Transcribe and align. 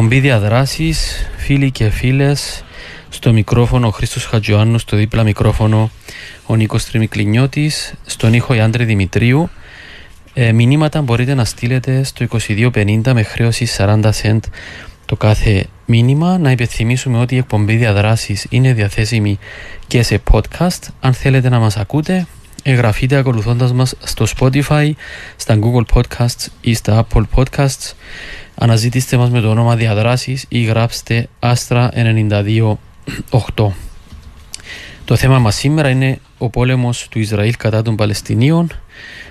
Εκπομπή 0.00 0.20
διαδράσεις, 0.20 1.28
φίλοι 1.36 1.70
και 1.70 1.90
φίλες, 1.90 2.64
στο 3.08 3.32
μικρόφωνο 3.32 3.86
ο 3.86 3.90
Χρήστος 3.90 4.24
Χατζιωάννου, 4.26 4.78
στο 4.78 4.96
δίπλα 4.96 5.22
μικρόφωνο 5.22 5.90
ο 6.46 6.56
Νίκος 6.56 6.84
Τριμικλινιώτης, 6.84 7.94
στον 8.06 8.34
ήχο 8.34 8.54
Ιάντρη 8.54 8.84
Δημητρίου. 8.84 9.50
Ε, 10.34 10.52
μηνύματα 10.52 11.02
μπορείτε 11.02 11.34
να 11.34 11.44
στείλετε 11.44 12.02
στο 12.02 12.26
2250 12.30 13.12
με 13.12 13.22
χρέωση 13.22 13.66
40 13.76 14.10
cent 14.22 14.40
το 15.06 15.16
κάθε 15.16 15.66
μήνυμα. 15.86 16.38
Να 16.38 16.50
υπενθυμίσουμε 16.50 17.18
ότι 17.18 17.34
η 17.34 17.38
εκπομπή 17.38 17.76
διαδράσεις 17.76 18.46
είναι 18.50 18.72
διαθέσιμη 18.72 19.38
και 19.86 20.02
σε 20.02 20.22
podcast. 20.32 20.88
Αν 21.00 21.12
θέλετε 21.12 21.48
να 21.48 21.58
μας 21.58 21.76
ακούτε, 21.76 22.26
εγγραφείτε 22.62 23.16
ακολουθώντας 23.16 23.72
μας 23.72 23.94
στο 23.98 24.26
Spotify, 24.38 24.90
στα 25.36 25.58
Google 25.60 25.94
Podcasts 25.94 26.46
ή 26.60 26.74
στα 26.74 27.06
Apple 27.06 27.22
Podcasts. 27.34 27.92
Αναζητήστε 28.62 29.16
μας 29.16 29.30
με 29.30 29.40
το 29.40 29.50
όνομα 29.50 29.76
Διαδράσεις 29.76 30.44
ή 30.48 30.62
γράψτε 30.62 31.28
Άστρα 31.38 31.90
92.8. 31.94 33.70
Το 35.04 35.16
θέμα 35.16 35.38
μας 35.38 35.54
σήμερα 35.54 35.88
είναι 35.88 36.18
ο 36.38 36.48
πόλεμος 36.48 37.08
του 37.08 37.18
Ισραήλ 37.18 37.56
κατά 37.56 37.82
των 37.82 37.96
Παλαιστινίων, 37.96 38.70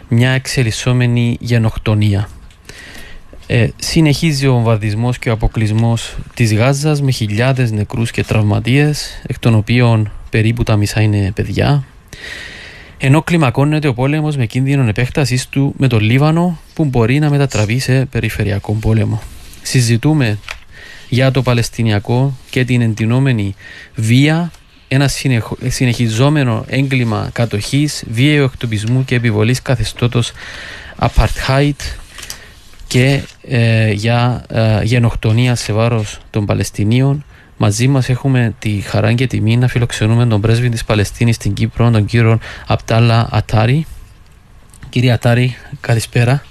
μια 0.08 0.30
εξελισσόμενη 0.30 1.38
γενοκτονία. 1.40 2.30
Ε, 3.48 3.68
συνεχίζει 3.80 4.48
ο 4.48 4.54
βομβαρδισμός 4.54 5.20
και 5.20 5.30
ο 5.30 5.34
αποκλεισμός 5.34 6.16
της 6.34 6.54
Γάζας 6.54 7.02
με 7.02 7.12
χιλιάδες 7.12 7.72
νεκρούς 7.72 8.12
και 8.12 8.24
τραυματίες, 8.24 9.22
εκ 9.28 9.40
των 9.40 9.56
οποίων 9.56 10.12
περίπου 10.30 10.64
τα 10.64 10.76
μισά 10.76 11.02
είναι 11.02 11.32
παιδιά 11.36 11.84
ενώ 13.02 13.22
κλιμακώνεται 13.22 13.88
ο 13.88 13.94
πόλεμος 13.94 14.38
με 14.38 14.46
κίνδυνο 14.46 14.88
επέκτασή 14.88 15.50
του 15.50 15.74
με 15.78 15.88
το 15.88 16.00
Λίβανο 16.00 16.60
που 16.74 16.86
μπορεί 16.86 17.20
να 17.20 17.30
μετατραβεί 17.30 17.80
σε 17.80 18.06
περιφερειακό 18.06 18.74
πόλεμο. 18.74 19.22
Συζητούμε 19.62 20.38
για 21.10 21.32
το 21.32 21.42
Παλαιστινιακό 21.42 22.38
και 22.50 22.66
την 22.66 22.82
εντυνόμενη 22.82 23.56
βία, 23.96 24.52
ένα 24.88 25.10
συνεχιζόμενο 25.68 26.66
έγκλημα 26.68 27.30
κατοχής, 27.34 28.04
βίαιο 28.10 28.44
εκτοπισμού 28.44 29.06
και 29.06 29.16
επιβολής 29.16 29.62
καθεστώτος 29.62 30.32
apartheid 31.00 31.80
και 32.88 33.22
ε, 33.48 33.92
για 33.92 34.44
ε, 34.50 34.84
γενοκτονία 34.84 35.56
σε 35.56 35.74
βάρος 35.74 36.20
των 36.30 36.46
Παλαιστινίων 36.46 37.26
Μαζί 37.62 37.88
μας 37.88 38.10
έχουμε 38.10 38.54
τη 38.60 38.70
χαρά 38.70 39.14
και 39.14 39.28
τιμή 39.28 39.58
να 39.58 39.68
φιλοξενούμε 39.68 40.26
τον 40.26 40.42
πρέσβη 40.42 40.70
της 40.70 40.84
Παλαιστίνης 40.84 41.36
στην 41.36 41.54
Κύπρο, 41.54 41.92
τον 41.92 42.06
κύριο 42.06 42.40
Απτάλα 42.68 43.28
Ατάρη. 43.32 43.86
Κύριε 44.90 45.12
Ατάρη, 45.12 45.56
καλησπέρα. 45.82 46.44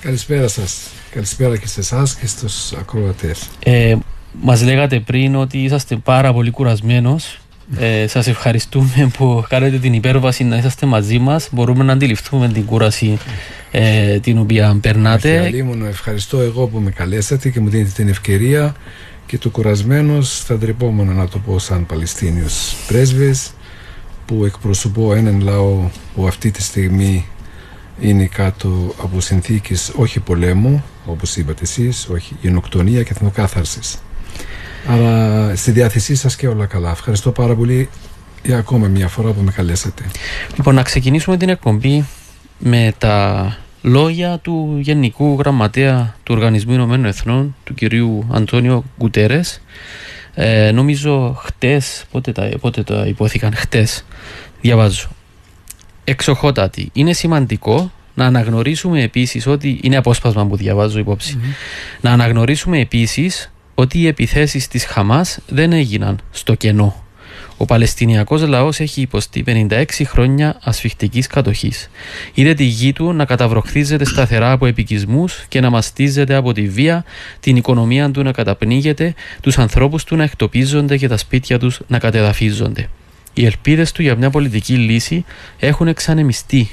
Καλησπέρα 0.00 0.48
σας. 0.48 0.80
Καλησπέρα 1.10 1.56
και 1.56 1.66
σε 1.66 1.80
εσάς 1.80 2.14
και 2.14 2.26
στους 2.26 2.72
ακροατές. 2.72 3.48
Ε, 3.64 3.96
μας 4.40 4.62
λέγατε 4.62 5.00
πριν 5.00 5.36
ότι 5.36 5.58
είσαστε 5.58 5.96
πάρα 5.96 6.32
πολύ 6.32 6.50
κουρασμένος. 6.50 7.40
Ε, 7.78 8.06
σας 8.06 8.26
ευχαριστούμε 8.26 9.10
που 9.16 9.44
κάνετε 9.48 9.78
την 9.78 9.92
υπέρβαση 9.92 10.44
να 10.44 10.56
είσαστε 10.56 10.86
μαζί 10.86 11.18
μας. 11.18 11.48
Μπορούμε 11.52 11.84
να 11.84 11.92
αντιληφθούμε 11.92 12.48
την 12.48 12.64
κούραση 12.64 13.18
ε, 13.70 14.18
την 14.18 14.38
οποία 14.38 14.78
περνάτε. 14.80 15.52
ευχαριστώ 15.88 16.40
εγώ 16.40 16.66
που 16.66 16.78
με 16.78 16.90
καλέσατε 16.90 17.48
και 17.48 17.60
μου 17.60 17.68
δίνετε 17.68 17.90
την 17.94 18.08
ευκαιρία 18.08 18.74
και 19.32 19.38
το 19.38 19.50
κουρασμένος 19.50 20.42
θα 20.44 20.56
ντρεπόμουν 20.56 21.14
να 21.14 21.28
το 21.28 21.38
πω 21.38 21.58
σαν 21.58 21.86
Παλαιστίνιος 21.86 22.76
πρέσβης 22.86 23.54
που 24.26 24.44
εκπροσωπώ 24.44 25.14
έναν 25.14 25.40
λαό 25.40 25.90
που 26.14 26.26
αυτή 26.26 26.50
τη 26.50 26.62
στιγμή 26.62 27.26
είναι 28.00 28.24
κάτω 28.24 28.94
από 29.02 29.20
συνθήκες 29.20 29.92
όχι 29.96 30.20
πολέμου 30.20 30.84
όπως 31.06 31.36
είπατε 31.36 31.62
εσείς, 31.62 32.08
όχι 32.08 32.36
γενοκτονία 32.40 33.02
και 33.02 33.12
θερμοκάθαρσης. 33.14 33.98
Αλλά 34.86 35.56
στη 35.56 35.70
διάθεσή 35.70 36.14
σας 36.14 36.36
και 36.36 36.48
όλα 36.48 36.66
καλά. 36.66 36.90
Ευχαριστώ 36.90 37.30
πάρα 37.30 37.54
πολύ 37.54 37.88
για 38.42 38.58
ακόμα 38.58 38.86
μια 38.86 39.08
φορά 39.08 39.30
που 39.30 39.40
με 39.40 39.50
καλέσατε. 39.50 40.02
Λοιπόν, 40.56 40.74
να 40.74 40.82
ξεκινήσουμε 40.82 41.36
την 41.36 41.48
εκπομπή 41.48 42.04
με 42.58 42.94
τα 42.98 43.56
λόγια 43.82 44.38
του 44.38 44.78
Γενικού 44.80 45.36
Γραμματέα 45.38 46.14
του 46.22 46.34
Οργανισμού 46.34 46.72
Ηνωμένων 46.72 47.06
Εθνών, 47.06 47.56
του 47.64 47.74
κυρίου 47.74 48.26
Αντώνιο 48.32 48.84
Γκουτέρες. 48.98 49.60
Ε, 50.34 50.70
νομίζω 50.70 51.36
χτες, 51.42 52.04
πότε 52.10 52.32
τα, 52.32 52.48
πότε 52.60 52.82
τα 52.82 53.04
υπόθηκαν, 53.06 53.54
χτες, 53.54 54.04
διαβάζω. 54.60 55.08
Εξοχότατη. 56.04 56.90
Είναι 56.92 57.12
σημαντικό 57.12 57.92
να 58.14 58.26
αναγνωρίσουμε 58.26 59.02
επίσης 59.02 59.46
ότι, 59.46 59.80
είναι 59.82 59.96
απόσπασμα 59.96 60.46
που 60.46 60.56
διαβάζω 60.56 61.16
να 62.00 62.10
αναγνωρίσουμε 62.10 62.78
επίσης 62.78 63.52
ότι 63.74 63.98
οι 63.98 64.06
επιθέσεις 64.06 64.68
της 64.68 64.84
Χαμάς 64.84 65.38
δεν 65.48 65.72
έγιναν 65.72 66.18
στο 66.30 66.54
κενό 66.54 67.01
ο 67.62 67.64
Παλαιστινιακός 67.64 68.46
λαός 68.46 68.80
έχει 68.80 69.00
υποστεί 69.00 69.44
56 69.46 69.84
χρόνια 70.04 70.56
ασφιχτικής 70.62 71.26
κατοχής. 71.26 71.90
Είδε 72.34 72.54
τη 72.54 72.64
γη 72.64 72.92
του 72.92 73.12
να 73.12 73.24
καταβροχθίζεται 73.24 74.04
σταθερά 74.04 74.52
από 74.52 74.66
επικισμούς 74.66 75.44
και 75.48 75.60
να 75.60 75.70
μαστίζεται 75.70 76.34
από 76.34 76.52
τη 76.52 76.68
βία, 76.68 77.04
την 77.40 77.56
οικονομία 77.56 78.10
του 78.10 78.22
να 78.22 78.32
καταπνίγεται, 78.32 79.14
τους 79.40 79.58
ανθρώπους 79.58 80.04
του 80.04 80.16
να 80.16 80.22
εκτοπίζονται 80.22 80.96
και 80.96 81.08
τα 81.08 81.16
σπίτια 81.16 81.58
τους 81.58 81.80
να 81.86 81.98
κατεδαφίζονται. 81.98 82.88
Οι 83.34 83.44
ελπίδες 83.44 83.92
του 83.92 84.02
για 84.02 84.16
μια 84.16 84.30
πολιτική 84.30 84.74
λύση 84.74 85.24
έχουν 85.58 85.88
εξανεμιστεί 85.88 86.70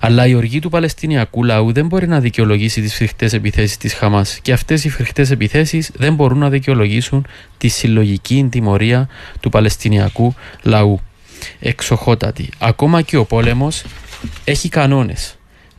αλλά 0.00 0.26
η 0.26 0.34
οργή 0.34 0.58
του 0.58 0.68
Παλαιστινιακού 0.68 1.44
λαού 1.44 1.72
δεν 1.72 1.86
μπορεί 1.86 2.08
να 2.08 2.20
δικαιολογήσει 2.20 2.80
τις 2.80 2.94
φρικτές 2.94 3.32
επιθέσεις 3.32 3.76
της 3.76 3.94
Χαμάς. 3.94 4.38
Και 4.42 4.52
αυτές 4.52 4.84
οι 4.84 4.88
φρικτές 4.88 5.30
επιθέσεις 5.30 5.90
δεν 5.94 6.14
μπορούν 6.14 6.38
να 6.38 6.48
δικαιολογήσουν 6.48 7.26
τη 7.58 7.68
συλλογική 7.68 8.46
τιμωρία 8.50 9.08
του 9.40 9.48
Παλαιστινιακού 9.48 10.34
λαού. 10.62 11.00
Εξοχότατη. 11.60 12.48
Ακόμα 12.58 13.02
και 13.02 13.16
ο 13.16 13.24
πόλεμος 13.24 13.84
έχει 14.44 14.68
κανόνες 14.68 15.35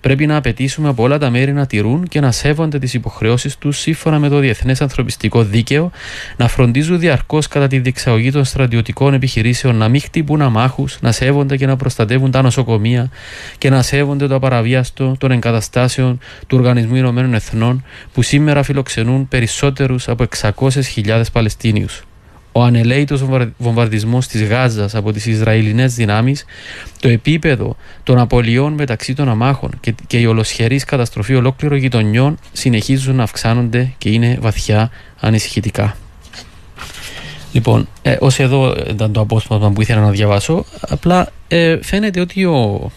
Πρέπει 0.07 0.25
να 0.25 0.35
απαιτήσουμε 0.35 0.88
από 0.90 1.03
όλα 1.03 1.18
τα 1.18 1.29
μέρη 1.29 1.53
να 1.53 1.66
τηρούν 1.66 2.07
και 2.07 2.19
να 2.19 2.31
σέβονται 2.31 2.79
τις 2.79 2.94
υποχρεώσεις 2.94 3.57
τους 3.57 3.79
σύμφωνα 3.79 4.19
με 4.19 4.29
το 4.29 4.40
Διεθνές 4.40 4.81
Ανθρωπιστικό 4.81 5.44
Δίκαιο, 5.44 5.91
να 6.38 6.47
φροντίζουν 6.47 7.00
διαρκώς 7.00 7.47
κατά 7.47 7.68
τη 7.68 7.79
διεξαγωγή 7.79 8.31
των 8.31 8.44
στρατιωτικών 8.44 9.13
επιχειρήσεων 9.13 9.75
να 9.75 9.90
μην 9.90 10.01
χτυπούν 10.01 10.41
αμάχους, 10.41 10.97
να 11.01 11.12
σέβονται 11.12 11.57
και 11.57 11.66
να 11.66 11.75
προστατεύουν 11.75 12.31
τα 12.31 12.41
νοσοκομεία 12.41 13.09
και 13.57 13.69
να 13.69 13.81
σέβονται 13.81 14.28
το 14.28 14.35
απαραβίαστο 14.35 15.16
των 15.18 15.31
εγκαταστάσεων 15.31 16.19
του 16.47 16.57
Οργανισμού 16.57 16.95
Ηνωμένων 16.95 17.34
Εθνών 17.34 17.84
που 18.13 18.22
σήμερα 18.22 18.63
φιλοξενούν 18.63 19.28
περισσότερους 19.28 20.07
από 20.07 20.25
600.000 20.41 21.22
Παλαιστίνιους 21.31 22.06
ο 22.57 22.63
ανελαίτος 22.63 23.23
βομβαρδισμός 23.57 24.28
της 24.28 24.44
Γάζας 24.44 24.95
από 24.95 25.12
τις 25.12 25.25
Ισραηλινές 25.25 25.94
δυνάμεις, 25.95 26.45
το 27.00 27.09
επίπεδο 27.09 27.75
των 28.03 28.19
απολειών 28.19 28.73
μεταξύ 28.73 29.13
των 29.13 29.29
αμάχων 29.29 29.72
και, 29.79 29.94
και 30.07 30.18
η 30.18 30.25
ολοσχερής 30.25 30.84
καταστροφή 30.84 31.35
ολόκληρων 31.35 31.78
γειτονιών 31.78 32.40
συνεχίζουν 32.51 33.16
να 33.16 33.23
αυξάνονται 33.23 33.94
και 33.97 34.09
είναι 34.09 34.38
βαθιά 34.41 34.91
ανησυχητικά. 35.19 35.97
Λοιπόν, 37.51 37.88
ε, 38.01 38.18
ως 38.19 38.39
εδώ 38.39 38.75
ήταν 38.89 39.12
το 39.12 39.19
απόσπασμα 39.19 39.71
που 39.71 39.81
ήθελα 39.81 40.01
να 40.01 40.12
διαβάσω, 40.12 40.65
απλά 40.80 41.31
ε, 41.48 41.77
φαίνεται 41.81 42.19
ότι 42.19 42.45
ο, 42.45 42.92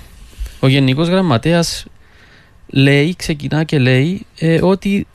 ο 0.60 0.68
Γενικός 0.68 1.08
Γραμματέας 1.08 1.86
λέει, 2.66 3.14
ξεκινά 3.16 3.64
και 3.64 3.78
λέει 3.78 4.26
ε, 4.38 4.58
ότι 4.62 5.06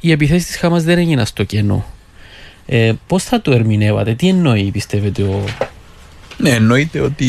οι 0.00 0.10
επιθέσεις 0.10 0.46
της 0.46 0.56
Χάμας 0.56 0.82
δεν 0.82 0.98
έγιναν 0.98 1.26
στο 1.26 1.44
κενό 1.44 1.84
ε, 2.72 2.92
Πώς 3.06 3.24
θα 3.24 3.40
το 3.40 3.52
ερμηνεύατε, 3.52 4.14
τι 4.14 4.28
εννοεί, 4.28 4.70
πιστεύετε, 4.70 5.22
ο. 5.22 5.44
Ναι, 6.36 6.50
εννοείται 6.50 7.00
ότι 7.00 7.26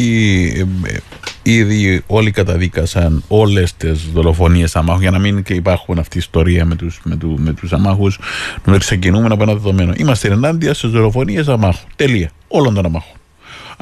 ε, 0.85 0.89
ε, 0.93 0.99
ήδη 1.43 2.03
όλοι 2.07 2.31
καταδίκασαν 2.31 3.23
όλες 3.27 3.73
τις 3.73 4.09
δολοφονίες 4.13 4.75
αμάχων 4.75 5.01
για 5.01 5.11
να 5.11 5.19
μην 5.19 5.43
και 5.43 5.53
υπάρχουν 5.53 5.99
αυτή 5.99 6.17
η 6.17 6.19
ιστορία 6.19 6.65
με 6.65 6.75
τους 6.75 6.99
με 7.03 7.15
του, 7.15 7.35
με 7.39 7.53
τους 7.53 7.73
αμάχους. 7.73 8.19
Να 8.65 8.77
ξεκινούμε 8.77 9.27
από 9.31 9.43
ένα 9.43 9.53
δεδομένο. 9.53 9.93
Είμαστε 9.97 10.27
ενάντια 10.27 10.73
στις 10.73 10.89
δολοφονίες 10.89 11.47
αμάχων. 11.47 11.89
Τελεία. 11.95 12.31
Όλων 12.47 12.73
των 12.73 12.85
αμάχων. 12.85 13.20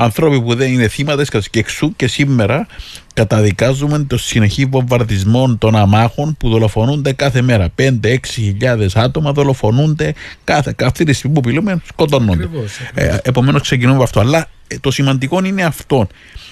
Ανθρώποι 0.02 0.42
που 0.42 0.56
δεν 0.56 0.72
είναι 0.74 0.88
θύματα 0.88 1.24
και 1.24 1.60
εξού 1.60 1.96
και 1.96 2.08
σήμερα 2.08 2.68
καταδικάζουμε 3.14 4.00
το 4.00 4.18
συνεχή 4.18 4.66
βομβαρδισμό 4.66 5.56
των 5.56 5.76
αμάχων 5.76 6.36
που 6.40 6.50
δολοφονούνται 6.50 7.14
κάθε 7.14 7.42
μέρα. 7.42 7.70
5-6 7.76 8.18
χιλιάδες 8.24 8.96
άτομα 8.96 9.32
δολοφονούνται 9.32 10.14
κάθε, 10.44 10.76
αυτή 10.84 11.04
τη 11.04 11.14
στιγμή 11.14 11.42
που 11.42 11.50
μιλούμε, 11.50 11.82
σκοτώνονται. 11.88 12.50
Ε, 12.94 13.18
Επομένως, 13.22 13.62
ξεκινούμε 13.62 13.96
από 13.96 14.04
αυτό. 14.04 14.20
Αλλά 14.20 14.50
ε, 14.68 14.78
το 14.80 14.92
σημαντικό 14.92 15.46
είναι 15.46 15.64
αυτό. 15.64 16.08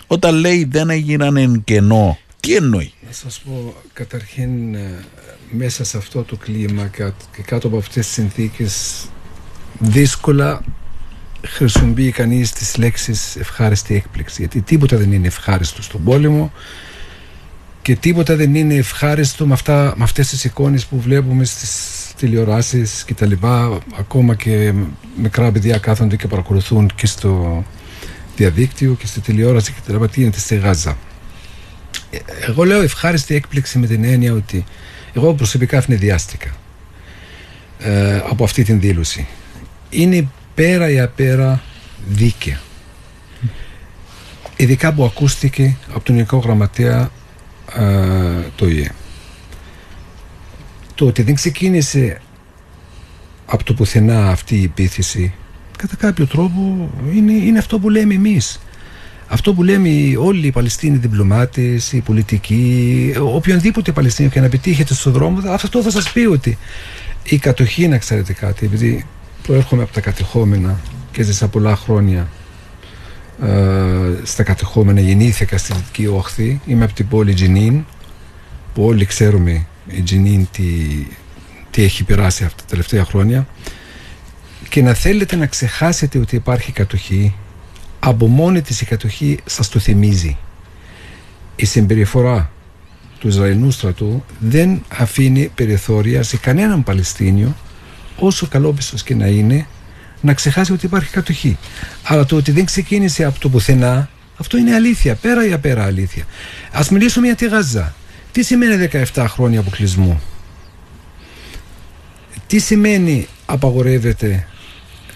Όταν 0.08 0.36
λέει 0.36 0.68
δεν 0.72 0.90
έγιναν 0.90 1.38
εν 1.38 1.62
κενό, 1.64 2.18
τι 2.40 2.56
εννοεί; 2.56 2.94
Να 3.08 3.14
σας 3.14 3.40
πω, 3.46 3.74
καταρχήν 3.94 4.76
ε, 4.76 5.06
μέσα 5.52 5.84
σε 5.84 5.98
αυτό 5.98 6.24
το 6.24 6.36
κλίμα 6.36 6.88
και 7.36 7.42
κάτω 7.46 7.68
από 7.68 7.78
αυτές 7.78 8.06
τις 8.06 8.14
συνθήκες 8.14 9.06
δύσκολα 9.80 10.62
χρησιμοποιεί 11.50 12.12
κανείς 12.12 12.52
τις 12.52 12.78
λέξεις 12.78 13.36
ευχάριστη 13.36 13.96
έκπληξη. 13.96 14.36
Γιατί 14.40 14.62
τίποτα 14.62 14.98
δεν 14.98 15.12
είναι 15.12 15.28
ευχάριστο 15.28 15.82
στον 15.82 16.04
πόλεμο 16.04 16.52
και 17.82 17.96
τίποτα 17.96 18.36
δεν 18.36 18.56
είναι 18.56 18.74
ευχάριστο 18.74 19.46
με, 19.46 19.54
αυτά, 19.54 19.94
με 19.98 20.04
αυτές 20.04 20.28
τις 20.30 20.44
εικόνες 20.44 20.86
που 20.86 21.00
βλέπουμε 21.00 21.46
στις 21.46 22.04
τηλεοράσεις 22.18 23.04
και 23.06 23.14
τα 23.14 23.26
λοιπά. 23.26 23.80
Ακόμα 24.00 24.36
και 24.36 24.74
μικρά 25.22 25.52
παιδιά 25.52 25.78
κάθονται 25.78 26.16
και 26.16 26.28
παρακολουθούν 26.28 26.92
και 26.96 27.08
στο 27.08 27.64
διαδίκτυο 28.36 28.94
και 28.94 29.08
στη 29.08 29.20
τηλεόραση 29.20 29.72
και 29.72 29.80
τα 29.88 29.94
λοιπά. 29.94 30.10
Τι 30.10 30.20
γίνεται 30.20 30.40
στη 30.40 30.56
Γάζα. 30.56 30.98
Εγώ 32.48 32.64
λέω 32.64 32.82
ευχάριστη 32.82 33.36
έκπληξη 33.36 33.78
με 33.78 33.88
την 33.88 34.04
έννοια 34.04 34.34
ότι 34.34 34.66
εγώ 35.14 35.34
προσωπικά 35.34 35.78
ευνηδιάστηκα 35.78 36.56
ε, 37.80 38.18
από 38.30 38.44
αυτή 38.44 38.64
την 38.64 38.80
δήλωση. 38.80 39.28
Είναι 39.90 40.28
πέρα 40.58 40.90
ή 40.90 41.00
απέρα 41.00 41.62
δίκαια. 42.08 42.60
Ειδικά 44.56 44.94
που 44.94 45.06
ακούστηκε 45.06 45.78
από 45.90 46.00
τον 46.00 46.16
Γενικό 46.16 46.38
Γραμματέα 46.38 47.10
το 48.56 48.68
ΙΕ. 48.68 48.90
Το 50.96 51.06
ότι 51.06 51.22
δεν 51.22 51.36
ξεκίνησε 51.36 52.22
από 53.46 53.64
το 53.64 53.74
πουθενά 53.74 54.30
αυτή 54.30 54.56
η 54.56 54.64
επίθεση 54.64 55.34
κατά 55.78 55.96
κάποιο 55.96 56.28
τρόπο 56.28 56.90
είναι, 57.14 57.32
είναι 57.32 57.60
αυτό 57.60 57.80
που 57.80 57.90
λέμε 57.90 58.14
εμείς. 58.14 58.60
Αυτό 59.28 59.54
που 59.54 59.64
λέμε 59.64 59.90
όλοι 60.18 60.48
οι 60.48 60.52
Παλαιστίνοι 60.52 60.98
διπλωμάτες, 60.98 61.92
οι 61.92 62.02
πολιτικοί, 62.02 63.14
οποιονδήποτε 63.20 63.92
Παλαιστίνιο 63.92 64.32
και 64.32 64.40
να 64.40 64.50
πετύχετε 64.50 64.94
στον 64.94 65.12
δρόμο, 65.14 65.50
αυτό 65.50 65.82
θα 65.82 65.92
σας 65.92 66.12
πει 66.12 66.20
ότι 66.20 66.58
η 67.24 67.38
κατοχή, 67.38 67.88
να 67.88 67.98
ξέρετε 67.98 68.34
κάτι, 68.34 68.66
επειδή 68.66 69.06
προέρχομαι 69.48 69.84
από 69.84 69.94
τα 69.94 70.02
κατεχόμενα 70.02 70.80
και 71.12 71.24
ζήσα 71.24 71.48
πολλά 71.48 71.76
χρόνια 71.76 72.28
ε, 73.44 73.56
στα 74.24 74.44
κατεχόμενα 74.44 75.02
γεννήθηκα 75.02 75.58
στη 75.58 75.74
Δυτική 75.74 76.08
Όχθη. 76.08 76.62
Είμαι 76.66 76.84
από 76.84 76.94
την 76.94 77.08
πόλη 77.08 77.34
Τζινίν 77.34 77.86
που 78.74 78.86
όλοι 78.86 79.06
ξέρουμε 79.06 79.66
η 79.88 80.02
Τζινίν 80.02 80.48
τι, 80.52 80.64
τι 81.72 81.84
έχει 81.84 82.04
περάσει 82.04 82.44
αυτά 82.44 82.62
τα 82.62 82.68
τελευταία 82.70 83.06
χρόνια. 83.06 83.48
Και 84.70 84.82
να 84.82 84.94
θέλετε 84.94 85.36
να 85.36 85.46
ξεχάσετε 85.46 86.20
ότι 86.20 86.36
υπάρχει 86.36 86.72
κατοχή 86.72 87.36
από 88.00 88.28
μόνη 88.28 88.62
της 88.62 88.82
η 88.82 88.86
κατοχή 88.86 89.40
σας 89.46 89.70
το 89.70 89.80
θυμίζει. 89.80 90.38
Η 91.56 91.66
συμπεριφορά 91.66 92.52
του 93.20 93.28
Ισραηλινού 93.28 93.72
στρατού 93.72 94.24
δεν 94.40 94.84
αφήνει 94.88 95.52
περιθώρια 95.56 96.24
σε 96.24 96.38
κανέναν 96.38 96.84
Παλαιστίνιο 96.84 97.56
όσο 98.20 98.48
καλόπιστος 98.48 99.04
και 99.04 99.16
να 99.16 99.28
είναι 99.28 99.68
να 100.22 100.34
ξεχάσει 100.34 100.74
ότι 100.74 100.86
υπάρχει 100.86 101.12
κατοχή. 101.12 101.58
Αλλά 102.04 102.26
το 102.26 102.36
ότι 102.36 102.52
δεν 102.52 102.66
ξεκίνησε 102.66 103.24
από 103.24 103.40
το 103.40 103.50
πουθενά, 103.50 104.10
αυτό 104.38 104.58
είναι 104.58 104.74
αλήθεια, 104.74 105.16
πέρα 105.16 105.46
για 105.46 105.60
πέρα 105.60 105.86
αλήθεια. 105.86 106.24
Ας 106.72 106.90
μιλήσουμε 106.90 107.26
για 107.26 107.36
τη 107.36 107.48
Γάζα. 107.48 107.96
Τι 108.32 108.44
σημαίνει 108.44 108.90
17 109.14 109.26
χρόνια 109.28 109.60
αποκλεισμού; 109.60 110.22
Τι 112.48 112.60
σημαίνει 112.60 113.28
απαγορεύεται 113.46 114.48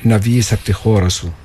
να 0.02 0.18
βγεις 0.18 0.52
από 0.52 0.64
τη 0.64 0.72
χώρα 0.72 1.10
σου; 1.10 1.36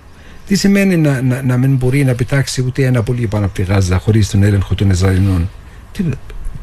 Τι 0.47 0.57
σημαίνει 0.57 0.97
να, 0.97 1.23
να, 1.23 1.43
να 1.43 1.57
μην 1.57 1.77
μπορεί 1.77 2.05
να 2.05 2.15
πετάξει 2.15 2.63
ούτε 2.63 2.85
ένα 2.85 3.03
πολύ 3.03 3.27
πάνω 3.27 3.45
από 3.45 3.55
τη 3.55 3.63
Γάζα 3.63 3.99
χωρίς 3.99 4.31
τον 4.31 4.43
έλεγχο 4.43 4.75
των 4.75 4.91
Ισραηλινών; 4.91 5.51
Τι, 5.93 6.05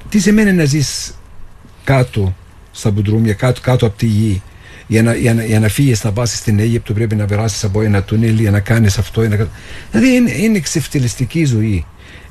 τι 0.10 0.19
σημαίνει 0.19 0.54
να 0.54 0.66
ζεις 0.66 1.13
κάτω 1.84 2.36
στα 2.72 2.92
μπουντρούμια, 2.92 3.34
κάτω, 3.34 3.62
κάτω 3.62 3.86
από 3.86 3.98
τη 3.98 4.06
γη; 4.06 4.42
Για 4.94 5.04
να, 5.04 5.16
για 5.16 5.34
να, 5.34 5.44
για 5.44 5.60
να 5.60 5.68
φύγεις 5.68 6.04
να 6.04 6.12
πα 6.12 6.25
στην 6.25 6.60
Αίγυπτο 6.60 6.94
πρέπει 6.94 7.16
να 7.16 7.25
περάσεις 7.25 7.63
από 7.63 7.81
ένα 7.81 8.04
τούνελ 8.04 8.40
για 8.40 8.51
να 8.51 8.60
κάνεις 8.60 8.98
αυτό. 8.98 9.22
Να... 9.22 9.48
Δηλαδή 9.92 10.16
είναι, 10.16 10.31
είναι 10.31 10.60
ξεφτυλιστική 10.60 11.45
ζωή. 11.45 11.86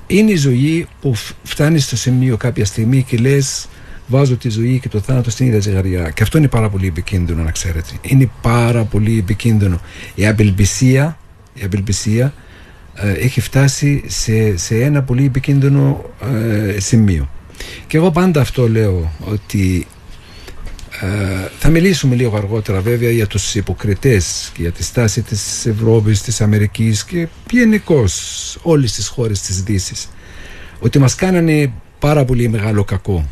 Είναι 0.07 0.31
η 0.31 0.37
ζωή 0.37 0.87
που 1.01 1.15
φτάνει 1.43 1.79
στο 1.79 1.97
σημείο 1.97 2.37
κάποια 2.37 2.65
στιγμή 2.65 3.03
και 3.03 3.17
λες, 3.17 3.69
βάζω 4.07 4.37
τη 4.37 4.49
ζωή 4.49 4.79
και 4.79 4.89
το 4.89 5.01
θάνατο 5.01 5.31
στην 5.31 5.47
ίδια 5.47 5.61
ζυγαριά. 5.61 6.11
Και 6.11 6.23
αυτό 6.23 6.39
είναι 6.39 6.49
πάρα 6.49 6.69
πολύ 6.69 6.87
επικίνδυνο, 6.87 7.43
να 7.43 7.51
ξέρετε. 7.51 7.93
Είναι 8.03 8.31
πάρα 8.43 8.85
πολύ 8.85 9.19
επικίνδυνο. 9.19 9.81
Η 10.15 10.27
απελπισία, 10.27 11.19
η 11.55 11.65
απελπισία 11.65 12.35
ε, 12.95 13.13
έχει 13.13 13.41
φτάσει 13.41 14.03
σε, 14.07 14.57
σε 14.57 14.83
ένα 14.83 15.03
πολύ 15.03 15.25
επικίνδυνο 15.25 16.05
ε, 16.75 16.81
σημείο. 16.81 17.29
Και 17.87 17.97
εγώ 17.97 18.11
πάντα 18.11 18.41
αυτό 18.41 18.69
λέω 18.69 19.13
ότι 19.21 19.87
ε, 19.87 19.92
θα 21.59 21.69
μιλήσουμε 21.71 22.15
λίγο 22.15 22.37
αργότερα 22.37 22.81
βέβαια 22.81 23.11
για 23.11 23.27
τους 23.27 23.55
υποκριτές 23.55 24.51
και 24.55 24.63
για 24.63 24.73
τη 24.73 24.83
στάση 24.83 25.23
της 25.23 25.67
Ευρώπης, 25.67 26.23
της 26.23 26.41
Αμερικής 26.41 27.05
και 27.05 27.29
γενικώ 27.51 28.05
όλες 28.63 28.93
τις 28.93 29.09
χώρες 29.09 29.41
της 29.41 29.63
Δύσης. 29.63 30.09
Ότι 30.81 30.99
μας 30.99 31.15
κάνανε 31.15 31.73
πάρα 31.99 32.25
πολύ 32.25 32.49
μεγάλο 32.49 32.85
κακό. 32.85 33.29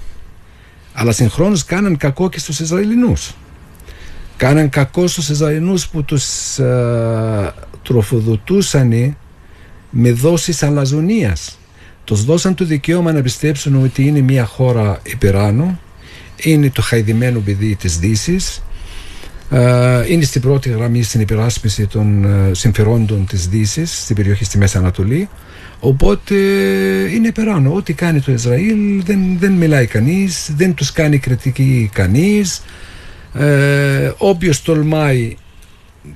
Αλλά 0.93 1.13
συγχρόνως 1.13 1.65
κάναν 1.65 1.97
κακό 1.97 2.29
και 2.29 2.39
στους 2.39 2.61
Ισραηλινούς. 2.61 3.35
Κάναν 4.37 4.69
κακό 4.69 5.07
στους 5.07 5.29
Ισραηλινούς 5.29 5.89
που 5.89 6.05
τους 6.05 6.59
ε, 6.59 7.55
τροφοδοτούσαν 7.83 9.17
με 9.91 10.13
δόσεις 10.13 10.63
αλαζονίας. 10.63 11.59
Τους 12.05 12.25
δώσαν 12.25 12.55
το 12.55 12.65
δικαίωμα 12.65 13.13
να 13.13 13.23
πιστέψουν 13.23 13.83
ότι 13.83 14.07
είναι 14.07 14.21
μια 14.21 14.45
χώρα 14.45 15.01
υπεράνω 15.03 15.79
είναι 16.43 16.71
το 16.71 16.83
χαϊδημένο 16.83 17.41
παιδί 17.41 17.75
της 17.75 17.99
δύσης. 17.99 18.63
είναι 20.09 20.25
στην 20.25 20.41
πρώτη 20.41 20.69
γραμμή 20.69 21.03
στην 21.03 21.21
υπεράσπιση 21.21 21.87
των 21.87 22.25
ε, 22.25 22.55
συμφερόντων 22.55 23.27
της 23.27 23.49
δύσης 23.49 24.03
στην 24.03 24.17
περιοχή 24.17 24.45
στη 24.45 24.59
Μέση 24.59 24.77
Ανατολή. 24.79 25.29
Οπότε 25.81 26.35
είναι 27.15 27.33
περάνω. 27.33 27.75
Ό,τι 27.75 27.93
κάνει 27.93 28.21
το 28.21 28.33
Ισραήλ 28.33 29.03
δεν, 29.05 29.39
δεν 29.39 29.53
μιλάει 29.53 29.87
κανείς 29.87 30.51
δεν 30.57 30.75
τους 30.75 30.93
κάνει 30.93 31.19
κριτική 31.19 31.91
κανείς. 31.93 32.63
Ε, 33.35 34.13
όποιος 34.17 34.63
τολμάει 34.63 35.37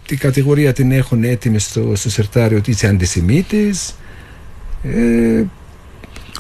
την 0.07 0.19
κατηγορία 0.19 0.73
την 0.73 0.93
έχουν 0.93 1.25
έτοιμη 1.25 1.59
στο, 1.59 1.93
στο 1.95 2.11
σερτάριο 2.11 2.59
ότι 2.59 2.71
είσαι 2.71 2.87
αντισημίτης. 2.87 3.95
Ε, 4.83 5.43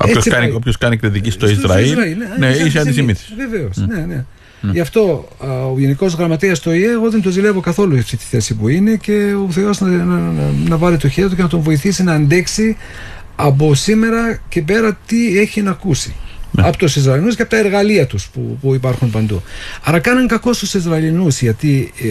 Όποιος 0.01 0.25
κάνει, 0.25 0.51
όποιος 0.51 0.79
κάνει 0.79 0.97
κριτική 0.97 1.31
στο, 1.31 1.49
Ισραήλ, 1.49 1.87
Ισραήλ 1.87 2.17
ναι, 2.39 2.47
ναι 2.47 2.57
είσαι 2.57 2.79
αντισημίτης. 2.79 3.33
Βεβαίως. 3.37 3.77
Mm. 3.81 3.87
Ναι, 3.89 4.05
ναι. 4.15 4.25
Mm. 4.63 4.73
Γι' 4.73 4.81
αυτό 4.81 5.29
ο 5.75 5.79
Γενικός 5.79 6.15
Γραμματέας 6.15 6.61
του 6.61 6.71
ΙΕ, 6.71 6.91
εγώ 6.91 7.11
δεν 7.11 7.23
το 7.23 7.31
ζηλεύω 7.31 7.61
καθόλου 7.61 7.99
αυτή 7.99 8.17
τη 8.17 8.25
θέση 8.25 8.55
που 8.55 8.69
είναι 8.69 8.97
και 8.97 9.35
ο 9.49 9.51
Θεός 9.51 9.81
να, 9.81 9.89
να, 9.89 10.05
να, 10.05 10.51
να, 10.69 10.77
βάλει 10.77 10.97
το 10.97 11.09
χέρι 11.09 11.29
του 11.29 11.37
και 11.37 11.43
να 11.43 11.49
τον 11.49 11.61
βοηθήσει 11.61 12.03
να 12.03 12.13
αντέξει 12.13 12.77
από 13.37 13.75
σήμερα 13.75 14.41
και 14.49 14.63
πέρα 14.63 14.99
τι 15.07 15.39
έχει 15.39 15.63
να 15.63 15.71
ακούσει. 15.71 16.15
Ναι. 16.51 16.69
Από 16.69 16.77
τους 16.77 16.97
Ισραηλινούς 16.97 17.37
και 17.37 17.43
από 17.43 17.51
τα 17.51 17.57
εργαλεία 17.57 18.07
τους 18.07 18.29
που, 18.29 18.59
που 18.61 18.75
υπάρχουν 18.75 19.11
παντού. 19.11 19.43
Άρα 19.83 19.99
κάναν 19.99 20.27
κακό 20.27 20.53
στους 20.53 20.75
Ισραηλινούς 20.75 21.41
γιατί 21.41 21.93
ε, 22.03 22.09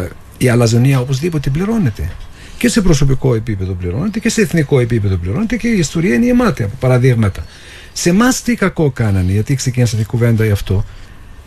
ε, 0.00 0.08
η 0.38 0.48
αλαζονία 0.48 1.00
οπωσδήποτε 1.00 1.50
πληρώνεται 1.50 2.10
και 2.58 2.68
σε 2.68 2.80
προσωπικό 2.80 3.34
επίπεδο 3.34 3.72
πληρώνεται 3.72 4.18
και 4.18 4.28
σε 4.28 4.40
εθνικό 4.40 4.80
επίπεδο 4.80 5.16
πληρώνεται 5.16 5.56
και 5.56 5.68
η 5.68 5.78
ιστορία 5.78 6.14
είναι 6.14 6.24
γεμάτη 6.24 6.62
από 6.62 6.74
παραδείγματα. 6.80 7.44
Σε 7.92 8.08
εμάς 8.08 8.42
τι 8.42 8.54
κακό 8.54 8.90
κάνανε, 8.90 9.32
γιατί 9.32 9.54
ξεκίνησα 9.54 9.96
την 9.96 10.06
κουβέντα 10.06 10.44
γι' 10.44 10.50
αυτό, 10.50 10.84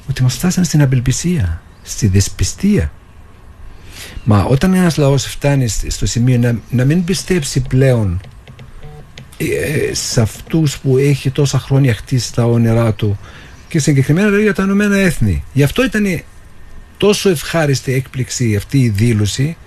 ότι 0.10 0.24
μας 0.24 0.34
φτάσανε 0.34 0.66
στην 0.66 0.82
απελπισία, 0.82 1.62
στη 1.84 2.08
δεσπιστία. 2.08 2.92
Μα 4.24 4.44
όταν 4.44 4.74
ένας 4.74 4.98
λαός 4.98 5.26
φτάνει 5.26 5.68
στο 5.68 6.06
σημείο 6.06 6.38
να, 6.38 6.60
να 6.70 6.86
μην 6.86 7.04
πιστέψει 7.04 7.62
πλέον 7.62 8.22
ε, 9.38 9.94
σε 9.94 10.22
αυτούς 10.22 10.78
που 10.80 10.98
έχει 10.98 11.32
τόσα 11.32 11.60
χρόνια 11.60 11.94
χτίσει 11.94 12.34
τα 12.34 12.46
όνειρά 12.46 12.94
του 12.94 13.20
και 13.68 13.80
συγκεκριμένα 13.80 14.40
για 14.40 14.54
τα 14.54 14.64
Ηνωμένα 14.64 14.98
Έθνη. 14.98 15.44
Γι' 15.54 15.64
αυτό 15.64 15.84
ήταν 15.84 16.22
τόσο 16.98 17.30
ευχάριστη 17.30 17.94
έκπληξη 17.94 18.56
αυτή 18.56 18.80
η 18.80 18.90
δήλωση 18.90 19.58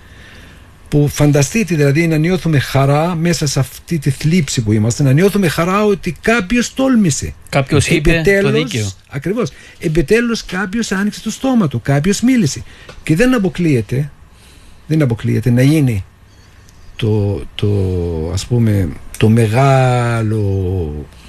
που 0.93 1.07
φανταστείτε 1.07 1.75
δηλαδή 1.75 2.07
να 2.07 2.17
νιώθουμε 2.17 2.59
χαρά 2.59 3.15
μέσα 3.15 3.47
σε 3.47 3.59
αυτή 3.59 3.99
τη 3.99 4.09
θλίψη 4.09 4.61
που 4.61 4.71
είμαστε, 4.71 5.03
να 5.03 5.11
νιώθουμε 5.11 5.47
χαρά 5.47 5.83
ότι 5.85 6.15
κάποιος 6.21 6.73
τόλμησε. 6.73 7.33
Κάποιος 7.49 7.87
είπε 7.87 8.21
το 8.41 8.51
δίκαιο. 8.51 8.89
Ακριβώς. 9.09 9.51
Επιτέλους 9.79 10.45
κάποιος 10.45 10.91
άνοιξε 10.91 11.21
το 11.21 11.31
στόμα 11.31 11.67
του, 11.67 11.81
κάποιος 11.81 12.21
μίλησε. 12.21 12.63
Και 13.03 13.15
δεν 13.15 13.33
αποκλείεται, 13.33 14.11
δεν 14.87 15.01
αποκλείεται 15.01 15.49
να 15.49 15.61
γίνει 15.61 16.05
το, 16.95 17.41
το, 17.55 17.69
ας 18.33 18.45
πούμε, 18.45 18.89
το 19.17 19.29
μεγάλο 19.29 20.41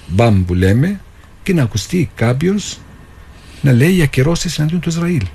μπαμ 0.06 0.44
που 0.44 0.54
λέμε 0.54 1.00
και 1.42 1.52
να 1.52 1.62
ακουστεί 1.62 2.10
κάποιος 2.14 2.78
να 3.60 3.72
λέει 3.72 3.90
για 3.90 4.06
κυρώσει 4.06 4.54
εναντίον 4.58 4.80
του 4.80 4.88
Ισραήλ. 4.88 5.26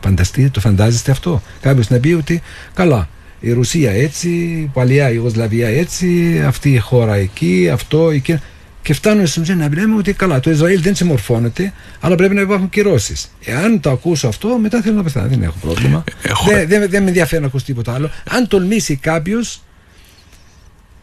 Φανταστείτε, 0.00 0.48
το 0.48 0.60
φαντάζεστε 0.60 1.10
αυτό. 1.10 1.42
Κάποιος 1.60 1.88
να 1.88 1.98
πει 1.98 2.12
ότι 2.12 2.42
καλά, 2.74 3.08
η 3.40 3.52
Ρωσία 3.52 3.90
έτσι, 3.90 4.28
η 4.28 4.70
παλιά 4.72 5.10
Ιugosλαβία 5.10 5.68
έτσι, 5.68 6.40
αυτή 6.46 6.72
η 6.72 6.78
χώρα 6.78 7.14
εκεί, 7.14 7.68
αυτό, 7.72 8.10
εκεί. 8.10 8.38
Και 8.82 8.94
φτάνουν 8.94 9.26
στην 9.26 9.42
ουσία 9.42 9.54
να 9.54 9.68
λέμε 9.74 9.96
ότι 9.96 10.12
καλά, 10.12 10.40
το 10.40 10.50
Ισραήλ 10.50 10.82
δεν 10.82 10.94
συμμορφώνεται, 10.94 11.72
αλλά 12.00 12.14
πρέπει 12.14 12.34
να 12.34 12.40
υπάρχουν 12.40 12.68
κυρώσεις. 12.68 13.30
Εάν 13.44 13.80
το 13.80 13.90
ακούσω 13.90 14.28
αυτό, 14.28 14.58
μετά 14.58 14.82
θέλω 14.82 14.96
να 14.96 15.02
πεθάνω. 15.02 15.28
Δεν 15.28 15.42
έχω 15.42 15.56
πρόβλημα. 15.60 16.04
Δεν, 16.48 16.68
δεν, 16.68 16.90
δεν 16.90 17.02
με 17.02 17.08
ενδιαφέρει 17.08 17.40
να 17.40 17.46
ακούσει 17.46 17.64
τίποτα 17.64 17.94
άλλο. 17.94 18.10
Αν 18.30 18.48
τολμήσει 18.48 18.96
κάποιος 18.96 19.62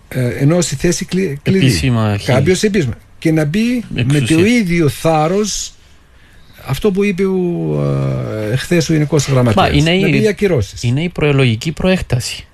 ε, 0.07 0.27
ενώ 0.27 0.61
στη 0.61 0.75
θέση 0.75 1.05
κλειδί. 1.41 1.91
Κάποιος 2.25 2.63
επίσημα. 2.63 2.93
Και 3.19 3.31
να 3.31 3.45
μπει 3.45 3.83
με 3.89 4.19
το 4.19 4.45
ίδιο 4.45 4.89
θάρρος 4.89 5.75
αυτό 6.65 6.91
που 6.91 7.03
είπε 7.03 7.25
ο, 7.25 7.36
ε, 8.51 8.55
χθε 8.55 8.75
ο 8.75 8.93
Γενικός 8.93 9.27
Γραμματέας. 9.27 9.69
Είναι, 9.74 9.89
να 9.89 10.07
η, 10.07 10.36
είναι 10.81 11.03
η 11.03 11.10
προελογική 11.10 11.72
προέκταση. 11.72 12.45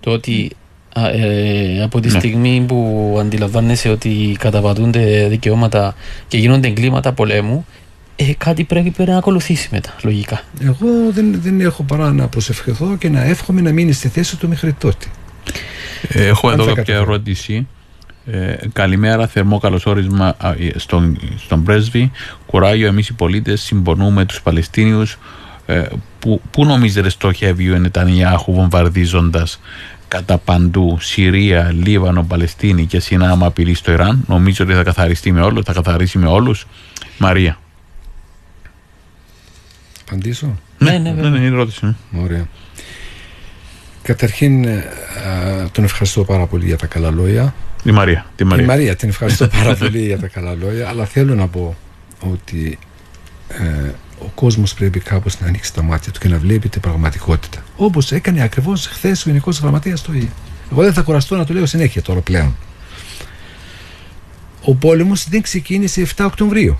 Το 0.00 0.10
ότι 0.10 0.50
ε, 0.94 1.82
από 1.82 2.00
τη 2.00 2.10
ναι. 2.10 2.18
στιγμή 2.18 2.64
που 2.68 3.16
αντιλαμβάνεσαι 3.20 3.88
ότι 3.88 4.36
καταπατούνται 4.38 5.26
δικαιώματα 5.28 5.94
και 6.28 6.38
γίνονται 6.38 6.68
εγκλήματα 6.68 7.12
πολέμου, 7.12 7.66
ε, 8.16 8.32
κάτι 8.38 8.64
πρέπει 8.64 8.92
να 8.96 9.16
ακολουθήσει 9.16 9.68
μετά, 9.72 9.94
λογικά. 10.02 10.42
Εγώ 10.62 11.10
δεν, 11.10 11.40
δεν 11.42 11.60
έχω 11.60 11.82
παρά 11.82 12.12
να 12.12 12.28
προσευχηθώ 12.28 12.96
και 12.98 13.08
να 13.08 13.24
εύχομαι 13.24 13.60
να 13.60 13.72
μείνει 13.72 13.92
στη 13.92 14.08
θέση 14.08 14.36
του 14.36 14.48
μέχρι 14.48 14.72
τότε. 14.72 15.06
Ε, 16.08 16.26
έχω 16.26 16.50
εδώ 16.50 16.74
κάποια 16.74 16.94
ερώτηση. 16.94 17.66
Ε, 18.26 18.56
καλημέρα, 18.72 19.26
θερμό 19.26 19.58
καλωσόρισμα 19.58 20.36
στον, 20.76 21.18
στον 21.38 21.62
πρέσβη. 21.62 22.10
Κουράγιο, 22.46 22.86
εμείς 22.86 23.08
οι 23.08 23.12
πολίτες 23.12 23.62
συμπονούμε 23.62 24.24
τους 24.24 24.42
Παλαιστίνιους. 24.42 25.18
Ε, 25.66 25.84
που, 26.18 26.40
πού 26.50 26.64
νομίζετε 26.64 27.08
στοχεύει 27.08 27.72
ο 27.72 27.78
Νετανιάχου 27.78 28.52
βομβαρδίζοντας 28.52 29.60
κατά 30.08 30.38
παντού 30.38 30.98
Συρία, 31.00 31.72
Λίβανο, 31.72 32.22
Παλαιστίνη 32.22 32.86
και 32.86 33.00
συνάμα 33.00 33.46
απειλή 33.46 33.74
στο 33.74 33.92
Ιράν; 33.92 34.24
Νομίζω 34.26 34.64
ότι 34.64 34.74
θα 34.74 34.82
καθαριστεί 34.82 35.32
με 35.32 35.40
όλους, 35.40 35.64
θα 35.64 35.72
καθαρίσει 35.72 36.18
με 36.18 36.26
όλους. 36.26 36.66
Μαρία. 37.18 37.58
Απαντήσω; 40.06 40.58
Ναι, 40.78 40.90
ναι, 40.90 41.10
ναι, 41.10 41.28
ναι, 41.28 41.38
είναι 41.38 41.46
ερώτηση. 41.46 41.96
Ωραία. 42.22 42.46
Καταρχήν 44.02 44.64
ε, 44.64 44.84
τον 45.72 45.84
ευχαριστώ 45.84 46.24
πάρα 46.24 46.46
πολύ 46.46 46.64
για 46.64 46.76
τα 46.76 46.86
καλά 46.86 47.10
λόγια. 47.10 47.54
Η 47.84 47.90
Μαρία. 47.90 48.26
Τη 48.36 48.44
Μαρία. 48.44 48.64
Η 48.64 48.66
Μαρία 48.66 48.96
την 48.96 49.08
ευχαριστώ 49.08 49.48
πάρα 49.48 49.74
πολύ 49.76 50.06
για 50.06 50.18
τα 50.18 50.26
καλά 50.26 50.54
λόγια. 50.54 50.88
Αλλά 50.88 51.04
θέλω 51.04 51.34
να 51.34 51.48
πω 51.48 51.76
ότι 52.20 52.78
ε, 53.48 53.90
ο 54.18 54.30
κόσμος 54.34 54.74
πρέπει 54.74 55.00
κάπως 55.00 55.40
να 55.40 55.46
ανοίξει 55.46 55.74
τα 55.74 55.82
μάτια 55.82 56.12
του 56.12 56.20
και 56.20 56.28
να 56.28 56.38
βλέπει 56.38 56.68
την 56.68 56.80
πραγματικότητα. 56.80 57.62
Όπως 57.76 58.12
έκανε 58.12 58.42
ακριβώς 58.42 58.86
χθες 58.86 59.26
ο 59.26 59.28
Γενικός 59.28 59.58
Γραμματέας 59.58 60.02
το 60.02 60.12
ίδιο. 60.12 60.32
Εγώ 60.72 60.82
δεν 60.82 60.92
θα 60.92 61.02
κουραστώ 61.02 61.36
να 61.36 61.44
το 61.44 61.52
λέω 61.52 61.66
συνέχεια 61.66 62.02
τώρα 62.02 62.20
πλέον. 62.20 62.56
Ο 64.64 64.74
πόλεμος 64.74 65.28
δεν 65.28 65.42
ξεκίνησε 65.42 66.06
7 66.16 66.24
Οκτωβρίου. 66.26 66.78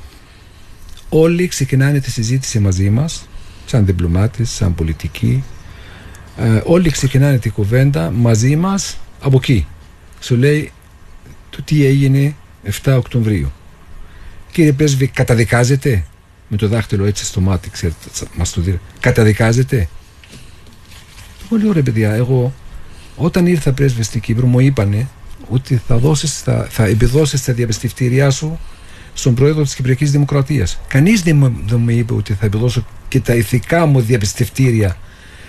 Όλοι 1.09 1.47
ξεκινάνε 1.49 2.01
τη 2.01 2.11
συζήτηση 2.11 2.59
μαζί 2.59 2.91
μας, 2.91 3.29
σαν 3.67 3.87
διπλωμάτες, 3.87 4.51
σαν 4.51 4.75
πολιτικοί, 4.75 5.45
ε, 5.45 5.62
όλοι 6.65 6.91
ξεκινάνε 6.91 7.39
την 7.39 7.53
κουβέντα 7.53 8.11
μαζί 8.11 8.57
μας 8.57 8.99
από 9.21 9.37
εκεί. 9.37 9.67
Σου 10.21 10.37
λέει 10.37 10.73
το 11.51 11.63
τι 11.63 11.85
έγινε 11.87 12.35
7 12.83 12.95
Οκτωβρίου. 12.97 13.53
Κύριε 14.53 14.73
Πρέσβη, 14.73 15.07
καταδικάζετε 15.07 16.05
με 16.49 16.57
το 16.57 16.69
δάχτυλο 16.69 17.05
έτσι 17.05 17.25
στο 17.25 17.41
μάτι, 17.41 17.71
ξέρετε, 17.71 17.99
μας 18.35 18.53
το 18.53 18.61
δει. 18.61 18.81
Καταδικάζετε. 19.01 19.89
Πολύ 21.49 21.69
ωραία 21.69 21.83
παιδιά, 21.83 22.13
εγώ 22.13 22.53
όταν 23.17 23.47
ήρθα 23.47 23.73
πρέσβη 23.73 24.03
στην 24.03 24.21
Κύπρο 24.21 24.47
μου 24.47 24.61
είπανε 24.61 25.09
ότι 25.49 25.81
θα, 25.87 25.97
δώσεις, 25.97 26.41
θα, 26.41 26.67
θα 26.71 26.85
επιδώσεις 26.85 27.45
τα 27.45 27.53
διαπιστευτήριά 27.53 28.31
σου 28.31 28.59
στον 29.15 29.35
πρόεδρο 29.35 29.63
της 29.63 29.75
Κυπριακής 29.75 30.11
Δημοκρατίας. 30.11 30.81
Κανείς 30.89 31.23
δεν 31.23 31.37
μου, 31.37 31.55
δεν 31.67 31.81
μου 31.81 31.91
είπε 31.91 32.15
ότι 32.15 32.35
θα 32.35 32.47
επιδώσω 32.47 32.87
και 33.09 33.21
τα 33.21 33.35
ηθικά 33.35 33.87
μου 33.87 34.01
διαπιστευτήρια 34.01 34.97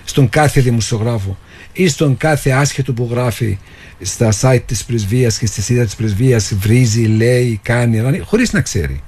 στον 0.03 0.29
κάθε 0.29 0.62
δημοσιογράφο 0.62 1.38
ή 1.74 1.88
στον 1.88 2.17
κάθε 2.17 2.51
άσχετο 2.51 2.93
που 2.93 3.07
γράφει 3.12 3.57
στα 4.01 4.33
site 4.41 4.62
της 4.65 4.83
πρεσβείας 4.83 5.38
και 5.38 5.45
στη 5.45 5.62
σύνδεση 5.62 5.88
της 5.88 5.95
πρεσβείας 5.95 6.53
βρίζει, 6.53 7.05
λέει, 7.05 7.60
κάνει, 7.63 8.19
χωρίς 8.19 8.53
να 8.53 8.62
ξέρει. 8.62 9.03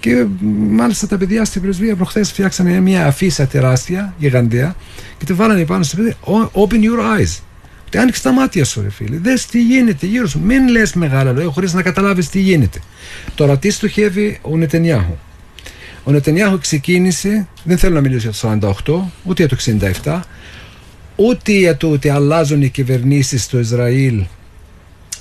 Και 0.00 0.26
μάλιστα 0.70 1.06
τα 1.06 1.16
παιδιά 1.16 1.44
στην 1.44 1.62
πρεσβεία 1.62 1.96
προχθές 1.96 2.30
φτιάξανε 2.30 2.80
μια 2.80 3.06
αφίσα 3.06 3.46
τεράστια, 3.46 4.14
γιγαντέα 4.18 4.74
και 5.18 5.24
τη 5.24 5.32
βάλανε 5.32 5.64
πάνω 5.64 5.82
στο 5.82 5.96
παιδί 5.96 6.16
Open 6.52 6.74
your 6.74 7.18
eyes. 7.18 7.40
Ότι 7.86 7.98
άνοιξε 7.98 8.22
τα 8.22 8.32
μάτια 8.32 8.64
σου, 8.64 8.82
ρε 8.82 8.90
φίλε. 8.90 9.16
Δες 9.18 9.46
τι 9.46 9.62
γίνεται 9.62 10.06
γύρω 10.06 10.26
σου. 10.26 10.40
Μην 10.40 10.68
λες 10.68 10.94
μεγάλα 10.94 11.32
λόγια 11.32 11.50
χωρίς 11.50 11.72
να 11.72 11.82
καταλάβεις 11.82 12.28
τι 12.28 12.40
γίνεται. 12.40 12.80
Τώρα, 13.34 13.58
τι 13.58 13.70
στοχεύει 13.70 14.38
ο 14.42 14.56
Νετενιάχου. 14.56 15.16
Ο 16.08 16.12
Νετανιάχου 16.12 16.58
ξεκίνησε, 16.58 17.48
δεν 17.64 17.78
θέλω 17.78 17.94
να 17.94 18.00
μιλήσω 18.00 18.30
για 18.30 18.58
το 18.58 18.74
48, 18.86 19.10
ούτε 19.24 19.46
για 19.46 19.56
το 19.56 19.88
67, 20.04 20.20
ούτε 21.16 21.52
για 21.52 21.76
το 21.76 21.90
ότι 21.90 22.08
αλλάζουν 22.08 22.62
οι 22.62 22.68
κυβερνήσεις 22.68 23.42
στο 23.42 23.58
Ισραήλ 23.58 24.24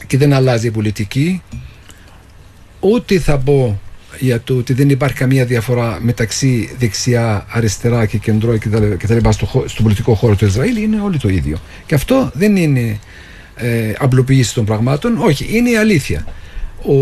και 0.07 0.17
δεν 0.17 0.33
αλλάζει 0.33 0.67
η 0.67 0.71
πολιτική, 0.71 1.41
ούτε 2.79 3.19
θα 3.19 3.37
πω 3.37 3.79
για 4.19 4.41
το 4.41 4.57
ότι 4.57 4.73
δεν 4.73 4.89
υπάρχει 4.89 5.15
καμία 5.15 5.45
διαφορά 5.45 5.99
μεταξύ 6.01 6.75
δεξιά, 6.79 7.45
αριστερά 7.49 8.05
και 8.05 8.17
κεντρό 8.17 8.57
και 8.57 9.07
τα 9.07 9.13
λοιπά 9.13 9.31
στο, 9.31 9.63
στο 9.65 9.81
πολιτικό 9.81 10.13
χώρο 10.13 10.35
του 10.35 10.45
Ισραήλ 10.45 10.83
είναι 10.83 11.01
όλοι 11.01 11.17
το 11.17 11.29
ίδιο. 11.29 11.57
Και 11.85 11.95
αυτό 11.95 12.31
δεν 12.33 12.55
είναι 12.55 12.99
ε, 13.55 13.93
απλοποίηση 13.97 14.53
των 14.53 14.65
πραγμάτων, 14.65 15.17
όχι, 15.17 15.57
είναι 15.57 15.69
η 15.69 15.77
αλήθεια. 15.77 16.25
Ο, 16.81 16.93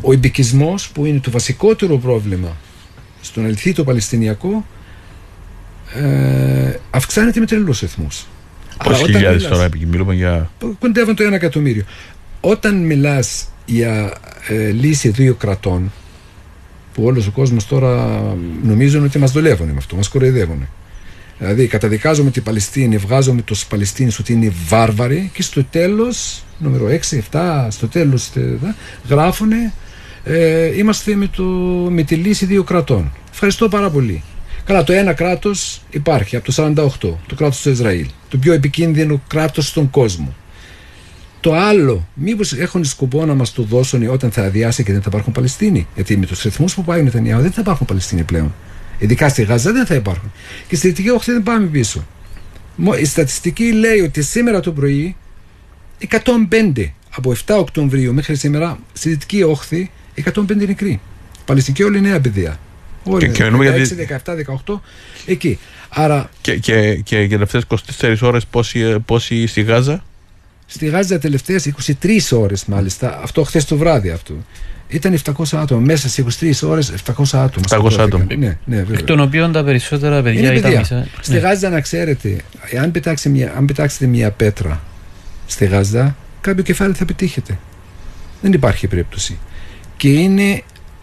ο 0.00 0.12
εμπικισμός 0.12 0.90
που 0.90 1.04
είναι 1.04 1.18
το 1.18 1.30
βασικότερο 1.30 1.98
πρόβλημα 1.98 2.56
στον 3.20 3.44
αληθή 3.44 3.84
Παλαιστινιακό 3.84 4.66
ε, 5.94 6.74
αυξάνεται 6.90 7.40
με 7.40 7.46
τρελούς 7.46 7.80
ρυθμούς. 7.80 8.26
Πόσοι 8.84 9.04
χιλιάδες 9.04 9.48
τώρα 9.48 9.68
μιλούμε 9.86 10.14
για... 10.14 10.50
Κοντεύουν 10.78 11.14
το 11.14 11.22
ένα 11.22 11.34
εκατομμύριο. 11.34 11.84
Όταν 12.40 12.86
μιλάς 12.86 13.48
για 13.66 14.12
ε, 14.48 14.70
λύση 14.70 15.08
δύο 15.08 15.34
κρατών 15.34 15.92
που 16.94 17.04
όλος 17.04 17.26
ο 17.26 17.30
κόσμος 17.30 17.66
τώρα 17.66 18.20
νομίζουν 18.62 19.04
ότι 19.04 19.18
μας 19.18 19.32
δουλεύουν 19.32 19.68
με 19.68 19.74
αυτό, 19.78 19.96
μας 19.96 20.08
κοροϊδεύουν. 20.08 20.68
Δηλαδή 21.38 21.66
καταδικάζουμε 21.66 22.30
την 22.30 22.42
Παλαιστίνη, 22.42 22.96
βγάζουμε 22.96 23.42
τους 23.42 23.66
Παλαιστίνους 23.66 24.18
ότι 24.18 24.32
είναι 24.32 24.52
βάρβαροι 24.68 25.30
και 25.34 25.42
στο 25.42 25.64
τέλος, 25.64 26.44
νούμερο 26.58 26.86
6, 26.86 27.18
7, 27.32 27.66
στο 27.70 27.86
τέλος 27.86 28.30
γράφουν 29.08 29.50
ε, 30.24 30.78
είμαστε 30.78 31.14
με, 31.14 31.26
το, 31.26 31.42
με 31.90 32.02
τη 32.02 32.14
λύση 32.14 32.46
δύο 32.46 32.62
κρατών. 32.62 33.12
Ευχαριστώ 33.32 33.68
πάρα 33.68 33.90
πολύ. 33.90 34.22
Καλά, 34.64 34.84
το 34.84 34.92
ένα 34.92 35.12
κράτος 35.12 35.82
υπάρχει 35.90 36.36
από 36.36 36.52
το 36.52 36.52
48, 36.56 37.16
το 37.26 37.34
κράτος 37.36 37.62
του 37.62 37.70
Ισραήλ. 37.70 38.06
Το 38.28 38.38
πιο 38.38 38.52
επικίνδυνο 38.52 39.22
κράτος 39.28 39.66
στον 39.66 39.90
κόσμο. 39.90 40.34
Το 41.40 41.54
άλλο, 41.54 42.06
μήπως 42.14 42.52
έχουν 42.52 42.84
σκοπό 42.84 43.24
να 43.24 43.34
μας 43.34 43.52
το 43.52 43.62
δώσουν 43.62 44.08
όταν 44.08 44.30
θα 44.30 44.42
αδειάσει 44.42 44.84
και 44.84 44.92
δεν 44.92 45.02
θα 45.02 45.06
υπάρχουν 45.10 45.32
Παλαιστίνοι; 45.32 45.86
Γιατί 45.94 46.16
με 46.16 46.26
τους 46.26 46.42
ρυθμούς 46.42 46.74
που 46.74 46.84
πάει 46.84 47.00
ο 47.00 47.02
Νετανιάου 47.02 47.40
δεν 47.40 47.52
θα 47.52 47.60
υπάρχουν 47.60 47.86
Παλαιστίνοι 47.86 48.22
πλέον. 48.22 48.54
Ειδικά 48.98 49.28
στη 49.28 49.42
Γάζα 49.42 49.72
δεν 49.72 49.86
θα 49.86 49.94
υπάρχουν. 49.94 50.32
Και 50.68 50.76
στη 50.76 50.88
Δυτική 50.88 51.10
Όχθη 51.10 51.32
δεν 51.32 51.42
πάμε 51.42 51.66
πίσω. 51.66 52.06
Η 53.00 53.04
στατιστική 53.04 53.72
λέει 53.72 54.00
ότι 54.00 54.22
σήμερα 54.22 54.60
το 54.60 54.72
πρωί 54.72 55.16
105 56.08 56.90
από 57.10 57.34
7 57.46 57.56
Οκτωβρίου 57.58 58.14
μέχρι 58.14 58.36
σήμερα 58.36 58.78
στη 58.92 59.08
Δυτική 59.08 59.42
Όχθη 59.42 59.90
105 60.34 60.56
νεκροί. 60.56 61.00
Παλαιστινική 61.44 61.82
όλη 61.82 62.00
νέα 62.00 62.20
παιδεία. 62.20 62.58
Όλοι 63.04 63.30
και, 63.30 63.50
16, 63.52 63.52
17, 64.24 64.34
18, 64.66 64.80
εκεί. 65.26 65.58
Άρα... 65.88 66.30
Και, 66.40 66.56
και, 66.56 66.94
και 66.94 67.20
για 67.20 67.28
τελευταίες 67.28 67.64
24 68.00 68.16
ώρες 68.20 68.46
πόσοι, 68.46 69.00
πόσοι 69.00 69.46
στη 69.46 69.62
Γάζα; 69.62 70.04
Στη 70.66 70.86
Γάζα 70.86 71.18
τελευταίες 71.18 71.72
23 72.02 72.18
ώρες 72.30 72.64
μάλιστα, 72.64 73.20
αυτό 73.22 73.42
χθες 73.42 73.64
το 73.64 73.76
βράδυ 73.76 74.10
αυτό. 74.10 74.34
Ήταν 74.88 75.18
700 75.24 75.58
άτομα. 75.58 75.80
Μέσα 75.80 76.08
σε 76.08 76.24
23 76.40 76.52
ώρες 76.62 76.94
700 77.06 77.24
άτομα. 77.32 77.66
700 77.68 77.98
άτομα. 77.98 78.26
Ναι, 78.36 78.58
ναι, 78.64 78.84
Εκ 78.92 79.02
των 79.02 79.20
οποίων 79.20 79.52
τα 79.52 79.64
περισσότερα 79.64 80.22
παιδιά 80.22 80.52
ήταν 80.52 80.62
παιδιά. 80.62 81.06
Στη 81.20 81.32
ναι. 81.32 81.38
Γάζα, 81.38 81.68
να 81.68 81.80
ξέρετε, 81.80 82.36
αν 82.82 82.90
πετάξετε, 82.90 83.28
μια, 83.28 83.52
αν 83.56 83.64
πετάξετε 83.64 84.06
μια 84.06 84.30
πέτρα 84.30 84.82
στη 85.46 85.64
Γάζα, 85.66 86.16
κάποιο 86.40 86.62
κεφάλι 86.62 86.94
θα 86.94 87.04
πετύχετε. 87.04 87.58
Δεν 88.40 88.52
υπάρχει 88.52 88.86
περίπτωση 88.86 89.38
και 89.96 90.08
είναι, 90.08 90.62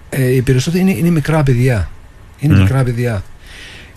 ε, 0.09 0.35
οι 0.35 0.41
περισσότεροι 0.41 0.83
είναι, 0.83 0.91
είναι 0.91 1.09
μικρά 1.09 1.43
παιδιά. 1.43 1.89
Είναι 2.39 2.55
mm. 2.55 2.59
μικρά 2.59 2.83
παιδιά. 2.83 3.23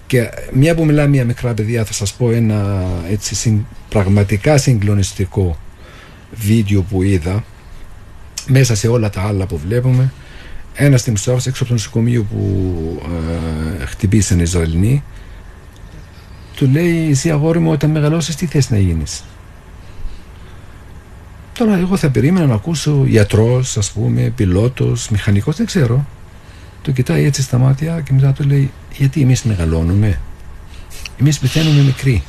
Και 0.06 0.30
μια 0.52 0.74
που 0.74 0.84
μιλάμε 0.84 1.14
για 1.14 1.24
μικρά 1.24 1.54
παιδιά 1.54 1.84
θα 1.84 1.92
σας 1.92 2.12
πω 2.12 2.30
ένα 2.30 2.86
έτσι 3.10 3.66
πραγματικά 3.88 4.58
συγκλονιστικό 4.58 5.58
βίντεο 6.32 6.82
που 6.82 7.02
είδα 7.02 7.44
μέσα 8.48 8.74
σε 8.74 8.88
όλα 8.88 9.10
τα 9.10 9.22
άλλα 9.22 9.46
που 9.46 9.58
βλέπουμε 9.58 10.12
ένας 10.74 11.04
δημοσιογράφος 11.04 11.46
έξω 11.46 11.62
από 11.62 11.72
το 11.72 11.78
νοσοκομείο 11.78 12.22
που 12.22 13.02
ε, 13.80 13.84
χτυπήσαν 13.84 14.38
οι 14.38 14.42
Ισραηλινοί 14.44 15.02
του 16.56 16.68
λέει 16.72 17.10
εσύ 17.10 17.30
αγόρι 17.30 17.58
μου 17.58 17.70
όταν 17.70 17.90
μεγαλώσεις 17.90 18.34
τι 18.34 18.46
θες 18.46 18.70
να 18.70 18.78
γίνεις; 18.78 19.24
Τώρα 21.52 21.78
εγώ 21.78 21.96
θα 21.96 22.10
περίμενα 22.10 22.46
να 22.46 22.54
ακούσω 22.54 23.04
γιατρός, 23.06 23.76
ας 23.76 23.90
πούμε, 23.90 24.32
πιλότος, 24.36 25.08
μηχανικός, 25.08 25.56
δεν 25.56 25.66
ξέρω. 25.66 26.06
Το 26.82 26.92
κοιτάει 26.92 27.24
έτσι 27.24 27.42
στα 27.42 27.58
μάτια 27.58 28.00
και 28.00 28.12
μετά 28.12 28.32
του 28.32 28.42
λέει 28.42 28.70
γιατί 28.92 29.20
εμείς 29.20 29.42
μεγαλώνουμε; 29.42 30.20
Εμείς 31.20 31.38
πεθαίνουμε 31.38 31.82
μικροί. 31.82 32.22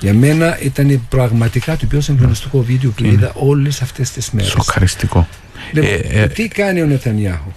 Για 0.00 0.14
μένα 0.14 0.60
ήταν 0.60 1.06
πραγματικά 1.08 1.76
το 1.76 1.86
πιο 1.86 2.00
συγκλονιστικό 2.00 2.62
βίντεο 2.62 2.90
που 2.90 3.04
είδα 3.04 3.32
όλες 3.34 3.82
αυτές 3.82 4.10
τις 4.10 4.30
μέρες. 4.30 4.50
Σοκαριστικό. 4.50 5.28
Λοιπόν, 5.72 5.90
ε, 5.90 6.22
ε, 6.22 6.28
τι 6.28 6.48
κάνει 6.48 6.82
ο 6.82 6.86
Νετανιάχου; 6.86 7.50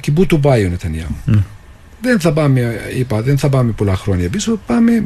Και 0.00 0.12
πού 0.12 0.26
του 0.26 0.40
πάει 0.40 0.64
ο 0.64 0.68
Νετανιάχου; 0.68 1.14
Δεν 2.00 2.20
θα 2.20 2.32
πάμε, 2.32 2.80
είπα, 2.96 3.22
δεν 3.22 3.38
θα 3.38 3.48
πάμε 3.48 3.72
πολλά 3.72 3.96
χρόνια 3.96 4.28
πίσω, 4.28 4.60
πάμε 4.66 5.04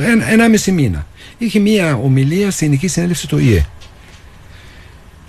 ένα, 0.00 0.30
ένα 0.30 0.48
μισή 0.48 0.72
μήνα. 0.72 1.06
Είχε 1.38 1.58
μία 1.58 1.94
ομιλία 1.94 2.50
στην 2.50 2.66
Ειδική 2.66 2.88
Συνέλευση 2.88 3.28
του 3.28 3.38
ΙΕ. 3.38 3.64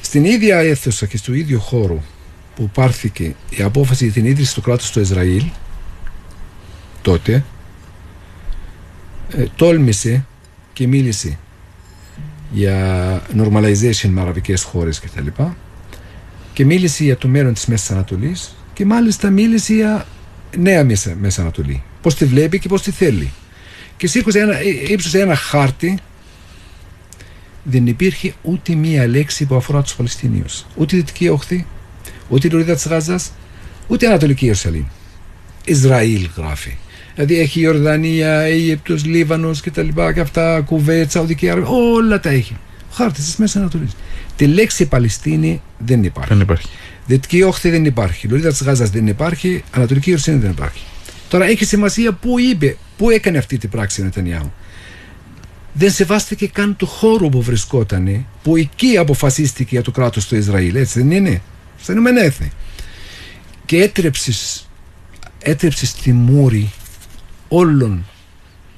Στην 0.02 0.26
ίδια 0.26 0.58
αίθουσα 0.58 1.06
και 1.06 1.18
στο 1.18 1.34
ίδιο 1.34 1.60
χώρο 1.60 2.04
που 2.56 2.70
πάρθηκε 2.70 3.36
η 3.50 3.62
απόφαση 3.62 4.04
για 4.04 4.14
την 4.14 4.26
ίδρυση 4.26 4.54
του 4.54 4.62
κράτους 4.62 4.92
του 4.92 5.00
Ισραήλ 5.00 5.44
τότε 7.02 7.34
ε, 7.34 7.44
τόλμησε 9.56 10.26
και 10.74 10.88
μίλησε 10.88 11.38
για 12.52 13.22
normalization 13.38 14.10
με 14.10 14.22
αραβικές 14.22 14.64
χώρες 14.64 15.00
κτλ. 15.00 15.26
Και, 15.26 15.44
και 16.54 16.66
μίλησε 16.66 17.04
για 17.04 17.18
το 17.18 17.28
μέλλον 17.28 17.54
της 17.54 17.66
Μέσης 17.66 17.92
Ανατολής 17.92 18.56
και 18.74 18.86
μάλιστα 18.86 19.30
μίλησε 19.30 19.74
για 19.74 20.06
νέα 20.58 20.84
Μέση, 20.84 21.16
Μέση 21.20 21.42
Ανατολή. 21.42 21.84
Πώς 22.02 22.16
τη 22.16 22.26
βλέπει 22.26 22.60
και 22.60 22.68
πώς 22.68 22.82
τη 22.82 22.92
θέλει 22.92 23.32
και 23.98 24.08
σήκωσε 24.08 24.40
ένα, 24.40 24.58
ε, 24.58 24.64
ύψωσε 24.88 25.20
ένα 25.22 25.36
χάρτη 25.36 25.98
δεν 27.64 27.88
υπήρχε 27.88 28.34
ούτε 28.42 28.76
μία 28.76 29.08
λέξη 29.08 29.46
που 29.46 29.56
αφορά 29.56 29.82
τους 29.82 29.96
Παλαιστινίους 29.96 30.66
ούτε 30.76 30.96
η 30.96 31.00
Δυτική 31.00 31.28
Όχθη 31.28 31.66
ούτε 32.30 32.48
η 32.48 32.50
Λωρίδα 32.50 32.74
της 32.74 32.88
Γάζας 32.88 33.32
ούτε 33.88 34.06
η 34.06 34.08
Ανατολική 34.08 34.46
Ιερουσαλήμ 34.46 34.86
Ισραήλ 35.66 36.30
γράφει 36.36 36.78
δηλαδή 37.16 37.40
έχει 37.40 37.60
η 37.60 37.68
Ορδανία, 37.68 38.40
Αίγυπτος, 38.40 39.06
Λίβανος 39.06 39.62
και 39.62 39.72
τα 39.72 39.82
λοιπά 39.82 40.14
και 40.14 40.20
αυτά, 40.20 40.62
Κουβέτ, 40.62 41.12
Σαουδική 41.12 41.50
Αραβία 41.50 41.70
όλα 41.70 42.20
τα 42.20 42.30
έχει 42.30 42.58
ο 42.90 42.94
χάρτης 42.94 43.26
της 43.26 43.36
Μέσης 43.36 43.56
Ανατολής 43.56 43.92
τη 44.36 44.48
λέξη 44.48 44.86
Παλαιστίνη 44.86 45.62
δεν 45.78 46.04
υπάρχει. 46.04 46.30
Δεν 46.30 46.42
υπάρχει. 46.42 46.68
Δυτική 47.06 47.42
Όχθη 47.42 47.70
δεν 47.70 47.86
υπάρχει. 47.86 48.28
Λωρίδα 48.28 48.50
της 48.50 48.64
Γάζας 48.64 48.90
δεν 48.90 49.08
υπάρχει. 49.08 49.64
Ανατολική 49.72 50.10
Ιερουσαλήμ 50.10 50.40
δεν 50.42 50.50
υπάρχει. 50.50 50.84
Τώρα 51.30 51.46
έχει 51.46 51.66
σημασία 51.66 52.14
πού 52.14 52.40
είπε, 52.40 52.78
πού 52.98 53.10
έκανε 53.10 53.38
αυτή 53.38 53.58
την 53.58 53.70
πράξη 53.70 54.02
ο 54.02 54.04
Νετανιάου. 54.04 54.54
Δεν 55.74 55.92
σεβάστηκε 55.92 56.48
καν 56.48 56.76
το 56.76 56.86
χώρο 56.86 57.30
που 57.30 57.42
βρισκόταν, 57.42 58.26
που 58.44 58.56
εκεί 58.56 58.98
αποφασίστηκε 58.98 59.70
για 59.72 59.82
το 59.82 59.92
κράτος 59.92 60.28
του 60.28 60.36
Ισραήλ, 60.36 60.76
έτσι 60.76 61.00
δεν 61.00 61.12
είναι; 61.12 61.42
Στα 61.82 61.92
Ηνωμένα 61.92 62.22
Έθνη. 62.22 62.52
Και 63.66 63.82
έτρεψε 63.82 64.34
έτρεψες 65.40 65.94
τη 65.94 66.12
μούρη 66.12 66.72
όλων 67.48 68.06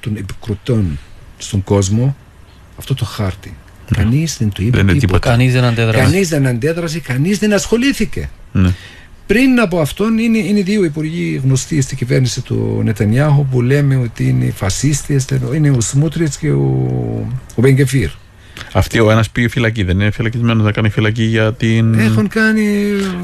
των 0.00 0.16
επικροτών 0.16 0.98
στον 1.38 1.64
κόσμο 1.64 2.16
αυτό 2.78 2.94
το 2.94 3.04
χάρτη. 3.04 3.56
Ναι. 3.88 4.02
Κανείς 4.02 4.36
δεν 4.38 4.52
το 4.52 4.62
είπε 4.62 4.82
δεν 4.82 4.98
τίποτα. 4.98 5.30
Κανείς 5.30 5.52
δεν 5.52 5.64
αντέδρασε. 5.64 6.02
Κανείς 6.04 6.28
δεν 6.28 6.46
αντέδρασε, 6.46 7.00
κανείς 7.00 7.38
δεν 7.38 7.52
ασχολήθηκε. 7.52 8.30
Ναι. 8.52 8.74
Πριν 9.26 9.60
από 9.60 9.80
αυτόν 9.80 10.18
είναι, 10.18 10.38
είναι 10.38 10.62
δύο 10.62 10.84
υπουργοί 10.84 11.40
γνωστοί 11.44 11.80
στην 11.80 11.96
κυβέρνηση 11.96 12.40
του 12.40 12.80
Νετανιάχου 12.84 13.46
που 13.46 13.62
λέμε 13.62 13.96
ότι 13.96 14.28
είναι 14.28 14.50
φασίστες, 14.50 15.24
είναι 15.54 15.70
ο 15.70 15.80
Σμούτριτς 15.80 16.38
και 16.38 16.50
ο, 16.50 16.64
ο 17.54 17.60
Μπενκεφίρ. 17.60 18.10
Αυτή 18.72 18.98
ο 18.98 19.10
ένας 19.10 19.30
πήγε 19.30 19.48
φυλακή, 19.48 19.82
δεν 19.82 20.00
είναι 20.00 20.10
φυλακισμένος 20.10 20.64
να 20.64 20.72
κάνει 20.72 20.88
φυλακή 20.88 21.22
για 21.22 21.52
την. 21.54 21.98
Έχουν 21.98 22.28
κάνει. 22.28 22.64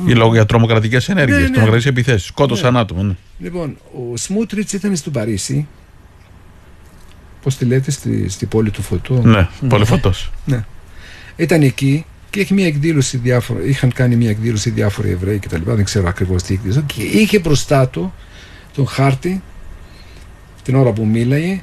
Για 0.06 0.16
λόγω 0.16 0.32
για 0.32 0.46
τρομοκρατικές 0.46 1.08
ενέργειες, 1.08 1.38
ναι, 1.38 1.44
ναι. 1.44 1.50
τρομοκρατικές 1.50 1.90
επιθέσεις. 1.90 2.26
Σκότωσαν 2.26 2.72
ναι. 2.72 2.78
άτομα. 2.78 3.02
Ναι. 3.02 3.14
Λοιπόν, 3.38 3.76
ο 3.92 4.16
Σμούτριτς 4.16 4.72
ήταν 4.72 4.96
στο 4.96 5.10
Παρίσι. 5.10 5.66
Πώς 7.42 7.56
τη 7.56 7.64
λέτε, 7.64 7.90
στη, 7.90 8.28
στη 8.28 8.46
πόλη 8.46 8.70
του 8.70 8.82
Φωτού; 8.82 9.20
Ναι, 9.24 9.48
πόλη 9.68 9.84
Φωτός. 9.84 10.30
Ναι. 10.44 10.64
Ήταν 11.36 11.62
εκεί 11.62 12.04
και 12.30 12.40
έχει 12.40 12.54
μια 12.54 12.66
εκδήλωση 12.66 13.16
διάφορα, 13.16 13.64
είχαν 13.64 13.92
κάνει 13.92 14.16
μια 14.16 14.30
εκδήλωση 14.30 14.70
διάφοροι 14.70 15.10
Εβραίοι 15.10 15.38
και 15.38 15.48
τα 15.48 15.58
λοιπά, 15.58 15.74
δεν 15.74 15.84
ξέρω 15.84 16.08
ακριβώς 16.08 16.42
τι 16.42 16.54
εκδήλωση 16.54 16.82
και 16.86 17.02
είχε 17.02 17.38
μπροστά 17.38 17.88
του 17.88 18.12
τον 18.74 18.86
χάρτη 18.86 19.42
την 20.62 20.74
ώρα 20.74 20.92
που 20.92 21.06
μίλαγε 21.06 21.62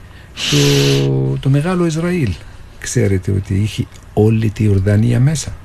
το, 0.51 1.37
το 1.39 1.49
μεγάλο 1.49 1.85
Ισραήλ 1.85 2.33
ξέρετε 2.81 3.31
ότι 3.31 3.53
είχε 3.53 3.85
όλη 4.13 4.49
τη 4.49 4.63
Ιορδανία 4.63 5.19
μέσα 5.19 5.55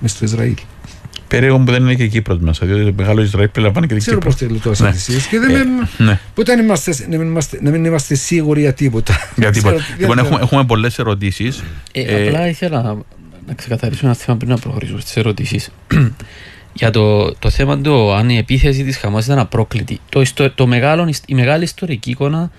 μέσα 0.00 0.16
στο 0.16 0.24
Ισραήλ 0.24 0.54
Περίεργο 1.28 1.58
που 1.58 1.72
δεν 1.72 1.82
είναι 1.82 1.94
και 1.94 2.02
η 2.02 2.08
Κύπρος 2.08 2.38
μέσα, 2.38 2.66
διότι 2.66 2.84
το 2.84 2.92
μεγάλο 2.96 3.22
Ισραήλ 3.22 3.48
περιλαμβάνει 3.48 3.86
και 3.86 3.92
την 3.92 4.02
Ξέρω 4.02 4.18
Κύπρο. 4.18 4.34
Ξέρω 4.34 4.50
πώς 4.50 4.62
τελειώσατε 4.62 4.90
ναι. 4.90 4.96
εσείς 4.96 5.26
και 5.26 5.38
δεν 5.38 5.50
ε, 5.54 6.02
ναι. 6.02 6.20
Ποτέ 6.34 6.54
να, 6.54 6.62
είμαστε, 6.62 7.06
να, 7.08 7.18
μην 7.18 7.26
είμαστε, 7.26 7.58
να 7.62 7.70
μην 7.70 7.84
είμαστε 7.84 8.14
σίγουροι 8.14 8.60
για 8.60 8.72
τίποτα. 8.72 9.14
Για 9.36 9.50
τίποτα. 9.50 9.80
λοιπόν, 9.98 10.18
έχουμε, 10.18 10.38
έχουμε 10.42 10.64
πολλές 10.64 10.98
ερωτήσεις. 10.98 11.62
Ε, 11.92 12.00
ε, 12.00 12.26
απλά 12.26 12.48
ήθελα 12.48 12.82
να 13.46 13.54
ξεκαθαρίσω 13.54 14.06
ένα 14.06 14.14
θέμα 14.14 14.36
πριν 14.36 14.50
να 14.50 14.58
προχωρήσω 14.58 15.00
στις 15.00 15.16
ερωτήσεις. 15.16 15.70
Για 16.72 16.90
το, 16.90 17.34
το 17.34 17.50
θέμα 17.50 17.78
του 17.78 18.12
αν 18.12 18.28
η 18.28 18.36
επίθεση 18.36 18.84
της 18.84 18.96
Χαμάς 18.96 19.24
ήταν 19.24 19.38
απρόκλητη. 19.38 20.00
Το, 20.08 20.22
το, 20.34 20.50
το 20.50 20.66
μεγάλο, 20.66 21.14
η 21.26 21.34
μεγάλη 21.34 21.64
ιστορική 21.64 22.10
εικόνα 22.10 22.50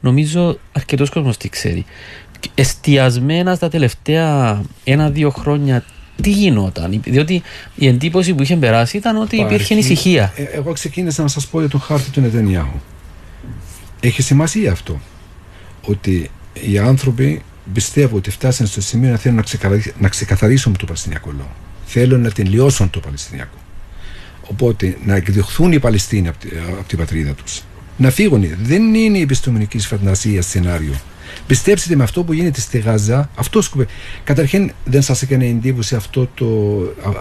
νομίζω 0.00 0.58
αρκετός 0.72 1.10
κόσμος 1.10 1.36
τη 1.36 1.48
ξέρει. 1.48 1.84
Εστιασμένα 2.54 3.54
στα 3.54 3.68
τελευταία 3.68 4.62
ένα-δύο 4.84 5.30
χρόνια 5.30 5.84
τι 6.22 6.30
γινόταν; 6.30 7.00
Διότι 7.04 7.42
η 7.74 7.86
εντύπωση 7.86 8.34
που 8.34 8.42
είχε 8.42 8.56
περάσει 8.56 8.96
ήταν 8.96 9.16
ότι 9.16 9.36
Υπάρχει. 9.36 9.54
υπήρχε 9.54 9.74
ησυχία. 9.74 10.32
Ε, 10.36 10.42
εγώ 10.42 10.72
ξεκίνησα 10.72 11.22
να 11.22 11.28
σας 11.28 11.46
πω 11.46 11.60
για 11.60 11.68
τον 11.68 11.80
χάρτη 11.80 12.10
του 12.10 12.20
Νετανιάχου. 12.20 12.78
Έχει 14.00 14.22
σημασία 14.22 14.72
αυτό. 14.72 15.00
Ότι 15.82 16.30
οι 16.70 16.78
άνθρωποι 16.78 17.42
πιστεύω 17.72 18.16
ότι 18.16 18.30
φτάσαν 18.30 18.66
στο 18.66 18.80
σημείο 18.80 19.10
να 19.10 19.16
θέλουν 19.16 19.44
να, 19.98 20.08
ξεκαθαρίσουν 20.08 20.76
το 20.76 20.84
Παλαιστινιακό 20.84 21.30
λόγο. 21.30 21.50
Θέλουν 21.84 22.20
να 22.20 22.30
τελειώσουν 22.30 22.90
το 22.90 23.00
Παλαιστινιακό. 23.00 23.56
Οπότε 24.50 24.96
να 25.04 25.14
εκδιωχθούν 25.14 25.72
οι 25.72 25.78
Παλαιστίνοι 25.78 26.28
από, 26.28 26.38
από 26.78 26.88
την 26.88 26.98
πατρίδα 26.98 27.32
τους. 27.32 27.62
Να 27.96 28.10
φύγουν. 28.10 28.44
Δεν 28.62 28.94
είναι 28.94 29.18
η 29.18 29.20
επιστημονική 29.20 29.78
φαντασία 29.78 30.42
σενάριο. 30.42 30.94
Πιστέψτε 31.46 31.96
με 31.96 32.02
αυτό 32.02 32.22
που 32.24 32.32
γίνεται 32.32 32.60
στη 32.60 32.78
Γάζα, 32.78 33.30
αυτό 33.34 33.62
σκοπεύει. 33.62 33.90
Καταρχήν 34.24 34.72
δεν 34.84 35.02
σας 35.02 35.22
έκανε 35.22 35.44
εντύπωση 35.44 35.94
αυτό, 35.94 36.28
το, 36.34 36.46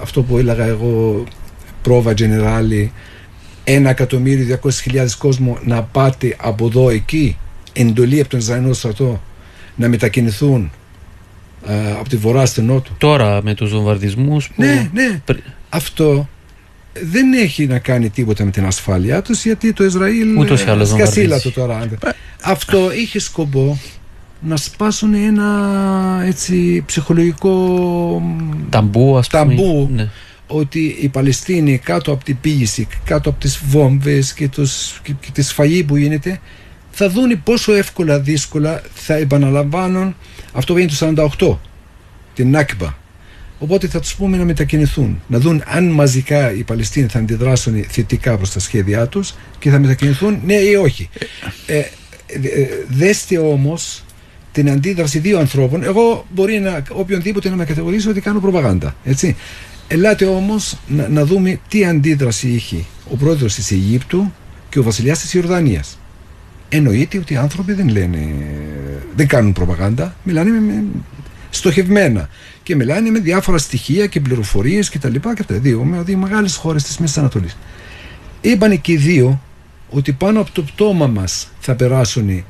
αυτό 0.01 0.21
που 0.21 0.37
έλεγα 0.37 0.65
εγώ, 0.65 1.23
πρόβα 1.81 2.11
γενεράλη, 2.11 2.91
ένα 3.63 3.89
εκατομμύριο 3.89 4.45
διακόσιες 4.45 4.81
χιλιάδες 4.81 5.15
κόσμο 5.15 5.57
να 5.63 5.83
πάτε 5.83 6.35
από 6.39 6.65
εδώ 6.65 6.89
εκεί, 6.89 7.37
εντολή 7.73 8.19
από 8.19 8.29
τον 8.29 8.39
Ισραηλινό 8.39 8.73
στρατό 8.73 9.21
να 9.75 9.87
μετακινηθούν 9.87 10.71
ε, 11.67 11.91
από 11.91 12.09
τη 12.09 12.17
βορρά 12.17 12.45
στην 12.45 12.65
νότο. 12.65 12.91
Τώρα 12.97 13.43
με 13.43 13.53
τους 13.53 13.71
βομβαρδισμούς 13.71 14.47
που... 14.47 14.61
Ναι, 14.61 14.89
ναι. 14.93 15.21
Αυτό 15.69 16.29
δεν 16.93 17.33
έχει 17.33 17.65
να 17.65 17.79
κάνει 17.79 18.09
τίποτα 18.09 18.45
με 18.45 18.51
την 18.51 18.65
ασφάλειά 18.65 19.21
τους 19.21 19.43
γιατί 19.45 19.73
το 19.73 19.83
Ισραήλ 19.83 20.37
Ούτως 20.37 20.59
σκασίλα 20.83 21.41
το 21.41 21.51
τώρα. 21.51 21.89
Αυτό 22.41 22.93
είχε 22.93 23.19
σκοπό 23.19 23.79
να 24.41 24.57
σπάσουν 24.57 25.13
ένα 25.13 26.21
έτσι 26.25 26.83
ψυχολογικό 26.85 27.55
ταμπού, 28.69 29.17
ας 29.17 29.27
πούμε. 29.27 29.43
ταμπού 29.43 29.89
ναι. 29.93 30.09
ότι 30.47 30.97
οι 31.01 31.07
Παλαιστίνοι 31.07 31.77
κάτω 31.77 32.11
από 32.11 32.23
την 32.23 32.37
πήγηση, 32.41 32.87
κάτω 33.03 33.29
από 33.29 33.39
τις 33.39 33.61
βόμβες 33.65 34.33
και, 34.33 34.47
τους, 34.47 34.99
και, 35.03 35.13
και 35.19 35.31
τη 35.33 35.41
σφαγή 35.41 35.83
που 35.83 35.95
γίνεται 35.95 36.39
θα 36.91 37.09
δουν 37.09 37.43
πόσο 37.43 37.73
εύκολα 37.73 38.19
δύσκολα 38.19 38.81
θα 38.93 39.13
επαναλαμβάνουν 39.13 40.15
αυτό 40.51 40.73
που 40.73 40.79
έγινε 40.79 41.15
το 41.35 41.57
48 41.57 41.57
την 42.33 42.49
Νάκμπα 42.49 42.95
οπότε 43.59 43.87
θα 43.87 43.99
τους 43.99 44.15
πούμε 44.15 44.37
να 44.37 44.45
μετακινηθούν 44.45 45.21
να 45.27 45.39
δουν 45.39 45.63
αν 45.65 45.89
μαζικά 45.89 46.53
οι 46.53 46.63
Παλαιστίνοι 46.63 47.07
θα 47.07 47.19
αντιδράσουν 47.19 47.83
θετικά 47.87 48.37
προς 48.37 48.51
τα 48.51 48.59
σχέδιά 48.59 49.07
τους 49.07 49.33
και 49.59 49.69
θα 49.69 49.79
μετακινηθούν 49.79 50.39
ναι 50.45 50.53
ή 50.53 50.75
όχι 50.75 51.09
ε, 51.65 51.77
ε, 51.77 51.87
δέστε 52.87 53.37
όμως 53.37 54.03
την 54.51 54.69
αντίδραση 54.69 55.19
δύο 55.19 55.39
ανθρώπων 55.39 55.83
εγώ 55.83 56.25
μπορεί 56.33 56.59
να 56.59 56.83
οποιονδήποτε 56.91 57.49
να 57.49 57.55
με 57.55 57.65
κατηγορήσει 57.65 58.09
ότι 58.09 58.21
κάνω 58.21 58.39
προπαγάνδα 58.39 58.95
έτσι 59.03 59.35
Ελάτε 59.93 60.25
όμως 60.25 60.77
να, 60.87 61.07
να 61.07 61.25
δούμε 61.25 61.59
τι 61.67 61.85
αντίδραση 61.85 62.47
είχε 62.47 62.83
ο 63.11 63.15
πρόεδρος 63.15 63.55
της 63.55 63.71
Αιγύπτου 63.71 64.33
και 64.69 64.79
ο 64.79 64.83
βασιλιάς 64.83 65.19
της 65.19 65.33
Ιορδανίας. 65.33 65.99
Εννοείται 66.69 67.17
ότι 67.17 67.33
οι 67.33 67.37
άνθρωποι 67.37 67.73
δεν 67.73 67.89
λένε, 67.89 68.35
δεν 69.15 69.27
κάνουν 69.27 69.53
προπαγάνδα, 69.53 70.15
μιλάνε 70.23 70.49
με, 70.49 70.83
στοχευμένα 71.49 72.29
και 72.63 72.75
μιλάνε 72.75 73.09
με 73.09 73.19
διάφορα 73.19 73.57
στοιχεία 73.57 74.07
και 74.07 74.19
πληροφορίες 74.19 74.89
κτλ. 74.89 74.97
Και, 74.97 75.07
τα 75.07 75.09
λοιπά 75.09 75.33
και 75.33 75.41
αυτά. 75.41 75.55
Δύο, 75.55 75.83
με 75.83 76.01
δύο 76.01 76.17
μεγάλες 76.17 76.55
χώρες 76.55 76.83
της 76.83 76.97
Μέσης 76.97 77.17
Ανατολής. 77.17 77.57
Είπαν 78.41 78.81
και 78.81 78.91
οι 78.91 78.97
δύο 78.97 79.41
ότι 79.89 80.11
πάνω 80.11 80.39
από 80.39 80.51
το 80.51 80.61
πτώμα 80.61 81.07
μας 81.07 81.49
θα 81.59 81.75
περάσουν 81.75 82.43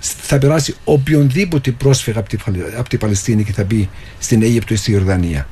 θα 0.00 0.38
περάσει 0.38 0.74
οποιονδήποτε 0.84 1.70
πρόσφυγα 1.70 2.18
από, 2.18 2.28
τη, 2.28 2.36
από 2.76 2.88
την 2.88 2.98
Παλαιστίνη 2.98 3.44
και 3.44 3.52
θα 3.52 3.64
μπει 3.64 3.88
στην 4.18 4.42
Αίγυπτο 4.42 4.74
ή 4.74 4.76
στη 4.76 4.92
Ιορδανία. 4.92 5.48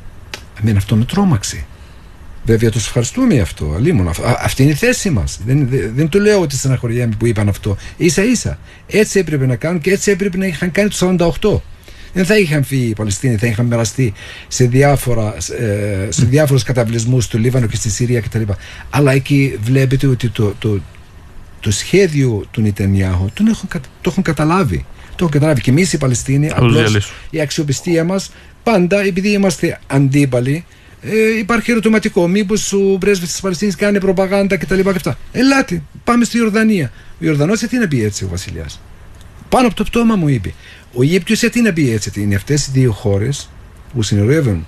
Εμένα 0.61 0.79
αυτό 0.79 0.97
με 0.97 1.05
τρόμαξε. 1.05 1.65
Βέβαια 2.45 2.71
τους 2.71 2.87
ευχαριστούμε 2.87 3.41
αυτό. 3.41 3.73
Αλίμον. 3.77 4.11
Αυτή 4.43 4.63
είναι 4.63 4.73
η 4.73 4.75
θέση 4.75 5.11
μας. 5.11 5.41
Δεν, 5.47 5.69
δεν, 5.69 5.93
δεν 5.95 6.09
το 6.09 6.19
λέω 6.19 6.41
ότι 6.41 6.57
στεναχωριέμαι 6.57 7.15
που 7.19 7.27
είπαν 7.27 7.49
αυτό. 7.49 7.77
σα 8.07 8.25
ίσα. 8.25 8.59
Έτσι 8.87 9.19
έπρεπε 9.19 9.47
να 9.47 9.57
κάνουν 9.57 9.81
και 9.81 9.91
έτσι 9.91 10.11
έπρεπε 10.11 10.37
να 10.37 10.47
είχαν 10.47 10.71
κάνει 10.71 10.89
το 10.89 11.35
48. 11.41 11.61
Δεν 12.13 12.25
θα 12.25 12.39
είχαν 12.39 12.65
φύγει 12.65 12.89
οι 12.89 12.93
Παλαιστίνοι, 12.93 13.37
θα 13.37 13.47
είχαν 13.47 13.67
μοιραστεί 13.67 14.13
σε, 14.49 14.65
διάφορα, 14.65 15.35
ε, 15.59 16.09
σε 16.11 16.25
διάφορους 16.25 16.63
καταβλισμούς 16.63 17.25
στο 17.25 17.39
Λίβανο 17.39 17.67
και 17.67 17.77
στη 17.77 17.91
Συρία 17.91 18.21
κτλ. 18.21 18.43
Αλλά 18.91 19.13
εκεί 19.13 19.59
βλέπετε 19.63 20.07
ότι 20.07 20.29
το, 20.29 20.55
το, 20.59 20.81
το 21.61 21.71
σχέδιο 21.71 22.45
του 22.51 22.61
Νιτενιάχου 22.61 23.31
το 23.35 23.45
έχουν, 23.49 23.69
το 24.01 24.11
έχουν 24.11 24.23
καταλάβει. 24.23 24.85
Το 25.09 25.17
έχουν 25.19 25.31
καταλάβει 25.31 25.61
και 25.61 25.71
εμείς 25.71 25.93
οι 25.93 25.99
Παλαιστίνοι. 25.99 26.51
Απλώς 26.51 27.13
η 27.31 27.41
αξιοπιστία 27.41 28.05
μας 28.05 28.31
πάντα, 28.63 29.01
επειδή 29.01 29.29
είμαστε 29.29 29.81
αντίπαλοι, 29.87 30.65
ε, 31.01 31.39
υπάρχει 31.39 31.71
ερωτηματικό. 31.71 32.29
Μήπως 32.29 32.73
ο 32.73 32.99
πρέσβης 32.99 33.31
της 33.31 33.41
Παλαιστίνης 33.41 33.75
κάνει 33.75 33.99
προπαγάνδα 33.99 34.57
κτλ. 34.57 34.81
Ελάτε, 35.33 35.83
πάμε 36.05 36.25
στη 36.25 36.39
Ιορδανία. 36.39 36.93
Ο 37.13 37.25
Ιορδανός 37.25 37.59
τι 37.59 37.79
να 37.79 37.89
πει 37.89 38.05
έτσι 38.05 38.25
ο 38.25 38.29
βασιλιάς; 38.29 38.81
Πάνω 39.49 39.67
από 39.67 39.77
το 39.77 39.85
πτώμα 39.85 40.17
μου 40.17 40.29
είπε. 40.29 40.55
Ο 40.93 41.03
Αιγύπτιος 41.03 41.39
τι 41.39 41.61
να 41.61 41.73
πει 41.73 41.91
έτσι; 41.91 42.13
Είναι 42.17 42.35
αυτές 42.35 42.67
οι 42.67 42.71
δύο 42.73 42.93
χώρες 42.93 43.51
που 43.95 44.03
συνορεύουν 44.03 44.67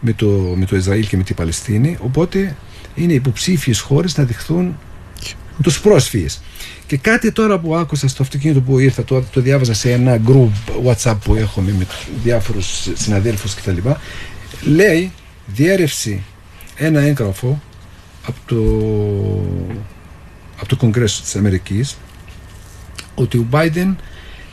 με 0.00 0.12
το, 0.12 0.26
με 0.56 0.64
το 0.64 0.76
Ισραήλ 0.76 1.06
και 1.06 1.16
με 1.16 1.22
την 1.22 1.34
Παλαιστίνη. 1.34 1.96
Οπότε 2.00 2.56
είναι 2.94 3.12
υποψήφιες 3.12 3.80
χώρες 3.80 4.16
να 4.16 4.24
δεχθούν 4.24 4.78
τους 5.62 5.80
πρόσφυγες. 5.80 6.40
Και 6.86 6.96
κάτι 6.96 7.32
τώρα 7.32 7.58
που 7.58 7.76
άκουσα 7.76 8.08
στο 8.08 8.22
αυτοκίνητο 8.22 8.60
που 8.60 8.78
ήρθα, 8.78 9.04
το, 9.04 9.22
το 9.32 9.40
διάβαζα 9.40 9.74
σε 9.74 9.92
ένα 9.92 10.20
group 10.26 10.50
WhatsApp 10.86 11.16
που 11.24 11.34
έχω 11.34 11.60
με 11.60 11.86
διάφορους 12.22 12.88
συναδέλφους 12.94 13.54
κτλ. 13.54 13.76
Λέει 14.64 15.12
διέρευση 15.46 16.22
ένα 16.76 17.00
έγγραφο 17.00 17.62
από 18.26 18.38
το, 18.46 18.56
από 20.58 20.68
το 20.68 20.76
Κογκρέσο 20.76 21.22
της 21.22 21.36
Αμερικής 21.36 21.96
ότι 23.14 23.36
ο 23.36 23.46
Biden 23.50 23.94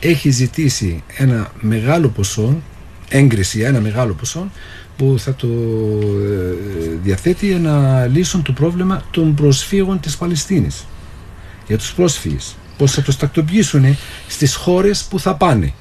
έχει 0.00 0.30
ζητήσει 0.30 1.02
ένα 1.16 1.52
μεγάλο 1.60 2.08
ποσό, 2.08 2.62
έγκριση 3.08 3.58
για 3.58 3.68
ένα 3.68 3.80
μεγάλο 3.80 4.12
ποσό 4.12 4.50
που 4.96 5.14
θα 5.18 5.34
το 5.34 5.46
ε, 5.46 6.98
διαθέτει 7.02 7.46
για 7.46 7.58
να 7.58 8.06
λύσουν 8.06 8.42
το 8.42 8.52
πρόβλημα 8.52 9.02
των 9.10 9.34
προσφύγων 9.34 10.00
της 10.00 10.16
Παλαιστίνης 10.16 10.86
για 11.72 11.80
τους 11.80 11.92
πρόσφυγες 11.92 12.54
πώς 12.76 12.92
θα 12.92 13.02
τους 13.02 13.16
τακτοποιήσουν 13.16 13.96
στις 14.28 14.54
χώρες 14.54 15.06
που 15.10 15.20
θα 15.20 15.34
πάνε 15.34 15.72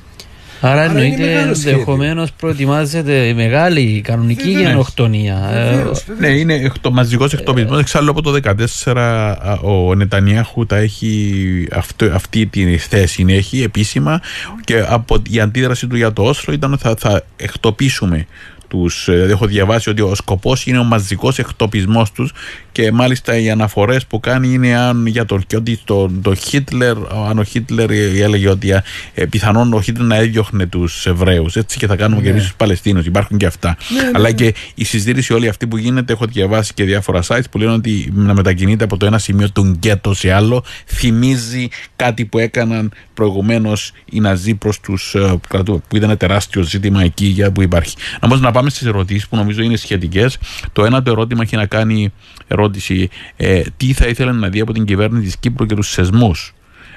Άρα 0.61 0.83
εννοείται 0.83 1.39
ενδεχομένως 1.39 2.31
προετοιμάζεται 2.31 3.33
μεγάλη 3.35 4.01
κανονική 4.01 4.49
γενοκτονία. 4.49 5.49
Ε, 5.53 5.83
ναι, 6.19 6.27
είναι 6.27 6.71
το 6.81 6.91
μαζικός 6.91 7.33
εκτοπισμός. 7.33 7.79
Εξάλλου 7.79 8.09
από 8.09 8.21
το 8.21 8.39
2014 8.85 9.35
ο 9.61 9.95
Νετανιάχου 9.95 10.65
τα 10.65 10.77
έχει 10.77 11.67
αυτή 12.13 12.45
τη 12.45 12.77
θέση, 12.77 13.25
έχει 13.27 13.63
επίσημα 13.63 14.21
και 14.63 14.83
από 14.87 15.21
η 15.29 15.39
αντίδραση 15.39 15.87
του 15.87 15.95
για 15.95 16.13
το 16.13 16.23
Όσλο 16.23 16.53
ήταν 16.53 16.73
ότι 16.73 16.81
θα, 16.81 16.95
θα 16.99 17.23
εκτοπίσουμε 17.35 18.25
τους, 18.71 19.07
ε, 19.07 19.27
έχω 19.29 19.45
διαβάσει 19.45 19.89
ότι 19.89 20.01
ο 20.01 20.15
σκοπός 20.15 20.65
είναι 20.65 20.77
ο 20.77 20.83
μαζικός 20.83 21.39
εκτοπισμός 21.39 22.11
τους 22.11 22.31
και 22.71 22.91
μάλιστα 22.91 23.37
οι 23.37 23.49
αναφορές 23.49 24.05
που 24.05 24.19
κάνει 24.19 24.53
είναι 24.53 24.75
αν 24.75 25.05
για 25.05 25.25
το, 25.25 25.39
ότι 25.55 25.79
το, 25.83 26.11
το 26.21 26.35
Χίτλερ, 26.35 26.97
αν 27.29 27.39
ο 27.39 27.43
Χίτλερ 27.43 27.91
έλεγε 27.91 28.49
ότι 28.49 28.71
ε, 29.13 29.25
πιθανόν 29.25 29.73
ο 29.73 29.81
Χίτλερ 29.81 30.07
να 30.07 30.15
έδιωχνε 30.15 30.65
τους 30.65 31.05
Εβραίους 31.05 31.55
έτσι 31.55 31.77
και 31.77 31.87
θα 31.87 31.95
κάνουμε 31.95 32.21
ναι. 32.21 32.25
και 32.25 32.31
εμείς 32.31 32.43
τους 32.43 32.53
Παλαιστίνους, 32.55 33.05
υπάρχουν 33.05 33.37
και 33.37 33.45
αυτά. 33.45 33.77
Ναι, 33.93 34.01
ναι, 34.01 34.11
Αλλά 34.13 34.27
ναι. 34.27 34.33
και 34.33 34.53
η 34.75 34.83
συζήτηση 34.83 35.33
όλη 35.33 35.47
αυτή 35.47 35.67
που 35.67 35.77
γίνεται, 35.77 36.13
έχω 36.13 36.25
διαβάσει 36.25 36.73
και 36.73 36.83
διάφορα 36.83 37.21
sites 37.27 37.49
που 37.51 37.57
λένε 37.57 37.71
ότι 37.71 38.11
να 38.15 38.33
μετακινείται 38.33 38.83
από 38.83 38.97
το 38.97 39.05
ένα 39.05 39.17
σημείο 39.17 39.51
του 39.51 39.75
γκέτο 39.77 40.13
σε 40.13 40.31
άλλο 40.31 40.63
θυμίζει 40.85 41.67
κάτι 41.95 42.25
που 42.25 42.39
έκαναν 42.39 42.91
προηγουμένως 43.13 43.91
οι 44.05 44.19
Ναζί 44.19 44.55
προς 44.55 44.79
τους 44.79 45.15
ε, 45.15 45.39
κρατού, 45.47 45.81
που 45.87 45.95
ήταν 45.95 46.17
τεράστιο 46.17 46.61
ζήτημα 46.61 47.03
εκεί 47.03 47.25
για 47.25 47.51
που 47.51 47.61
υπάρχει. 47.61 47.95
Να 48.21 48.37
να 48.37 48.51
πάμε 48.51 48.60
στις 48.69 48.87
ερωτήσεις 48.87 49.27
που 49.27 49.35
νομίζω 49.35 49.61
είναι 49.61 49.75
σχετικές. 49.75 50.37
Το 50.71 50.85
ένα 50.85 51.03
το 51.03 51.11
ερώτημα 51.11 51.41
έχει 51.43 51.55
να 51.55 51.65
κάνει 51.65 52.13
ερώτηση 52.47 53.09
ε, 53.35 53.61
τι 53.77 53.93
θα 53.93 54.07
ήθελε 54.07 54.31
να 54.31 54.49
δει 54.49 54.59
από 54.59 54.73
την 54.73 54.85
κυβέρνηση 54.85 55.25
της 55.25 55.37
Κύπρου 55.37 55.65
και 55.65 55.75
τους 55.75 55.89
σεσμού 55.89 56.31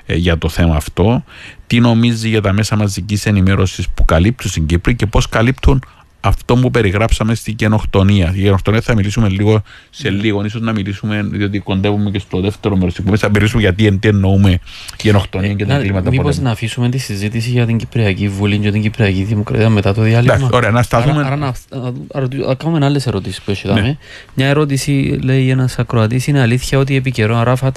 ε, 0.07 0.15
για 0.15 0.39
το 0.39 0.49
θέμα 0.49 0.77
αυτό. 0.77 1.25
Τι 1.67 1.81
νομίζει 1.81 2.29
για 2.29 2.41
τα 2.41 2.53
μέσα 2.53 2.77
μαζικής 2.77 3.27
ενημέρωσης 3.27 3.89
που 3.89 4.05
καλύπτουν 4.05 4.51
στην 4.51 4.67
Κύπρο 4.67 4.93
και 4.93 5.07
πώς 5.07 5.29
καλύπτουν 5.29 5.83
αυτό 6.27 6.55
που 6.55 6.71
περιγράψαμε 6.71 7.35
στη 7.35 7.55
γενοκτονία. 7.59 8.33
Η 8.35 8.41
γενοκτονία 8.41 8.81
θα 8.81 8.95
μιλήσουμε 8.95 9.29
λίγο 9.29 9.63
σε 9.91 10.11
ναι. 10.11 10.21
λίγο, 10.21 10.45
ίσως 10.45 10.61
να 10.61 10.73
μιλήσουμε, 10.73 11.23
διότι 11.23 11.59
κοντεύουμε 11.59 12.11
και 12.11 12.19
στο 12.19 12.41
δεύτερο 12.41 12.77
μέρος 12.77 12.95
της 12.95 13.21
θα 13.21 13.29
μιλήσουμε 13.29 13.63
γιατί 13.63 13.99
τι 13.99 14.09
εννοούμε 14.09 14.59
γενοκτονία 15.03 15.51
ε, 15.51 15.55
και 15.55 15.67
τα 15.67 15.79
κλίματα 15.79 16.11
Μήπως 16.11 16.39
να 16.39 16.51
αφήσουμε 16.51 16.89
τη 16.89 16.99
συζήτηση 16.99 17.51
για 17.51 17.67
την 17.67 17.77
Κυπριακή 17.77 18.29
Βουλή 18.29 18.59
και 18.59 18.71
την 18.71 18.83
Κυπριακή 18.83 19.23
Δημοκρατία 19.23 19.69
μετά 19.69 19.95
το 19.95 20.03
διάλειμμα; 20.03 20.35
Εντάξει, 20.35 20.57
ωραία, 20.57 20.71
να 20.71 20.83
σταθούμε. 20.83 21.21
Άρα, 21.21 21.27
άρα 21.27 21.37
να, 21.37 22.47
να 22.47 22.55
κάνουμε 22.55 22.85
άλλες 22.85 23.07
ερωτήσεις 23.07 23.41
που 23.43 23.51
έχεις 23.51 23.71
ναι. 23.71 23.97
Μια 24.35 24.47
ερώτηση 24.47 25.19
λέει 25.23 25.51
ένας 25.51 25.79
ακροατής: 25.79 26.27
Είναι 26.27 26.41
αλήθεια 26.41 26.79
ότι 26.79 26.97
επί 26.97 27.11
καιρό 27.11 27.37
Αράφατ 27.37 27.77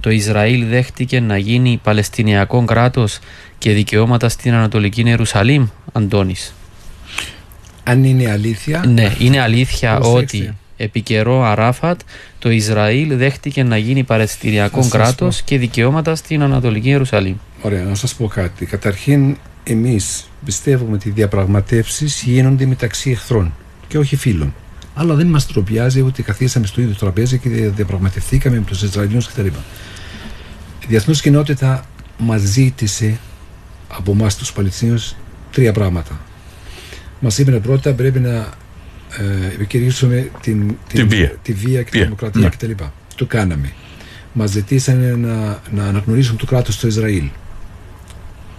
το 0.00 0.10
Ισραήλ 0.10 0.66
δέχτηκε 0.66 1.20
να 1.20 1.36
γίνει 1.36 1.80
Παλαιστινιακό 1.82 2.64
κράτος 2.64 3.18
και 3.58 3.72
δικαιώματα 3.72 4.28
στην 4.28 4.54
Ανατολική 4.54 5.02
Ιερουσαλήμ, 5.06 5.66
Αντώνης; 5.92 6.54
Αν 7.88 8.04
είναι 8.04 8.30
αλήθεια. 8.30 8.84
Ναι, 8.86 9.14
είναι 9.18 9.40
αλήθεια 9.40 9.98
ότι 9.98 10.54
επί 10.76 11.00
καιρό 11.00 11.42
Αράφατ 11.42 12.00
το 12.38 12.50
Ισραήλ 12.50 13.16
δέχτηκε 13.16 13.62
να 13.62 13.76
γίνει 13.76 14.02
Παλαιστινιακό 14.02 14.88
κράτος 14.88 15.42
και 15.42 15.58
δικαιώματα 15.58 16.14
στην 16.14 16.42
Ανατολική 16.42 16.88
Ιερουσαλήμ. 16.88 17.36
Ωραία, 17.62 17.82
να 17.82 17.94
σας 17.94 18.14
πω 18.14 18.26
κάτι. 18.26 18.66
Καταρχήν, 18.66 19.36
εμείς 19.64 20.30
πιστεύουμε 20.44 20.94
ότι 20.94 21.08
οι 21.08 21.10
διαπραγματεύσεις 21.10 22.22
γίνονται 22.22 22.66
μεταξύ 22.66 23.10
εχθρών 23.10 23.54
και 23.88 23.98
όχι 23.98 24.16
φίλων. 24.16 24.54
Αλλά 24.94 25.14
δεν 25.14 25.26
μας 25.26 25.46
τροπιάζει 25.46 26.00
ότι 26.00 26.22
καθίσαμε 26.22 26.66
στο 26.66 26.80
ίδιο 26.80 26.94
τραπέζι 26.94 27.38
και 27.38 27.48
διαπραγματευθήκαμε 27.48 28.56
με 28.56 28.64
τους 28.64 28.82
Ισραηλινούς 28.82 29.26
κτλ. 29.26 29.46
Η 29.46 30.86
διεθνή 30.88 31.14
κοινότητα 31.14 31.84
μας 32.18 32.40
ζήτησε 32.40 33.18
από 33.88 34.12
εμάς 34.12 34.36
τους 34.36 34.52
Παλαιστίνιου 34.52 34.98
τρία 35.50 35.72
πράγματα. 35.72 36.20
Μας 37.20 37.38
είπαν 37.38 37.60
πρώτα 37.60 37.92
πρέπει 37.92 38.20
να 38.20 38.34
ε, 39.18 39.46
επικηρύξουμε 39.54 40.30
την, 40.40 40.76
την, 40.88 41.08
τη, 41.08 41.16
βία. 41.16 41.32
τη 41.42 41.52
βία 41.52 41.82
και 41.82 41.90
τη 41.90 42.02
δημοκρατία 42.02 42.40
ναι. 42.40 42.48
κτλ. 42.48 42.70
Το 43.14 43.26
κάναμε. 43.26 43.72
Μας 44.32 44.50
ζητήσανε 44.50 45.10
να, 45.16 45.60
να 45.70 45.84
αναγνωρίσουμε 45.84 46.38
το 46.38 46.46
κράτος 46.46 46.78
του 46.78 46.86
Ισραήλ. 46.86 47.28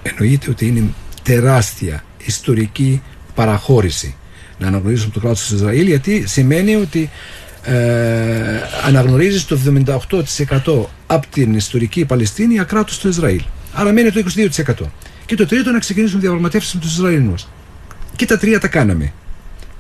Εννοείται 0.04 0.50
ότι 0.50 0.68
είναι 0.68 0.84
τεράστια 1.24 2.04
ιστορική 2.18 3.02
παραχώρηση 3.36 4.16
να 4.60 4.68
αναγνωρίσουμε 4.68 5.12
το 5.14 5.20
κράτος 5.20 5.48
του 5.48 5.56
Ισραήλ 5.56 5.88
γιατί 5.88 6.28
σημαίνει 6.28 6.76
ότι 6.76 7.10
ε, 7.64 8.62
αναγνωρίζεις 8.86 9.46
το 9.46 9.60
78% 10.66 10.86
από 11.08 11.28
την 11.32 11.54
ιστορική 11.54 12.06
Παλαιστίνη 12.06 12.60
ακράτος 12.60 13.00
του 13.00 13.08
Ισραήλ. 13.08 13.42
Άρα 13.74 13.92
μένει 13.92 14.12
το 14.12 14.24
22%. 14.80 14.86
Και 15.26 15.36
το 15.36 15.46
τρίτο 15.46 15.72
να 15.72 15.80
ξεκινήσουμε 15.80 16.22
διαπραγματεύσεις 16.22 16.74
με 16.74 16.80
τους 16.80 16.92
Ισραηλινούς. 16.92 17.48
Και 18.18 18.26
τα 18.26 18.38
τρία 18.38 18.60
τα 18.60 18.68
κάναμε. 18.68 19.14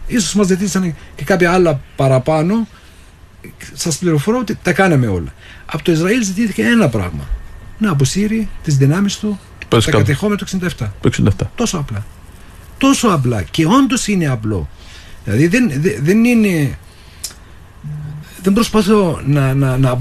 Ίσως 0.07 0.33
μας 0.33 0.47
ζητήσαν 0.47 0.95
και 1.15 1.23
κάποια 1.23 1.51
άλλα 1.51 1.81
παραπάνω. 1.95 2.67
Σας 3.73 3.97
πληροφορώ 3.97 4.37
ότι 4.37 4.57
τα 4.61 4.73
κάναμε 4.73 5.07
όλα. 5.07 5.33
Από 5.65 5.83
το 5.83 5.91
Ισραήλ 5.91 6.23
ζητήθηκε 6.23 6.63
ένα 6.63 6.89
πράγμα. 6.89 7.27
Να 7.77 7.91
αποσύρει 7.91 8.49
τις 8.63 8.77
δυνάμεις 8.77 9.17
του 9.17 9.39
τα 9.67 9.81
κατεχόμενα 9.91 10.37
του 10.37 10.45
67. 10.79 10.87
Το 11.01 11.09
67. 11.39 11.45
Τόσο 11.55 11.77
απλά. 11.77 12.05
Τόσο 12.77 13.07
απλά. 13.07 13.41
Και 13.41 13.65
όντως 13.65 14.07
είναι 14.07 14.27
απλό. 14.27 14.69
Δηλαδή 15.23 15.47
δεν, 15.47 15.71
δεν 16.01 16.25
είναι... 16.25 16.77
Δεν 18.41 18.53
προσπαθώ 18.53 19.21
να, 19.25 19.53
να, 19.53 19.77
να, 19.77 19.97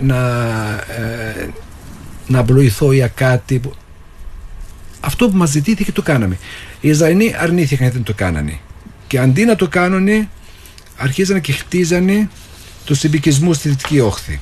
να, 0.00 0.18
ε, 0.98 1.48
να 2.26 2.38
απλοηθώ 2.38 2.92
για 2.92 3.08
κάτι 3.08 3.58
που 3.58 3.74
αυτό 5.00 5.28
που 5.28 5.36
μας 5.36 5.50
ζητήθηκε 5.50 5.92
το 5.92 6.02
κάναμε. 6.02 6.38
Οι 6.80 6.88
Ισραηλοί 6.88 7.34
αρνήθηκαν 7.38 7.78
γιατί 7.78 7.96
δεν 7.96 8.04
το 8.04 8.14
κάνανε. 8.14 8.58
Και 9.06 9.18
αντί 9.18 9.44
να 9.44 9.56
το 9.56 9.68
κάνουν, 9.68 10.28
αρχίζανε 10.96 11.40
και 11.40 11.52
χτίζανε 11.52 12.28
του 12.84 12.94
συμπικισμού 12.94 13.52
στη 13.52 13.68
Δυτική 13.68 14.00
Όχθη. 14.00 14.40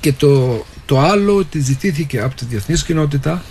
Και 0.00 0.12
το 0.12 0.64
Το 0.86 1.00
άλλο 1.00 1.36
ότι 1.36 1.60
ζητήθηκε 1.60 2.20
από 2.20 2.34
τη 2.34 2.44
διεθνής 2.44 2.84
κοινότητα 2.84 3.42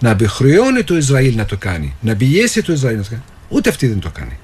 να 0.00 0.10
επιχρεώνει 0.10 0.84
το 0.84 0.96
Ισραήλ 0.96 1.36
να 1.36 1.44
το 1.44 1.56
κάνει, 1.56 1.94
να 2.00 2.16
πιέσει 2.16 2.62
το 2.62 2.72
Ισραήλ 2.72 2.96
να 2.96 3.02
το 3.02 3.08
κάνει. 3.08 3.22
Ούτε 3.48 3.68
αυτή 3.68 3.86
δεν 3.86 4.00
το 4.00 4.10
κάνει. 4.10 4.38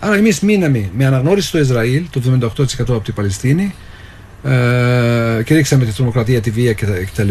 Άρα 0.00 0.14
εμείς 0.14 0.40
μείναμε 0.40 0.90
με 0.96 1.06
αναγνώριση 1.06 1.50
το 1.50 1.58
Ισραήλ, 1.58 2.04
το 2.10 2.20
78% 2.40 2.48
από 2.78 3.00
την 3.00 3.14
Παλαιστίνη, 3.14 3.74
ε, 4.44 5.42
και 5.44 5.54
ρίξαμε 5.54 5.84
τη 5.84 5.92
τρομοκρατία, 5.92 6.40
τη 6.40 6.50
βία 6.50 6.74
κτλ. 6.74 7.30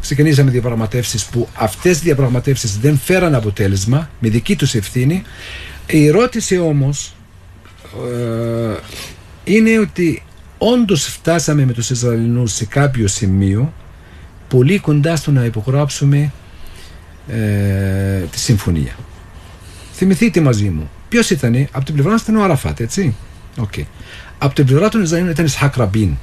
Ξεκινήσαμε 0.00 0.50
διαπραγματεύσεις 0.50 1.24
που 1.24 1.48
αυτές 1.54 1.98
οι 1.98 2.00
διαπραγματεύσεις 2.02 2.78
δεν 2.78 2.98
φέραν 2.98 3.34
αποτέλεσμα 3.34 4.10
με 4.18 4.28
δική 4.28 4.56
τους 4.56 4.74
ευθύνη. 4.74 5.22
Η 5.86 6.06
ερώτηση 6.06 6.58
όμως 6.58 7.14
ε, 8.12 8.74
είναι 9.44 9.78
ότι 9.78 10.22
όντως 10.58 11.04
φτάσαμε 11.04 11.64
με 11.64 11.72
τους 11.72 11.90
Ισραηλινούς 11.90 12.52
σε 12.52 12.64
κάποιο 12.64 13.06
σημείο 13.06 13.72
πολύ 14.48 14.78
κοντά 14.78 15.16
στο 15.16 15.30
να 15.30 15.44
υπογράψουμε 15.44 16.32
ε, 17.28 18.20
τη 18.30 18.38
συμφωνία. 18.38 18.96
Θυμηθείτε 19.94 20.40
μαζί 20.40 20.68
μου, 20.68 20.90
ποιος 21.08 21.30
ήταν, 21.30 21.68
από 21.72 21.84
την 21.84 21.94
πλευρά 21.94 22.18
ήταν 22.22 22.36
ο 22.36 22.42
Αραφάτ, 22.42 22.80
έτσι; 22.80 23.14
Okay. 23.56 23.84
Από 24.38 24.54
την 24.54 24.66
πλευρά 24.66 24.88
των 24.88 25.02
Ισραηλινών 25.02 25.32
ήταν 25.32 25.44
Ισχάκ 25.44 25.76
Ραμπίν. 25.76 26.16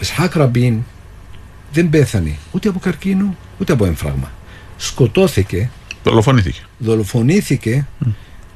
Ο 0.00 0.02
Ισχάκ 0.02 0.34
Ραμπίν 0.34 0.78
δεν 1.72 1.90
πέθανε 1.90 2.36
ούτε 2.52 2.68
από 2.68 2.78
καρκίνο 2.78 3.36
ούτε 3.58 3.72
από 3.72 3.84
έμφραγμα. 3.84 4.32
Σκοτώθηκε. 4.76 5.70
Δολοφονήθηκε. 6.02 6.60
Δολοφονήθηκε 6.78 7.86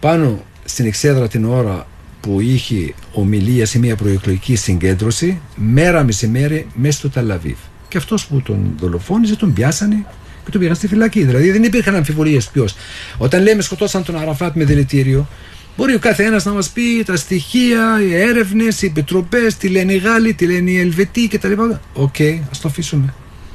πάνω 0.01 0.43
στην 0.65 0.87
εξέδρα 0.87 1.29
την 1.29 1.45
ώρα 1.45 1.87
που 2.21 2.41
είχε 2.41 2.95
ομιλία 3.13 3.67
σε 3.67 3.79
μια 3.79 3.97
προεκλογική 3.97 4.57
συγκέντρωση 4.57 5.41
μέρα 5.57 6.05
μεσημέρι 6.05 6.67
μέσα 6.75 6.99
στο 6.99 7.11
Ταλαβίβ. 7.11 7.59
Και 7.89 7.99
αυτός 7.99 8.27
που 8.27 8.43
τον 8.43 8.75
δολοφόνησε 8.79 9.37
τον 9.37 9.53
πιάσανε 9.53 10.07
και 10.45 10.51
τον 10.51 10.61
πήγαν 10.61 10.77
στη 10.77 10.87
φυλακή. 10.87 11.25
Δηλαδή 11.25 11.51
δεν 11.51 11.63
υπήρχαν 11.63 11.95
αμφιβολίες 11.95 12.49
ποιος. 12.49 12.75
Όταν 13.19 13.43
λέμε 13.43 13.63
σκοτώσαν 13.63 14.05
τον 14.05 14.17
Αραφάτ 14.17 14.57
με 14.57 14.65
δηλητήριο, 14.65 15.29
μπορεί 15.77 15.95
ο 15.95 15.99
κάθε 15.99 16.25
ένας 16.25 16.45
να 16.45 16.53
μας 16.53 16.71
πει 16.71 17.03
τα 17.07 17.17
στοιχεία, 17.17 18.03
οι 18.03 18.15
έρευνες, 18.15 18.83
οι 18.83 18.87
επιτροπές, 18.87 19.57
τι 19.57 19.69
λένε 19.69 19.93
οι 19.93 19.99
Γάλλοι, 19.99 20.35
τι 20.35 20.47
λένε 20.47 20.71
οι 20.71 20.79
Ελβετοί 20.79 21.29
κτλ. 21.29 21.53
OK, 21.93 22.15
okay, 22.19 22.39
ας 22.51 22.61
το 22.61 22.69
αφήσουμε. 22.69 23.15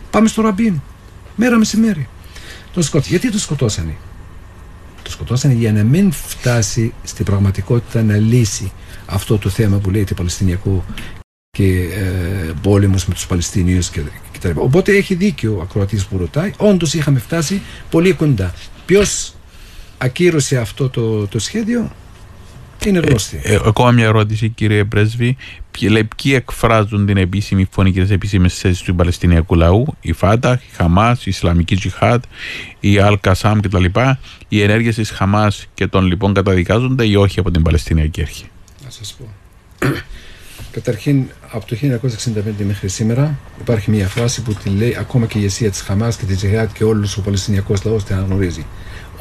Πάμε 0.10 0.27
στο 0.27 0.41
Ραμπίν. 0.41 0.81
Μέρα 1.36 1.58
μεσημέρι. 1.58 2.08
Τον 2.73 2.84
σκοτ... 2.84 3.05
Γιατί 3.05 3.32
τον 3.32 3.39
σκοτώσανε; 3.39 3.95
Τον 5.03 5.12
σκοτώσανε 5.12 5.53
για 5.53 5.73
να 5.73 5.84
μην 5.84 6.12
φτάσει 6.12 6.93
στην 7.03 7.25
πραγματικότητα 7.25 8.03
να 8.03 8.17
λύσει 8.17 8.71
αυτό 9.05 9.38
το 9.38 9.49
θέμα 9.49 9.77
που 9.77 9.89
λέει 9.89 10.03
το 10.03 10.13
Παλαιστινιακό 10.13 10.86
και 11.51 11.89
ε, 11.93 12.51
πόλεμος 12.62 13.05
με 13.05 13.13
τους 13.13 13.27
Παλαιστινίους 13.27 13.89
και, 13.89 14.01
και 14.39 14.53
Οπότε 14.55 14.91
έχει 14.91 15.15
δίκιο 15.15 15.55
ο 15.58 15.62
ακροατής 15.62 16.05
που 16.05 16.17
ρωτάει. 16.17 16.51
Όντως 16.58 16.93
είχαμε 16.93 17.19
φτάσει 17.19 17.62
πολύ 17.89 18.13
κοντά. 18.13 18.53
Ποιος 18.86 19.34
ακύρωσε 19.97 20.58
αυτό 20.58 20.89
το, 20.89 21.27
το 21.27 21.39
σχέδιο; 21.39 21.91
Είναι 22.85 22.99
γνωστή. 22.99 23.41
Ε, 23.43 23.53
ε, 23.53 23.59
ακόμα 23.65 23.91
μια 23.91 24.05
ερώτηση, 24.05 24.49
κύριε 24.49 24.83
Πρέσβη. 24.83 25.37
Ποιοι, 25.71 26.03
ποιοι 26.03 26.33
εκφράζουν 26.35 27.05
την 27.05 27.17
επίσημη 27.17 27.67
φωνή 27.71 27.91
και 27.91 28.01
τις 28.01 28.09
επίσημες 28.09 28.59
θέσεις 28.59 28.81
του 28.81 28.95
Παλαιστινιακού 28.95 29.55
λαού, 29.55 29.85
η 30.01 30.11
Φάτα, 30.11 30.53
η 30.53 30.75
Χαμάς, 30.75 31.25
η 31.25 31.29
Ισλαμική 31.29 31.75
Τζιχάτ, 31.75 32.23
η 32.79 32.99
Αλ 32.99 33.19
Κασάμ 33.19 33.59
κτλ. 33.59 33.85
Οι 34.47 34.61
ενέργειες 34.61 34.95
της 34.95 35.09
Χαμάς 35.09 35.67
και 35.73 35.87
των 35.87 36.05
λοιπόν 36.05 36.33
καταδικάζονται 36.33 37.05
ή 37.05 37.15
όχι 37.15 37.39
από 37.39 37.51
την 37.51 37.61
Παλαιστινιακή 37.61 38.21
Αρχή; 38.21 38.45
Να 38.83 38.89
σας 38.89 39.17
πω. 39.17 39.25
Καταρχήν, 40.71 41.23
από 41.51 41.65
το 41.65 41.77
1965 41.81 42.63
μέχρι 42.63 42.87
σήμερα 42.87 43.39
υπάρχει 43.59 43.91
μια 43.91 44.07
φράση 44.07 44.41
που 44.41 44.53
τη 44.53 44.69
λέει 44.69 44.95
ακόμα 44.99 45.25
και 45.25 45.37
η 45.37 45.41
ηγεσία 45.43 45.69
της 45.69 45.81
Χαμάς 45.81 46.17
και 46.17 46.25
τη 46.25 46.35
Τζιχάτ 46.35 46.69
και 46.73 46.83
όλος 46.83 47.17
ο 47.17 47.21
Παλαιστινιακός 47.21 47.83
λαός 47.83 48.03
την 48.03 48.15
αναγνωρίζει 48.15 48.65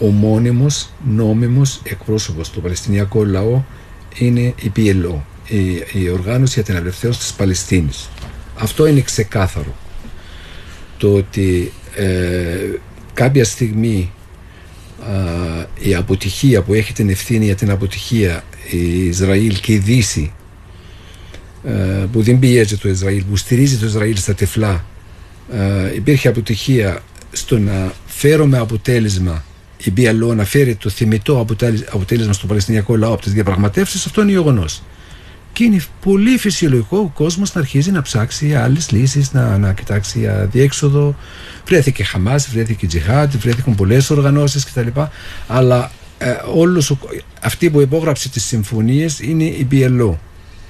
ο 0.00 0.06
μόνιμος 0.06 0.90
νόμιμος 1.08 1.80
εκπρόσωπος 1.84 2.50
του 2.50 2.60
Παλαιστινιακού 2.60 3.24
λαού 3.24 3.64
είναι 4.18 4.40
η 4.40 4.72
PLO, 4.76 5.14
η, 5.48 5.66
η 5.92 6.08
Οργάνωση 6.12 6.54
για 6.54 6.62
την 6.62 6.76
Απελευθέρωση 6.76 7.18
της 7.18 7.32
Παλαιστίνης. 7.32 8.08
Αυτό 8.58 8.86
είναι 8.86 9.00
ξεκάθαρο. 9.00 9.74
Το 10.98 11.14
ότι 11.14 11.72
ε, 11.96 12.70
κάποια 13.14 13.44
στιγμή 13.44 14.12
η 15.78 15.94
αποτυχία 15.94 16.62
που 16.62 16.74
έχει 16.74 16.92
την 16.92 17.10
ευθύνη 17.10 17.44
για 17.44 17.54
την 17.54 17.70
αποτυχία 17.70 18.44
η 18.70 19.04
Ισραήλ 19.06 19.60
και 19.60 19.72
η 19.72 19.78
Δύση 19.78 20.32
ε, 21.64 21.72
που 22.12 22.22
δεν 22.22 22.38
πιέζει 22.38 22.76
το 22.76 22.88
Ισραήλ, 22.88 23.24
που 23.24 23.36
στηρίζει 23.36 23.76
το 23.76 23.86
Ισραήλ 23.86 24.16
στα 24.16 24.34
τεφλά 24.34 24.84
ε, 25.52 25.94
υπήρχε 25.94 26.28
αποτυχία 26.28 27.02
στο 27.32 27.58
να 27.58 27.92
φέρουμε 28.06 28.58
αποτέλεσμα 28.58 29.44
η 29.84 29.92
BLO 29.96 30.34
να 30.34 30.44
φέρει 30.44 30.74
το 30.74 30.88
θυμητό 30.90 31.46
αποτέλεσμα 31.90 32.32
στο 32.32 32.46
Παλαιστινιακό 32.46 32.96
λαό 32.96 33.12
από 33.12 33.22
τις 33.22 33.32
διαπραγματεύσεις, 33.32 34.06
αυτό 34.06 34.22
είναι 34.22 34.30
γεγονός. 34.30 34.82
Και 35.52 35.64
είναι 35.64 35.80
πολύ 36.00 36.38
φυσιολογικό 36.38 36.98
ο 36.98 37.10
κόσμος 37.14 37.54
να 37.54 37.60
αρχίζει 37.60 37.90
να 37.90 38.02
ψάξει 38.02 38.54
άλλες 38.54 38.90
λύσεις, 38.90 39.32
να, 39.32 39.58
να 39.58 39.72
κοιτάξει 39.72 40.18
για 40.18 40.48
διέξοδο. 40.52 41.16
Βρέθηκε 41.66 42.04
Χαμάς, 42.04 42.48
βρέθηκε 42.50 42.86
Τζιχάτ, 42.86 43.36
βρέθηκαν 43.36 43.74
πολλές 43.74 44.10
οργανώσεις 44.10 44.64
κτλ. 44.64 45.00
Αλλά 45.46 45.90
ε, 46.18 46.34
όλος 46.54 46.90
ο, 46.90 46.98
αυτή 47.42 47.70
που 47.70 47.80
υπόγραψε 47.80 48.28
τις 48.28 48.44
συμφωνίες 48.44 49.20
είναι 49.20 49.44
η 49.44 49.66
BLO, 49.70 50.14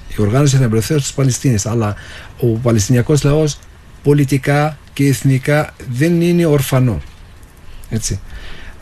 η 0.09 0.15
Οργάνωση 0.17 0.49
για 0.49 0.59
την 0.59 0.67
Απελευθέρωση 0.67 1.09
τη 1.09 1.13
Παλαιστίνη. 1.17 1.59
Αλλά 1.65 1.95
ο 2.41 2.47
Παλαιστινιακός 2.47 3.23
λαός 3.23 3.59
πολιτικά 4.03 4.79
και 4.93 5.07
εθνικά 5.07 5.75
δεν 5.91 6.21
είναι 6.21 6.47
ορφανό. 6.47 7.01
Έτσι. 7.89 8.21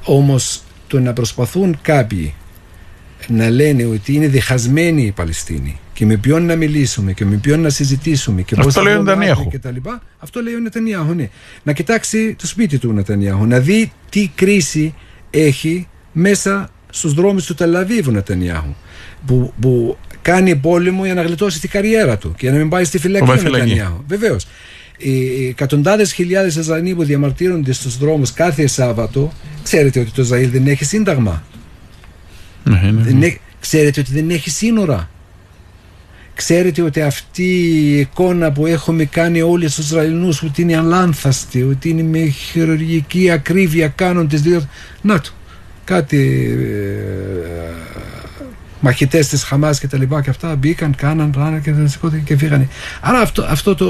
Όμως 0.07 0.63
το 0.87 1.01
να 1.01 1.13
προσπαθούν 1.13 1.79
κάποιοι 1.83 2.35
να 3.29 3.51
λένε 3.51 3.85
ότι 3.85 4.15
είναι 4.15 4.27
διχασμένοι 4.27 5.03
οι 5.03 5.13
Παλαιστίνοι 5.13 5.81
και 5.93 6.07
με 6.07 6.17
ποιον 6.17 6.47
να 6.47 6.57
μιλήσουμε 6.57 7.13
και 7.13 7.25
με 7.25 7.37
ποιον 7.37 7.61
να 7.61 7.71
συζητήσουμε 7.71 8.43
και 8.43 8.55
πώς 8.55 8.75
θα 8.75 8.83
λέει 8.83 8.95
ο 8.95 9.03
Νετανιάχου. 9.03 9.49
Και 9.49 9.59
τα 9.59 9.71
λοιπά, 9.71 10.03
αυτό 10.19 10.41
λέει 10.41 10.55
ο 10.55 10.59
Νετανιάχου, 10.59 11.15
ναι. 11.15 11.29
Να 11.63 11.73
κοιτάξει 11.73 12.35
το 12.35 12.47
σπίτι 12.47 12.79
του 12.79 12.93
Νετανιάχου, 12.93 13.47
να 13.47 13.59
δει 13.59 13.93
τι 14.09 14.31
κρίση 14.35 14.95
έχει 15.31 15.89
μέσα 16.13 16.71
στους 16.91 17.15
δρόμους 17.15 17.47
του 17.47 17.55
Τελαβίβου 17.55 18.11
Νετανιάχου 18.11 18.75
που, 19.27 19.53
που 19.61 19.97
κάνει 20.23 20.57
πόλεμο 20.57 21.05
για 21.05 21.15
να 21.15 21.23
γλιτώσει 21.23 21.61
τη 21.61 21.69
καριέρα 21.69 22.19
του 22.19 22.35
και 22.37 22.51
να 22.51 22.57
μην 22.57 22.69
πάει 22.69 22.85
στη 22.85 22.99
φυλακή 22.99 23.31
ο 23.31 23.35
Νετανιάχου. 23.35 24.05
Βεβαίως 24.07 24.47
οι 24.97 25.47
εκατοντάδες 25.47 26.13
χιλιάδες 26.13 26.57
Ισραηλοί 26.57 26.95
που 26.95 27.05
διαμαρτύρονται 27.05 27.73
στους 27.73 27.99
δρόμους 27.99 28.33
κάθε 28.33 28.67
Σάββατο, 28.67 29.33
ξέρετε 29.63 30.01
ότι 30.01 30.11
το 30.11 30.23
Ισραήλ 30.23 30.51
δεν 30.51 30.67
έχει 30.67 30.85
σύνταγμα. 30.85 31.43
Ναι, 32.65 32.91
ναι, 32.91 33.11
ναι. 33.11 33.35
ξέρετε 33.61 34.01
ότι 34.01 34.13
δεν 34.13 34.31
έχει 34.31 34.51
σύνορα. 34.51 35.11
Ξέρετε 36.35 36.83
ότι 36.83 37.01
αυτή 37.01 37.43
η 37.43 37.99
εικόνα 37.99 38.53
που 38.53 38.67
έχουμε 38.67 39.05
κάνει 39.05 39.43
όλοι 39.43 39.69
στους 39.69 39.85
Ισραηλινούς 39.85 40.43
ότι 40.43 40.63
είναι 40.63 40.77
αλάνθαστη, 40.77 41.63
ότι 41.63 41.89
είναι 41.89 42.03
με 42.03 42.27
χειρουργική 42.27 43.31
ακρίβεια 43.31 43.89
κάνουν 43.89 44.29
τις 44.29 44.43
δύο... 44.43 44.69
Να 45.03 45.21
το, 45.21 45.31
κάτι 45.85 46.51
ε, 46.59 47.96
μαχητές 48.87 49.29
της 49.29 49.43
Χαμάς 49.43 49.81
και 49.81 49.89
τα 49.89 49.99
λοιπά 49.99 50.23
και 50.23 50.31
αυτά 50.31 50.57
μπήκαν, 50.57 50.95
κάναν, 50.95 51.33
ράναν 51.37 51.63
και 51.63 51.73
δεν 51.73 51.89
σηκώθηκαν 51.89 52.25
και 52.25 52.37
φύγανε. 52.37 52.69
Άρα 53.01 53.19
αυτό, 53.19 53.43
αυτό 53.49 53.75
το, 53.75 53.87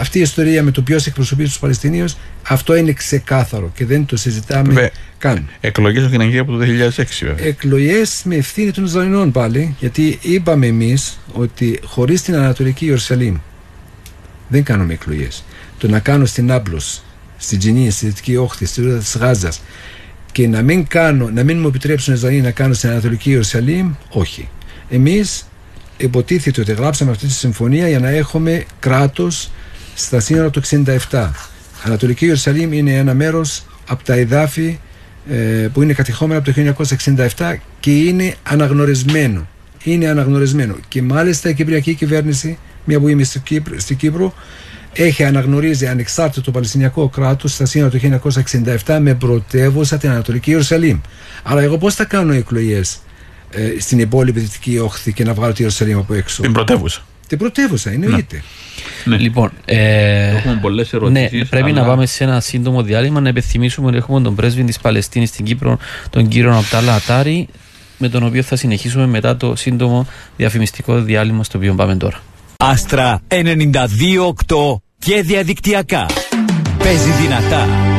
αυτή 0.00 0.18
η 0.18 0.20
ιστορία 0.20 0.62
με 0.62 0.70
το 0.70 0.82
ποιος 0.82 1.06
εκπροσωπεί 1.06 1.44
τους 1.44 1.58
Παλαιστινίου, 1.58 2.04
αυτό 2.48 2.76
είναι 2.76 2.92
ξεκάθαρο 2.92 3.70
και 3.74 3.86
δεν 3.86 4.06
το 4.06 4.16
συζητάμε 4.16 4.72
Βε, 4.72 4.90
καν. 5.18 5.48
Εκλογές 5.60 6.04
στην 6.04 6.20
Αγγλία 6.20 6.40
από 6.40 6.52
το 6.52 6.58
2006, 6.58 7.04
βέβαια. 7.20 7.46
Εκλογές 7.46 8.22
με 8.24 8.36
ευθύνη 8.36 8.70
των 8.70 8.84
Ισραηλινών 8.84 9.32
πάλι, 9.32 9.76
γιατί 9.78 10.18
είπαμε 10.22 10.66
εμείς 10.66 11.18
ότι 11.32 11.80
χωρίς 11.84 12.22
την 12.22 12.34
Ανατολική 12.34 12.84
Ιερουσαλήμ 12.84 13.36
δεν 14.48 14.64
κάνουμε 14.64 14.92
εκλογές. 14.92 15.44
Το 15.78 15.88
να 15.88 15.98
κάνω 15.98 16.24
στην 16.24 16.52
Άμπλος, 16.52 17.02
στην 17.36 17.58
Τζινή, 17.58 17.90
στη 17.90 18.06
Δυτική 18.06 18.36
Όχθη, 18.36 18.66
στη 18.66 18.82
Ρούδα 18.82 18.98
της 18.98 19.16
Γάζας, 19.16 19.60
και 20.32 20.48
να 20.48 20.62
μην, 20.62 20.86
κάνω, 20.86 21.30
να 21.30 21.44
μην 21.44 21.58
μου 21.58 21.66
επιτρέψουν 21.66 22.30
οι 22.30 22.40
να 22.40 22.50
κάνω 22.50 22.74
στην 22.74 22.90
Ανατολική 22.90 23.30
Ιερουσαλήμ, 23.30 23.92
όχι. 24.08 24.48
Εμείς 24.90 25.46
υποτίθεται 25.96 26.60
ότι 26.60 26.72
γράψαμε 26.72 27.10
αυτή 27.10 27.26
τη 27.26 27.32
συμφωνία 27.32 27.88
για 27.88 27.98
να 27.98 28.08
έχουμε 28.08 28.64
κράτος 28.78 29.50
στα 29.94 30.20
σύνορα 30.20 30.50
του 30.50 30.62
67. 31.10 31.30
Ανατολική 31.84 32.24
Ιερουσαλήμ 32.24 32.72
είναι 32.72 32.96
ένα 32.96 33.14
μέρος 33.14 33.64
από 33.86 34.04
τα 34.04 34.14
εδάφη 34.14 34.78
ε, 35.30 35.68
που 35.72 35.82
είναι 35.82 35.92
κατηχόμενα 35.92 36.42
από 36.46 36.52
το 36.52 36.74
1967 37.36 37.54
και 37.80 37.90
είναι 37.90 38.34
αναγνωρισμένο. 38.42 39.48
Είναι 39.84 40.08
αναγνωρισμένο. 40.08 40.76
Και 40.88 41.02
μάλιστα 41.02 41.48
η 41.48 41.54
Κυπριακή 41.54 41.94
κυβέρνηση, 41.94 42.58
μια 42.84 43.00
που 43.00 43.08
είμαι 43.08 43.24
στην 43.76 43.96
Κύπρο, 43.96 44.34
έχει 44.92 45.24
αναγνωρίζει 45.24 45.86
ανεξάρτητο 45.86 46.50
Παλαιστινιακό 46.50 47.08
κράτος 47.08 47.52
στα 47.52 47.66
σύνορα 47.66 47.90
του 47.90 48.20
1967 48.86 48.98
με 49.00 49.14
πρωτεύουσα 49.14 49.98
την 49.98 50.10
Ανατολική 50.10 50.50
Ιερουσαλήμ. 50.50 51.00
Άρα, 51.42 51.60
εγώ 51.60 51.78
πώς 51.78 51.94
θα 51.94 52.04
κάνω 52.04 52.32
εκλογές 52.32 52.98
ε, 53.50 53.80
στην 53.80 53.98
υπόλοιπη 53.98 54.40
δυτική 54.40 54.78
όχθη 54.78 55.12
και 55.12 55.24
να 55.24 55.34
βγάλω 55.34 55.52
τη 55.52 55.62
Ιερουσαλήμ 55.62 55.98
από 55.98 56.14
έξω; 56.14 56.42
Την 56.42 56.52
πρωτεύουσα. 56.52 57.02
Την 57.26 57.38
πρωτεύουσα, 57.38 57.90
εννοείται. 57.90 58.42
Ναι. 59.04 59.16
Λοιπόν, 59.16 59.50
ε, 59.64 60.28
έχουμε 60.28 60.58
πολλές 60.62 60.92
ερωτήσεις. 60.92 61.32
Ναι, 61.32 61.44
πρέπει 61.44 61.70
αλλά... 61.70 61.80
να 61.80 61.86
πάμε 61.86 62.06
σε 62.06 62.24
ένα 62.24 62.40
σύντομο 62.40 62.82
διάλειμμα 62.82 63.20
να 63.20 63.28
επιθυμίσουμε 63.28 63.86
ότι 63.86 63.96
έχουμε 63.96 64.20
τον 64.20 64.34
πρέσβη 64.34 64.64
της 64.64 64.78
Παλαιστίνης 64.78 65.28
στην 65.28 65.44
Κύπρο, 65.44 65.78
τον 66.10 66.28
κύριο 66.28 66.56
Απτάλα 66.56 66.94
Ατάρη, 66.94 67.48
με 67.98 68.08
τον 68.08 68.22
οποίο 68.22 68.42
θα 68.42 68.56
συνεχίσουμε 68.56 69.06
μετά 69.06 69.36
το 69.36 69.56
σύντομο 69.56 70.06
διαφημιστικό 70.36 71.00
διάλειμμα 71.00 71.44
στο 71.44 71.58
οποίο 71.58 71.74
πάμε 71.74 71.96
τώρα. 71.96 72.20
Άστρα 72.64 73.20
92-8 73.28 74.80
και 74.98 75.22
διαδικτυακά. 75.22 76.06
Παίζει 76.78 77.10
δυνατά. 77.10 77.91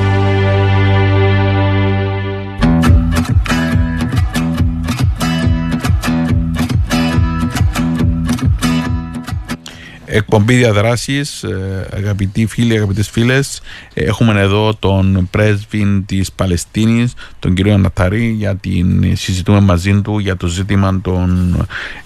Εκπομπή 10.16 10.56
διαδράσης, 10.56 11.44
ε, 11.44 11.88
αγαπητοί 11.96 12.46
φίλοι, 12.46 12.76
αγαπητές 12.76 13.10
φίλες. 13.10 13.62
Έχουμε 13.94 14.40
εδώ 14.40 14.76
τον 14.76 15.28
πρέσβη 15.32 16.04
της 16.06 16.32
Παλαιστίνης, 16.32 17.14
τον 17.40 17.54
κύριο 17.54 17.78
Ναταρή, 17.78 18.30
για 18.38 18.56
την 18.56 19.16
συζητούμε 19.16 19.60
μαζί 19.60 20.02
του 20.02 20.20
για 20.20 20.38
το 20.38 20.48
ζήτημα 20.48 21.00
των 21.02 21.58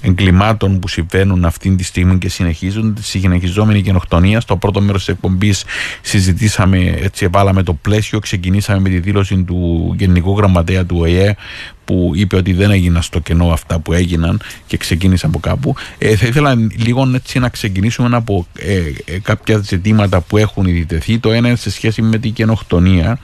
εγκλημάτων 0.01 0.79
που 0.79 0.87
συμβαίνουν 0.87 1.45
αυτή 1.45 1.75
τη 1.75 1.83
στιγμή 1.83 2.17
και 2.17 2.29
συνεχίζουν, 2.29 2.93
τη 2.93 3.03
συνεχιζόμενη 3.03 3.79
γενοκτονία. 3.79 4.39
Στο 4.39 4.57
πρώτο 4.57 4.81
μέρος 4.81 5.05
της 5.05 5.13
εκπομπής 5.13 5.63
συζητήσαμε, 6.01 6.97
έτσι, 7.01 7.27
βάλαμε 7.27 7.63
το 7.63 7.73
πλαίσιο, 7.73 8.19
ξεκινήσαμε 8.19 8.79
με 8.79 8.89
τη 8.89 8.99
δήλωση 8.99 9.43
του 9.43 9.93
Γενικού 9.97 10.37
Γραμματέα 10.37 10.85
του 10.85 10.97
ΟΕΕ 10.99 11.35
που 11.87 12.11
είπε 12.15 12.35
ότι 12.35 12.53
δεν 12.53 12.71
έγιναν 12.71 13.01
στο 13.01 13.19
κενό 13.19 13.51
αυτά 13.51 13.79
που 13.79 13.93
έγιναν 13.93 14.41
και 14.67 14.77
ξεκίνησαν 14.77 15.29
από 15.29 15.39
κάπου. 15.39 15.75
Ε, 15.97 16.15
θα 16.15 16.27
ήθελα 16.27 16.55
λίγο 16.55 17.11
έτσι 17.15 17.39
να 17.39 17.49
ξεκινήσουμε 17.49 18.15
από 18.15 18.47
ε, 18.59 18.75
ε, 19.05 19.19
κάποια 19.19 19.57
ζητήματα 19.57 20.21
που 20.21 20.37
έχουν 20.37 20.65
ειδητεθεί. 20.65 21.19
Το 21.19 21.31
ένα 21.31 21.47
είναι 21.47 21.57
σε 21.57 21.71
σχέση 21.71 22.01
με 22.01 22.17
την 22.17 22.33
γενοκτονία. 22.35 23.19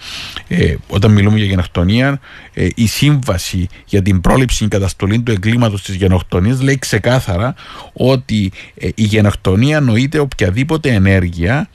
Ε, 0.47 0.75
όταν 0.87 1.11
μιλούμε 1.11 1.37
για 1.37 1.45
γενοκτονία, 1.45 2.19
ε, 2.53 2.67
η 2.75 2.87
σύμβαση 2.87 3.67
για 3.85 4.01
την 4.01 4.21
πρόληψη 4.21 4.57
και 4.57 4.67
καταστολή 4.67 5.19
του 5.21 5.31
εγκλήματος 5.31 5.81
της 5.81 5.95
γενοκτονίας 5.95 6.61
λέει 6.61 6.79
ξεκάθαρα 6.79 7.55
ότι 7.93 8.51
η 8.75 9.03
γενοκτονία 9.03 9.79
νοείται 9.79 10.19
οποιαδήποτε 10.19 10.89
ενέργεια 10.89 11.69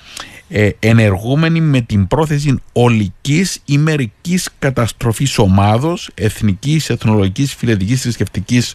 ε, 0.49 0.71
ενεργούμενοι 0.79 1.61
με 1.61 1.81
την 1.81 2.07
πρόθεση 2.07 2.61
ολικής 2.73 3.61
ή 3.65 3.79
μερικής 3.79 4.49
καταστροφής 4.59 5.39
ομάδος 5.39 6.11
εθνικής, 6.15 6.91
εθνολογικής, 6.91 7.55
φιλετικής, 7.55 8.01
θρησκευτικής 8.01 8.75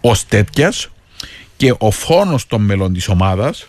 ως 0.00 0.26
τέτοιας. 0.26 0.88
Και 1.56 1.74
ο 1.78 1.90
φόνος 1.90 2.46
των 2.46 2.62
μελών 2.62 2.92
της 2.92 3.08
ομάδας 3.08 3.66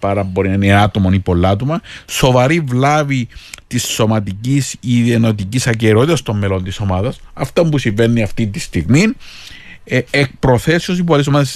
παρά 0.00 0.22
μπορεί 0.22 0.48
να 0.48 0.54
είναι 0.54 0.74
άτομο 0.74 1.10
ή 1.12 1.18
πολλά 1.18 1.48
άτομα, 1.48 1.80
σοβαρή 2.06 2.60
βλάβη 2.60 3.28
της 3.66 3.82
σωματικής 3.84 4.76
ή 4.80 5.02
διενοτική 5.02 5.68
ακαιρεότητας 5.68 6.22
των 6.22 6.38
μελών 6.38 6.64
της 6.64 6.80
ομάδας, 6.80 7.20
αυτό 7.32 7.64
που 7.64 7.78
συμβαίνει 7.78 8.22
αυτή 8.22 8.46
τη 8.46 8.58
στιγμή, 8.58 9.12
ε, 9.84 10.00
εκ 10.10 10.30
προθέσεως 10.40 11.02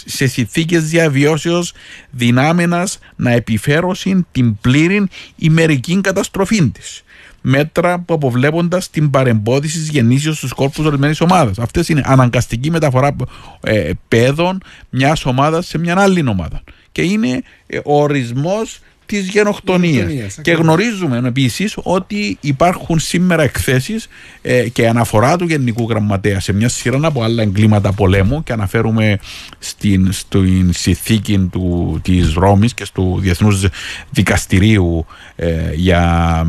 σε 0.07 0.27
συνθήκες 0.27 0.85
διαβιώσεως 0.85 1.73
δυνάμενας 2.11 2.99
να 3.17 3.31
επιφέρωσουν 3.31 4.27
την 4.33 4.59
πλήρη 4.61 5.07
ημερική 5.37 6.01
καταστροφή 6.01 6.71
της. 6.71 7.03
Μέτρα 7.41 7.99
που 7.99 8.15
αποβλέποντας 8.15 8.91
την 8.91 9.11
παρεμπόδιση 9.11 9.79
της 9.79 9.89
γεννήσεως 9.89 10.37
στους 10.37 10.53
κόρπου 10.53 10.83
ορισμένης 10.87 11.21
ομάδας. 11.21 11.59
Αυτές 11.59 11.89
είναι 11.89 12.03
αναγκαστική 12.05 12.71
μεταφορά 12.71 13.17
ε, 13.61 13.91
παιδών 14.09 14.63
μιας 14.91 15.25
ομάδας 15.25 15.67
σε 15.67 15.79
μια 15.79 15.99
άλλη 15.99 16.29
ομάδα. 16.29 16.63
Και 16.93 17.03
είναι 17.03 17.43
ε, 17.67 17.79
ο 17.85 18.03
ορισμός 18.03 18.81
της 19.09 19.29
γενοκτονίας. 19.29 20.39
Και 20.43 20.53
γνωρίζουμε 20.53 21.23
επίσης 21.25 21.75
ότι 21.83 22.39
υπάρχουν 22.41 22.99
σήμερα 22.99 23.43
εκθέσεις 23.43 24.09
ε, 24.43 24.69
και 24.69 24.89
αναφορά 24.89 25.37
του 25.37 25.45
Γενικού 25.45 25.87
Γραμματέα 25.89 26.41
σε 26.41 26.53
μια 26.53 26.69
σειρά 26.69 26.99
από 27.03 27.23
άλλα 27.23 27.43
εγκλήματα 27.43 27.93
πολέμου 27.93 28.43
και 28.43 28.53
αναφέρουμε 28.53 29.19
στην, 29.59 30.13
στην 30.13 30.73
συνθήκη 30.73 31.49
του, 31.53 31.99
της 32.03 32.35
Ρώμης 32.35 32.75
και 32.75 32.85
στο 32.85 33.17
Διεθνούς 33.19 33.67
Δικαστηρίου 34.11 35.07
ε, 35.37 35.75
για 35.75 36.43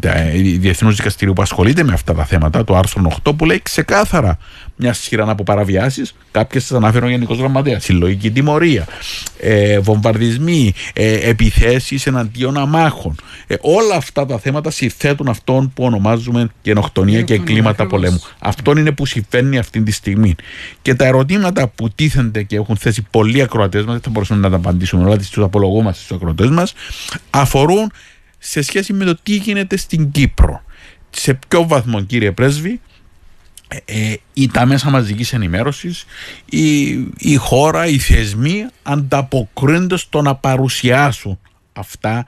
ε, 0.00 0.28
Διεθνούς 0.58 0.96
Δικαστηρίου 0.96 1.32
που 1.32 1.42
ασχολείται 1.42 1.82
με 1.82 1.92
αυτά 1.92 2.14
τα 2.14 2.24
θέματα, 2.24 2.64
το 2.64 2.76
άρθρο 2.76 3.20
8 3.24 3.36
που 3.36 3.44
λέει 3.44 3.60
ξεκάθαρα 3.62 4.38
μια 4.76 4.92
σειρά 4.92 5.30
από 5.30 5.42
παραβιάσει. 5.42 6.02
Κάποιες 6.30 6.66
τι 6.66 6.74
αναφέρω 6.74 7.06
ο 7.06 7.10
Γενικός 7.10 7.38
Γραμματέας. 7.38 7.84
Συλλογική 7.84 8.30
τιμωρία, 8.30 8.86
ε, 9.40 9.78
βομβαρδισμοί, 9.78 10.74
ε, 10.92 11.28
επιθέσεις 11.28 12.06
εναντίον 12.06 12.56
αμάχων. 12.56 13.14
Ε, 13.46 13.54
όλα 13.60 13.94
αυτά 13.94 14.26
τα 14.26 14.38
θέματα 14.38 14.70
συθέτουν 14.70 15.28
αυτόν 15.28 15.72
που 15.74 15.84
ονομάζουμε 15.84 16.48
γενοκτονία 16.62 17.22
και 17.22 17.34
εγκλήματα 17.34 17.86
πολέμου. 17.86 18.20
Αυτό 18.38 18.70
είναι 18.70 18.92
που 18.92 19.06
συμβαίνει 19.06 19.58
αυτή 19.58 19.82
τη 19.82 19.92
στιγμή. 19.92 20.34
Και 20.82 20.94
τα 20.94 21.06
ερωτήματα 21.06 21.68
που 21.68 21.90
τίθενται 21.90 22.42
και 22.42 22.56
έχουν 22.56 22.76
θέσει 22.76 23.06
πολλοί 23.10 23.42
ακροατές 23.42 23.84
μας, 23.84 23.92
δεν 23.92 24.02
θα 24.02 24.10
μπορούσαμε 24.10 24.40
να 24.40 24.50
τα 24.50 24.56
απαντήσουμε 24.56 25.04
όλα, 25.04 25.16
τους 25.16 25.38
απολογούμαστε 25.38 26.02
στους 26.02 26.16
ακροατές 26.16 26.48
μας, 26.48 26.74
αφορούν 27.30 27.92
σε 28.38 28.62
σχέση 28.62 28.92
με 28.92 29.04
το 29.04 29.18
τι 29.22 29.36
γίνεται 29.36 29.76
στην 29.76 30.10
Κύπρο. 30.10 30.62
Σε 31.10 31.38
ποιο 31.48 31.66
βαθμό, 31.66 32.02
κύριε 32.02 32.32
Πρέσβη, 32.32 32.80
ε, 33.68 34.14
ή 34.32 34.48
τα 34.48 34.66
μέσα 34.66 34.90
μαζικής 34.90 35.32
ενημέρωσης 35.32 36.04
η, 36.44 36.90
η 37.18 37.36
χώρα, 37.36 37.86
οι 37.86 37.98
θεσμοί 37.98 38.66
ανταποκρίνονται 38.82 39.96
στο 39.96 40.22
να 40.22 40.34
παρουσιάσουν 40.34 41.38
αυτά 41.72 42.26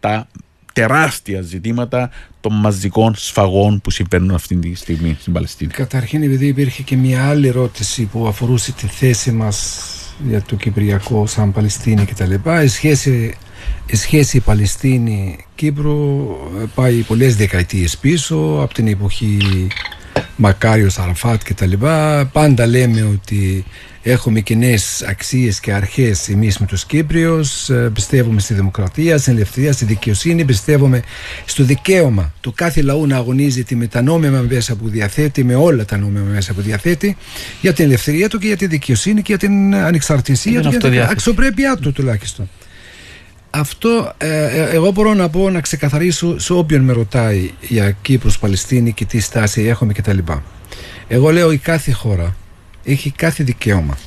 τα 0.00 0.28
τεράστια 0.72 1.40
ζητήματα 1.40 2.10
των 2.40 2.60
μαζικών 2.60 3.14
σφαγών 3.16 3.80
που 3.80 3.90
συμβαίνουν 3.90 4.30
αυτή 4.30 4.56
τη 4.56 4.74
στιγμή 4.74 5.16
στην 5.20 5.32
Παλαιστίνη. 5.32 5.70
Καταρχήν 5.70 6.22
επειδή 6.22 6.46
υπήρχε 6.46 6.82
και 6.82 6.96
μια 6.96 7.28
άλλη 7.28 7.48
ερώτηση 7.48 8.04
που 8.04 8.26
αφορούσε 8.26 8.72
τη 8.72 8.86
θέση 8.86 9.32
μας 9.32 9.80
για 10.28 10.42
το 10.42 10.56
Κυπριακό 10.56 11.26
σαν 11.26 11.52
Παλαιστίνη 11.52 12.04
κτλ. 12.04 12.32
Η 12.64 12.66
σχέση, 12.66 13.36
η 13.86 13.96
σχέση 13.96 14.40
Παλαιστίνη-Κύπρο 14.40 16.26
πάει 16.74 16.94
πολλές 17.02 17.36
δεκαετίες 17.36 17.98
πίσω 17.98 18.58
από 18.62 18.74
την 18.74 18.86
εποχή 18.86 19.38
Μακάριος 20.36 20.98
Αραφάτ 20.98 21.42
και 21.42 21.54
τα 21.54 21.66
λοιπά. 21.66 22.28
Πάντα 22.32 22.66
λέμε 22.66 23.02
ότι 23.02 23.64
έχουμε 24.02 24.40
κοινέ 24.40 24.74
αξίες 25.08 25.60
και 25.60 25.72
αρχές 25.72 26.28
εμείς 26.28 26.58
με 26.58 26.66
τους 26.66 26.84
Κύπριους. 26.84 27.68
Ε, 27.68 27.90
πιστεύουμε 27.94 28.40
στη 28.40 28.54
δημοκρατία, 28.54 29.18
στην 29.18 29.32
ελευθερία, 29.32 29.72
στη 29.72 29.84
δικαιοσύνη. 29.84 30.44
Πιστεύουμε 30.44 31.02
στο 31.44 31.64
δικαίωμα 31.64 32.32
του 32.40 32.52
κάθε 32.54 32.82
λαού 32.82 33.06
να 33.06 33.16
αγωνίζεται 33.16 33.74
με 33.74 33.86
τα 33.86 34.02
νόμιμα 34.02 34.44
μέσα 34.48 34.74
που 34.74 34.88
διαθέτει 34.88 35.44
με 35.44 35.54
όλα 35.54 35.84
τα 35.84 35.96
νόμιμα 35.96 36.24
μέσα 36.32 36.52
που 36.52 36.60
διαθέτει 36.60 37.16
για 37.60 37.72
την 37.72 37.84
ελευθερία 37.84 38.28
του 38.28 38.38
και 38.38 38.46
για 38.46 38.56
τη 38.56 38.66
δικαιοσύνη 38.66 39.22
και 39.22 39.36
για 39.36 39.48
την 39.48 39.74
ανεξαρτησία 39.74 40.60
του 40.60 40.70
και 40.70 40.76
για 40.76 40.90
την 40.90 41.00
αξιοπρέπειά 41.00 41.76
του 41.76 41.92
τουλάχιστον 41.92 42.48
αυτό 43.50 44.12
ε, 44.18 44.44
ε, 44.44 44.70
εγώ 44.70 44.90
μπορώ 44.90 45.14
να 45.14 45.28
πω 45.28 45.50
να 45.50 45.60
ξεκαθαρίσω 45.60 46.38
σε 46.38 46.52
όποιον 46.52 46.82
με 46.82 46.92
ρωτάει 46.92 47.50
για 47.60 47.90
Κύπρος, 47.90 48.38
Παλαιστίνη 48.38 48.92
και 48.92 49.04
τι 49.04 49.20
στάση 49.20 49.62
έχουμε 49.62 49.92
κτλ. 49.92 50.18
Εγώ 51.08 51.30
λέω 51.30 51.52
η 51.52 51.58
κάθε 51.58 51.92
χώρα 51.92 52.36
έχει 52.84 53.10
κάθε 53.10 53.44
δικαίωμα 53.44 53.98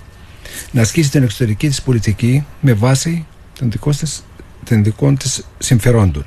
να 0.71 0.81
ασκήσει 0.81 1.11
την 1.11 1.23
εξωτερική 1.23 1.67
της 1.67 1.81
πολιτική 1.81 2.45
με 2.61 2.73
βάση 2.73 3.25
των 3.59 3.71
δικών 3.71 3.97
της, 3.97 4.23
των 4.65 4.83
δικών 4.83 5.17
της 5.17 5.45
συμφερόντων. 5.57 6.25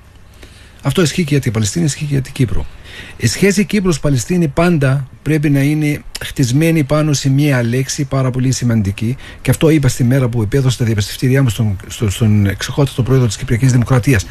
Αυτό 0.83 1.03
ισχύει 1.03 1.23
και 1.25 1.31
για 1.31 1.41
την 1.41 1.53
Παλαιστίνη, 1.53 1.85
ισχύει 1.85 2.05
και 2.05 2.13
για 2.13 2.23
την 2.23 2.33
Κύπρο. 2.33 2.67
Η 3.17 3.27
σχέση 3.27 3.65
Κύπρος-Παλαιστίνη 3.65 4.49
πάντα 4.49 5.09
πρέπει 5.23 5.51
να 5.51 5.61
είναι 5.63 6.03
χτισμένη 6.25 6.85
πάνω 6.85 7.13
σε 7.13 7.29
μία 7.29 7.63
λέξη 7.63 8.05
πάρα 8.05 8.31
πολύ 8.31 8.53
σημαντική 8.53 9.17
και 9.43 9.51
αυτό 9.51 9.69
είπα 9.69 9.89
στη 9.89 10.05
μέρα 10.05 10.29
που 10.29 10.43
επέδωσα 10.43 10.79
τα 10.79 10.85
διαπιστευτήριά 10.85 11.43
μου 11.43 11.49
στον, 11.49 11.77
στον, 11.87 12.11
στον 12.11 12.47
εξοχότατο 12.47 13.03
πρόεδρο 13.03 13.27
της 13.27 13.37
Κυπριακής 13.37 13.73
Δημοκρατίας 13.73 14.27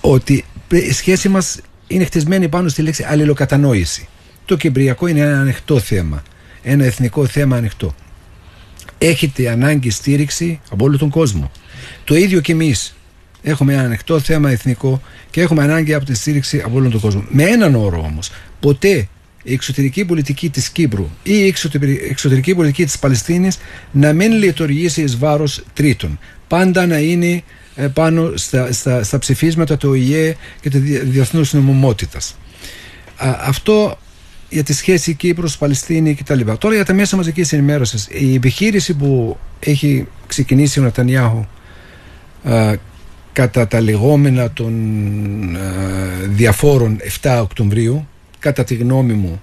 ότι 0.00 0.44
η 0.68 0.92
σχέση 0.92 1.28
μας 1.28 1.60
είναι 1.86 2.04
χτισμένη 2.04 2.48
πάνω 2.48 2.68
στη 2.68 2.82
λέξη 2.82 3.04
αλληλοκατανόηση. 3.08 4.08
Το 4.44 4.56
Κυπριακό 4.56 5.06
είναι 5.06 5.20
ένα 5.20 5.40
ανοιχτό 5.40 5.78
θέμα, 5.78 6.22
ένα 6.62 6.84
εθνικό 6.84 7.26
θέμα 7.26 7.56
ανοιχτό. 7.56 7.94
Έχετε 8.98 9.50
ανάγκη 9.50 9.90
στήριξη 9.90 10.60
από 10.70 10.84
όλο 10.84 10.98
τον 10.98 11.08
κόσμο. 11.08 11.50
Το 12.04 12.14
ίδιο 12.16 12.40
και 12.40 12.52
εμείς 12.52 12.97
Έχουμε 13.42 13.72
ένα 13.72 13.82
ανοιχτό 13.82 14.20
θέμα 14.20 14.50
εθνικό 14.50 15.02
και 15.30 15.40
έχουμε 15.40 15.62
ανάγκη 15.62 15.94
από 15.94 16.04
τη 16.04 16.14
στήριξη 16.14 16.62
από 16.64 16.76
όλον 16.76 16.90
τον 16.90 17.00
κόσμο. 17.00 17.24
Με 17.28 17.42
έναν 17.42 17.74
όρο 17.74 18.00
όμως. 18.00 18.30
Ποτέ 18.60 19.08
η 19.42 19.52
εξωτερική 19.52 20.04
πολιτική 20.04 20.50
της 20.50 20.68
Κύπρου 20.68 21.08
ή 21.22 21.32
η 21.32 21.54
εξωτερική 22.08 22.54
πολιτική 22.54 22.84
της 22.84 22.98
Παλαιστίνης 22.98 23.58
να 23.92 24.12
μην 24.12 24.32
λειτουργήσει 24.32 25.02
εις 25.02 25.18
βάρος 25.18 25.64
τρίτων. 25.74 26.18
Πάντα 26.48 26.86
να 26.86 26.98
είναι 26.98 27.42
ε, 27.74 27.86
πάνω 27.86 28.32
στα, 28.34 28.72
στα, 28.72 29.02
στα 29.02 29.18
ψηφίσματα 29.18 29.76
του 29.76 29.88
ΟΗΕ 29.88 30.36
και 30.60 30.70
τη 30.70 30.78
διεθνούς 30.78 31.52
νομιμότητας. 31.52 32.36
Αυτό 33.40 33.98
για 34.48 34.62
τη 34.62 34.72
σχέση 34.72 35.14
Κύπρος-Παλαιστίνη 35.14 36.14
κτλ. 36.14 36.40
Τώρα 36.58 36.74
για 36.74 36.84
τα 36.84 36.94
μέσα 36.94 37.16
μαζικής 37.16 37.52
ενημέρωσης. 37.52 38.08
Η 38.10 38.34
επιχείρηση 38.34 38.94
που 38.94 39.38
έχει 39.60 40.06
ξεκινήσει 40.26 40.80
ο 40.80 40.82
Νατανιάχου 40.82 41.44
κατά 43.38 43.66
τα 43.66 43.80
λεγόμενα 43.80 44.50
των 44.50 44.72
διαφόρων 46.28 46.96
7 47.22 47.38
Οκτωβρίου 47.42 48.08
κατά 48.38 48.64
τη 48.64 48.74
γνώμη 48.74 49.12
μου 49.12 49.42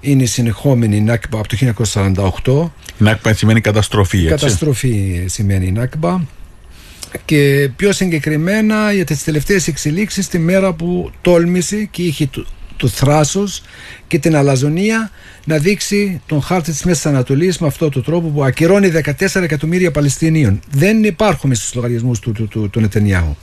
είναι 0.00 0.22
η 0.22 0.26
συνεχόμενη 0.26 1.00
Νάκμπα 1.00 1.38
από 1.38 1.48
το 1.48 1.56
1948 2.44 2.70
Νάκμπα 2.98 3.34
σημαίνει 3.34 3.60
καταστροφή 3.60 4.18
έτσι. 4.18 4.28
Καταστροφή 4.28 5.24
σημαίνει 5.26 5.72
Νάκμπα. 5.72 6.20
Και 7.24 7.70
πιο 7.76 7.92
συγκεκριμένα 7.92 8.92
για 8.92 9.04
τις 9.04 9.24
τελευταίες 9.24 9.68
εξελίξεις 9.68 10.28
τη 10.28 10.38
μέρα 10.38 10.72
που 10.72 11.10
τόλμησε 11.22 11.84
και 11.84 12.02
είχε 12.02 12.26
το, 12.76 12.86
το 12.86 12.88
θράσος 12.88 13.62
και 14.06 14.18
την 14.18 14.36
αλαζονία 14.36 15.10
να 15.44 15.58
δείξει 15.58 16.20
τον 16.26 16.42
χάρτη 16.42 16.70
της 16.70 16.84
Μέσης 16.84 17.06
Ανατολής 17.06 17.58
με 17.58 17.66
αυτόν 17.66 17.90
τον 17.90 18.02
τρόπο 18.02 18.28
που 18.28 18.44
ακυρώνει 18.44 18.92
14 19.04 19.42
εκατομμύρια 19.42 19.90
Παλαιστινίων. 19.90 20.60
Δεν 20.70 21.04
υπάρχουμε 21.04 21.54
στους 21.54 21.74
λογαριασμούς 21.74 22.18
του, 22.18 22.32
του, 22.32 22.48
του, 22.48 22.70
του 22.70 22.80
Νετανιάχου. 22.80 23.36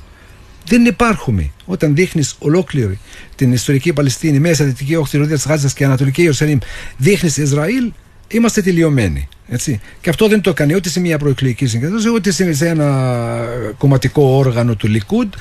Δεν 0.66 0.86
υπάρχουμε. 0.86 1.52
Όταν 1.66 1.96
δείχνεις 1.96 2.36
ολόκληρη 2.40 3.00
την 3.36 3.52
ιστορική 3.52 3.94
Παλαιστίνη, 3.94 4.40
μέσα 4.40 4.66
δυτική 4.66 4.96
όχθη 4.96 5.28
της 5.28 5.46
Γάζας 5.46 5.74
και 5.74 5.86
Ανατολική 5.86 6.22
Ιερουσαλήμ, 6.22 6.58
δείχνεις 6.98 7.38
Ισραήλ, 7.38 7.92
είμαστε 8.28 8.62
τελειωμένοι. 8.62 9.28
Έτσι. 9.48 9.80
Και 10.02 10.10
αυτό 10.10 10.28
δεν 10.28 10.42
το 10.42 10.50
έκανε 10.50 10.76
ούτε 10.76 10.90
σε 10.90 11.00
μια 11.00 11.18
προεκλογική 11.18 11.66
συγκέντρωση, 11.66 12.10
ούτε 12.10 12.32
σε 12.32 12.68
ένα 12.68 13.46
κομματικό 13.78 14.24
όργανο 14.24 14.76
του 14.76 14.88
Λικούντ. 14.88 15.34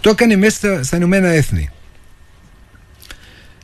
Το 0.00 0.10
έκανε 0.10 0.36
μέσα 0.36 0.82
στα 0.84 0.96
Ηνωμένα 0.96 1.28
Έθνη. 1.28 1.70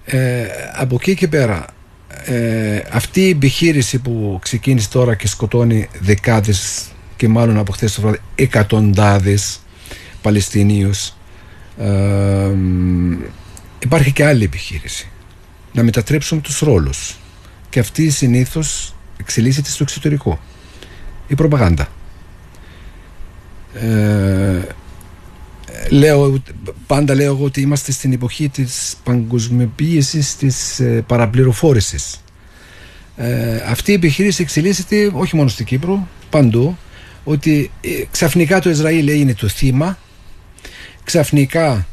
Ε, 0.05 0.47
από 0.75 0.95
εκεί 0.95 1.15
και 1.15 1.29
πέρα, 1.29 1.67
ε, 2.25 2.83
αυτή 2.91 3.21
η 3.21 3.31
επιχείρηση 3.31 3.99
που 3.99 4.39
ξεκίνησε 4.43 4.89
τώρα 4.89 5.15
και 5.15 5.29
σκοτώνει 5.29 5.89
δεκάδες 6.01 6.87
και 7.17 7.29
μάλλον 7.29 7.59
από 7.59 7.73
χθες 7.73 7.95
το 7.95 8.01
βράδυ 8.01 8.19
εκατοντάδες 8.35 9.59
Παλαιστινίους 10.23 11.15
ε, 11.79 12.51
υπάρχει 13.79 14.13
και 14.13 14.25
άλλη 14.25 14.45
επιχείρηση. 14.45 15.09
Να 15.73 15.83
μετατρέψουμε 15.83 16.41
τους 16.41 16.59
ρόλους. 16.59 17.17
Και 17.71 17.81
αυτή 17.81 18.11
συνήθως 18.11 18.95
εξελίσσεται 19.17 19.69
στο 19.69 19.83
εξωτερικό. 19.83 20.41
Η 21.27 21.35
προπαγάνδα. 21.35 21.89
Ε, 23.75 24.75
λέω, 25.91 26.43
πάντα 26.87 27.15
λέω 27.15 27.33
εγώ 27.33 27.45
ότι 27.45 27.61
είμαστε 27.61 27.93
στην 27.93 28.13
εποχή 28.13 28.49
της 28.49 28.97
παγκοσμιοποίησης 29.05 30.37
της 30.37 30.81
ε, 30.81 31.05
παραπληροφόρησης 31.07 32.25
ε, 33.17 33.57
αυτή 33.69 33.91
η 33.91 33.95
επιχείρηση 33.95 34.43
εξελίσσεται 34.43 35.11
όχι 35.15 35.37
μόνο 35.37 35.49
στην 35.49 35.65
Κύπρο 35.65 36.09
παντού 36.31 36.77
ότι 37.25 37.71
ε, 37.81 37.89
ξαφνικά 38.11 38.61
το 38.61 38.71
Ισραήλ 38.71 39.09
έγινε 39.09 39.35
το 39.35 39.49
θύμα 39.49 39.99
ξαφνικά 41.05 41.87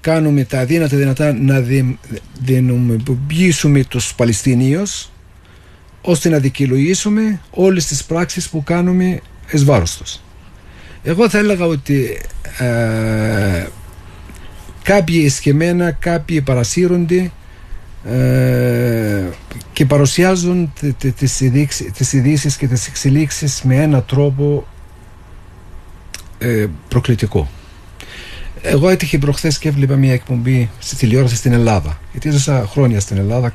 κάνουμε 0.00 0.44
τα 0.44 0.60
αδύνατα 0.60 0.96
δυνατά 0.96 1.32
να 1.32 1.64
δυναμοποιήσουμε 2.40 3.84
τους 3.84 4.14
Παλαιστινίους 4.14 5.10
ώστε 6.02 6.28
να 6.28 6.38
δικαιολογήσουμε 6.38 7.40
όλες 7.50 7.86
τις 7.86 8.04
πράξεις 8.04 8.48
που 8.48 8.62
κάνουμε 8.64 9.20
εις 9.52 9.64
βάρος 9.64 9.96
τους. 9.96 10.20
Εγώ 11.02 11.28
θα 11.28 11.38
έλεγα 11.38 11.64
ότι 11.64 12.20
ε, 12.58 13.66
κάποιοι 14.82 15.22
εσκεμμένα, 15.26 15.90
κάποιοι 15.90 16.40
παρασύρονται 16.40 17.30
ε, 18.04 19.24
και 19.72 19.86
παρουσιάζουν 19.86 20.72
τις, 21.16 21.40
ειδήσεις, 22.12 22.56
και 22.56 22.66
τις 22.66 22.86
εξελίξεις 22.86 23.62
με 23.62 23.76
ένα 23.76 24.02
τρόπο 24.02 24.66
ε, 26.38 26.66
προκλητικό. 26.88 27.48
Εγώ 28.62 28.88
έτυχε 28.88 29.18
προχθές 29.18 29.58
και 29.58 29.68
έβλεπα 29.68 29.96
μια 29.96 30.12
εκπομπή 30.12 30.70
στη 30.78 30.96
τηλεόραση 30.96 31.36
στην 31.36 31.52
Ελλάδα. 31.52 31.98
Γιατί 32.12 32.28
έζησα 32.28 32.66
χρόνια 32.70 33.00
στην 33.00 33.16
Ελλάδα. 33.16 33.52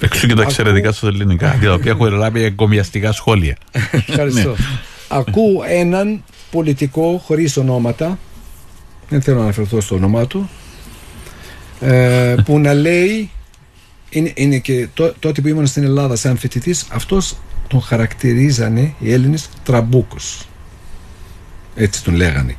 Εξού 0.00 0.26
και 0.26 0.34
τα 0.34 0.42
εξαιρετικά 0.42 0.92
στα 0.92 1.06
ελληνικά, 1.06 1.54
για 1.60 1.68
τα 1.68 1.74
οποία 1.74 1.90
έχω 1.90 2.10
λάβει 2.10 2.42
εγκομιαστικά 2.42 3.12
σχόλια. 3.12 3.56
Ευχαριστώ. 3.90 4.48
Ναι. 4.48 4.56
Ακούω 5.08 5.62
έναν 5.68 6.22
πολιτικό 6.50 7.22
χωρίς 7.24 7.56
ονόματα, 7.56 8.18
δεν 9.08 9.22
θέλω 9.22 9.36
να 9.36 9.42
αναφερθώ 9.42 9.80
στο 9.80 9.94
όνομά 9.94 10.26
του, 10.26 10.50
ε, 11.80 12.34
που 12.44 12.58
να 12.58 12.74
λέει, 12.74 13.30
είναι, 14.10 14.32
είναι 14.34 14.58
και 14.58 14.88
τότε 15.18 15.40
που 15.40 15.48
ήμουν 15.48 15.66
στην 15.66 15.82
Ελλάδα 15.82 16.16
σαν 16.16 16.36
φοιτητής, 16.36 16.86
αυτός 16.90 17.36
τον 17.68 17.80
χαρακτηρίζανε 17.80 18.94
οι 18.98 19.12
Έλληνες 19.12 19.48
τραμπούκος. 19.64 20.48
Έτσι 21.74 22.04
τον 22.04 22.14
λέγανε. 22.14 22.56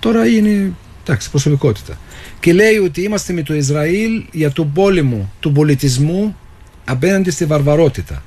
Τώρα 0.00 0.26
είναι 0.26 0.72
Εντάξει, 1.04 1.30
προσωπικότητα. 1.30 1.98
Και 2.40 2.52
λέει 2.52 2.76
ότι 2.76 3.02
είμαστε 3.02 3.32
με 3.32 3.42
το 3.42 3.54
Ισραήλ 3.54 4.24
για 4.32 4.52
τον 4.52 4.72
πόλεμο 4.72 5.30
του 5.40 5.52
πολιτισμού 5.52 6.36
απέναντι 6.84 7.30
στη 7.30 7.44
βαρβαρότητα. 7.44 8.22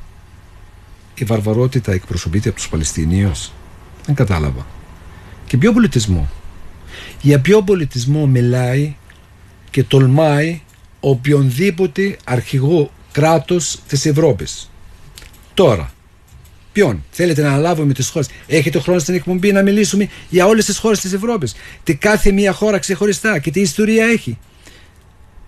Η 1.15 1.23
βαρβαρότητα 1.23 1.91
εκπροσωπείται 1.91 2.49
από 2.49 2.57
τους 2.57 2.69
Παλαιστινίους. 2.69 3.51
Δεν 4.05 4.15
κατάλαβα. 4.15 4.65
Και 5.47 5.57
ποιο 5.57 5.73
πολιτισμό; 5.73 6.29
Για 7.21 7.39
ποιο 7.39 7.61
πολιτισμό 7.61 8.25
μιλάει 8.25 8.95
και 9.69 9.83
τολμάει 9.83 10.61
οποιονδήποτε 10.99 12.17
αρχηγό 12.23 12.91
κράτος 13.11 13.79
της 13.87 14.05
Ευρώπης; 14.05 14.69
Τώρα, 15.53 15.91
Ποιον; 16.71 17.03
Θέλετε 17.11 17.41
να 17.41 17.47
αναλάβουμε 17.47 17.93
τις 17.93 18.09
χώρες; 18.09 18.29
Έχετε 18.47 18.79
χρόνο 18.79 18.99
στην 18.99 19.13
εκπομπή 19.13 19.51
να 19.51 19.61
μιλήσουμε 19.61 20.09
για 20.29 20.45
όλες 20.45 20.65
τις 20.65 20.77
χώρες 20.77 20.99
της 20.99 21.13
Ευρώπης. 21.13 21.55
Τι 21.83 21.95
κάθε 21.95 22.31
μία 22.31 22.53
χώρα 22.53 22.79
ξεχωριστά 22.79 23.39
και 23.39 23.51
τι 23.51 23.59
ιστορία 23.59 24.05
έχει. 24.05 24.37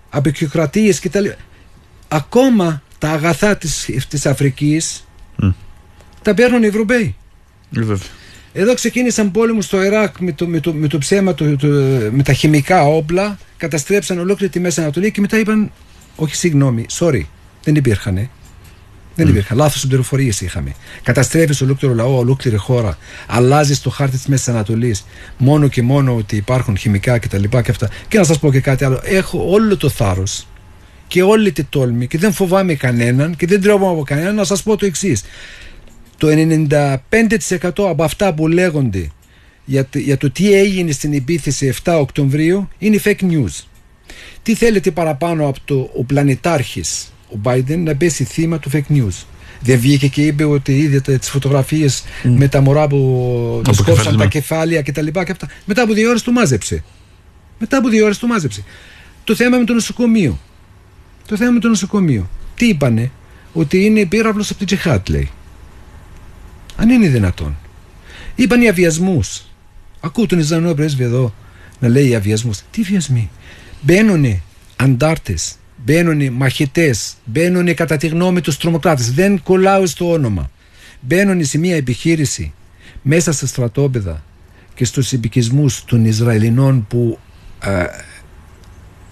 Απεικιοκρατίες 0.09 0.99
κτλ. 0.99 1.25
Ακόμα 2.07 2.81
τα 2.97 3.09
αγαθά 3.09 3.57
της 4.09 4.25
Αφρικής 4.25 5.07
τα 6.21 6.33
παίρνουν 6.33 6.63
οι 6.63 6.67
Ευρωπαίοι. 6.67 7.15
Εδώ 8.53 8.73
ξεκίνησαν 8.73 9.31
πόλεμο 9.31 9.61
στο 9.61 9.83
Ιράκ 9.83 10.19
με 10.19 10.31
το, 10.31 10.47
με 10.47 10.59
το, 10.59 10.73
με 10.73 10.87
το 10.87 10.97
ψέμα, 10.97 11.33
το, 11.33 11.55
το, 11.55 11.67
με 12.11 12.23
τα 12.23 12.33
χημικά 12.33 12.83
όπλα, 12.83 13.37
καταστρέψαν 13.57 14.19
ολόκληρη 14.19 14.51
τη 14.51 14.59
Μέση 14.59 14.81
Ανατολή 14.81 15.11
και 15.11 15.21
μετά 15.21 15.39
είπαν, 15.39 15.71
όχι 16.15 16.35
συγγνώμη, 16.35 16.85
sorry, 16.99 17.21
δεν 17.63 17.75
υπήρχαν. 17.75 18.29
Δεν 19.15 19.27
mm. 19.27 19.29
υπήρχαν. 19.29 19.57
Λάθος 19.57 19.87
πληροφορίες 19.87 20.41
είχαμε. 20.41 20.75
Καταστρέφεις 21.03 21.61
ολόκληρο 21.61 21.93
λαό, 21.95 22.17
ολόκληρη 22.17 22.57
χώρα. 22.57 22.97
Αλλάζει 23.27 23.77
το 23.77 23.89
χάρτη 23.89 24.17
της 24.17 24.25
Μέσης 24.25 24.47
Ανατολής. 24.47 25.05
Μόνο 25.37 25.67
και 25.67 25.81
μόνο 25.81 26.15
ότι 26.15 26.35
υπάρχουν 26.35 26.77
χημικά 26.77 27.19
κτλ. 27.19 27.41
Και, 27.41 27.61
και, 27.61 27.71
αυτά. 27.71 27.89
και 28.07 28.17
να 28.17 28.23
σας 28.23 28.39
πω 28.39 28.51
και 28.51 28.59
κάτι 28.59 28.83
άλλο. 28.83 29.01
Έχω 29.03 29.45
όλο 29.49 29.77
το 29.77 29.89
θάρρος 29.89 30.47
και 31.07 31.23
όλη 31.23 31.51
τη 31.51 31.63
τόλμη 31.63 32.07
και 32.07 32.17
δεν 32.17 32.33
φοβάμαι 32.33 32.73
κανέναν 32.73 33.35
και 33.35 33.47
δεν 33.47 33.61
τρέχω 33.61 33.89
από 33.89 34.03
κανέναν 34.03 34.35
να 34.35 34.43
σας 34.43 34.63
πω 34.63 34.77
το 34.77 34.85
εξής. 34.85 35.23
Το 36.19 36.27
95% 37.09 37.89
από 37.89 38.03
αυτά 38.03 38.33
που 38.33 38.47
λέγονται 38.47 39.11
για, 39.65 39.87
για 39.93 40.17
το 40.17 40.31
τι 40.31 40.53
έγινε 40.53 40.91
στην 40.91 41.13
επίθεση 41.13 41.73
7 41.83 41.97
Οκτωβρίου 41.99 42.69
είναι 42.77 42.99
fake 43.03 43.21
news. 43.21 43.63
Τι 44.43 44.55
θέλετε 44.55 44.91
παραπάνω 44.91 45.47
από 45.47 45.59
το 45.65 45.89
ο 45.95 46.03
πλανητάρχης 46.03 47.13
ο 47.29 47.39
Biden 47.43 47.77
να 47.77 47.95
πέσει 47.95 48.23
θύμα 48.23 48.59
του 48.59 48.69
fake 48.73 48.93
news; 48.93 49.25
Δεν 49.59 49.79
βγήκε 49.79 50.07
και 50.07 50.25
είπε 50.25 50.43
ότι 50.43 50.77
είδε 50.77 51.17
τις 51.17 51.29
φωτογραφίες 51.29 52.03
mm. 52.23 52.29
με 52.37 52.47
τα 52.47 52.61
μωρά 52.61 52.87
που 52.87 53.61
του 53.63 53.73
σκόψαν 53.73 54.17
τα 54.17 54.25
κεφάλια 54.25 54.81
κτλ. 54.81 55.05
Και, 55.05 55.23
και 55.23 55.31
αυτά. 55.31 55.47
Μετά 55.65 55.81
από 55.81 55.93
δύο 55.93 56.09
ώρες 56.09 56.21
το 56.21 56.31
μάζεψε. 56.31 56.83
Μετά 57.59 57.77
από 57.77 57.89
δύο 57.89 58.05
ώρες 58.05 58.17
το 58.17 58.27
μάζεψε. 58.27 58.63
Το 59.23 59.35
θέμα 59.35 59.57
με 59.57 59.65
το 59.65 59.73
νοσοκομείο. 59.73 60.39
Το 61.27 61.37
θέμα 61.37 61.51
με 61.51 61.59
το 61.59 61.67
νοσοκομείο. 61.67 62.29
Τι 62.55 62.67
είπανε, 62.67 63.11
ότι 63.53 63.85
είναι 63.85 64.05
πύραυλος 64.05 64.49
από 64.49 64.57
την 64.57 64.67
Τζεχάτ, 64.67 65.09
λέει. 65.09 65.29
Αν 66.79 66.89
είναι 66.89 67.07
δυνατόν. 67.07 67.57
Είπαν 68.35 68.61
οι 68.61 68.69
αβιασμούς. 68.69 69.45
Ακούω 69.99 70.25
τον 70.25 70.39
Ισραηλινό 70.39 70.73
πρέσβη 70.73 71.03
εδώ 71.03 71.33
να 71.79 71.87
λέει 71.87 72.15
αβιασμούς. 72.15 72.59
Τι 72.71 72.81
βιασμοί. 72.81 73.29
Μπαίνουν 73.81 74.41
αντάρτες 74.75 75.55
Μπαίνουν 75.85 76.33
μαχητές, 76.33 77.13
μπαίνουν 77.25 77.75
κατά 77.75 77.97
τη 77.97 78.07
γνώμη 78.07 78.41
τους 78.41 78.57
τρομοκράτες. 78.57 79.13
Δεν 79.13 79.43
κολλάω 79.43 79.85
στο 79.85 80.11
όνομα. 80.11 80.51
Μπαίνουν 80.99 81.45
σε 81.45 81.57
μια 81.57 81.75
επιχείρηση 81.75 82.53
μέσα 83.01 83.31
στα 83.31 83.45
στρατόπεδα 83.45 84.23
και 84.73 84.85
στους 84.85 85.13
επικισμούς 85.13 85.83
των 85.85 86.05
Ισραηλινών 86.05 86.87
που 86.87 87.19
α, 87.59 87.85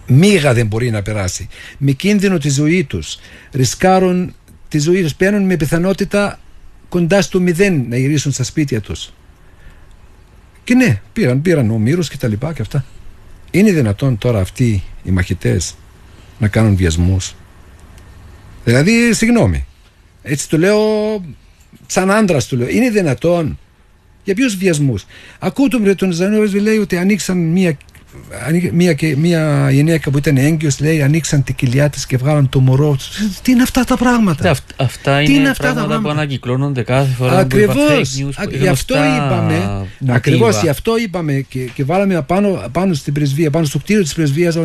μίγα 0.08 0.54
δεν 0.54 0.68
μπορεί 0.68 0.90
να 0.90 1.02
περάσει. 1.02 1.48
Με 1.78 1.92
κίνδυνο 1.92 2.38
τη 2.38 2.50
ζωή 2.50 2.84
τους. 2.84 3.18
Ρισκάρουν 3.52 4.34
τη 4.68 4.80
ζωή 4.80 5.02
τους. 5.02 5.16
Μπαίνουν 5.18 5.44
με 5.46 5.58
πιθανότητα 5.58 6.40
κοντά 6.90 7.22
στο 7.22 7.40
μηδέν 7.40 7.86
να 7.90 7.98
γυρίσουν 7.98 8.32
στα 8.32 8.44
σπίτια 8.44 8.82
τους. 8.82 9.14
Και 10.64 10.74
ναι, 10.74 11.02
πήραν, 11.14 11.42
πήραν 11.42 11.72
ομήρους 11.72 12.10
και 12.10 12.18
τα 12.18 12.28
λοιπά 12.28 12.54
και 12.54 12.62
αυτά. 12.62 12.86
Είναι 13.52 13.72
δυνατόν 13.72 14.18
τώρα 14.18 14.40
αυτοί 14.40 14.84
οι 15.04 15.12
μαχητές 15.12 15.76
να 16.40 16.48
κάνουν 16.48 16.76
βιασμούς; 16.76 17.36
Δηλαδή, 18.64 19.14
συγγνώμη. 19.14 19.66
Έτσι 20.24 20.50
το 20.50 20.58
λέω, 20.58 20.80
σαν 21.88 22.12
άντρας 22.12 22.48
του 22.48 22.58
λέω. 22.58 22.68
Είναι 22.70 22.90
δυνατόν; 22.90 23.60
Για 24.24 24.34
ποιους 24.34 24.56
βιασμούς; 24.56 25.06
Ακούω 25.40 25.68
τον, 25.68 25.96
τον 25.96 26.12
Ζανόβεσβη 26.12 26.60
λέει 26.60 26.78
ότι 26.78 26.98
ανοίξαν 26.98 27.38
μία 28.72 28.96
μία, 29.02 29.16
μία 29.18 29.72
γυναίκα 29.72 30.12
που 30.12 30.18
ήταν 30.18 30.38
έγκυος 30.38 30.80
λέει 30.80 31.02
ανοίξαν 31.02 31.44
τη 31.44 31.54
κοιλιά 31.54 31.90
της 31.90 32.06
και 32.06 32.18
βγάλαν 32.18 32.50
το 32.50 32.60
μωρό 32.60 32.98
τι 33.42 33.52
είναι 33.52 33.62
αυτά 33.62 33.84
τα 33.84 33.98
πράγματα; 33.98 34.50
Αυ, 34.50 34.60
αυτά 34.76 35.22
είναι, 35.22 35.34
είναι 35.34 35.50
αυτά 35.50 35.64
πράγματα, 35.64 35.82
τα 35.82 35.88
πράγματα 35.88 36.14
που 36.14 36.20
ανακυκλώνονται 36.20 36.84
κάθε 36.84 37.14
φορά 37.18 37.38
ακριβώς. 37.38 37.76
που 37.76 38.56
γι' 38.60 38.68
αυτό 38.68 38.96
είπαμε 38.96 39.86
ακριβώς 40.08 40.62
γι' 40.62 40.70
αυτό 40.70 40.98
είπαμε 40.98 41.34
και, 41.34 41.60
και 41.60 41.84
βάλαμε 41.84 42.22
πάνω, 42.22 42.64
πάνω 42.72 42.94
στην 42.94 43.14
πρεσβεία 43.14 43.50
πάνω 43.50 43.66
στο 43.66 43.80
κτίριο 43.80 44.04
της 44.04 44.14
πρεσβείας 44.14 44.58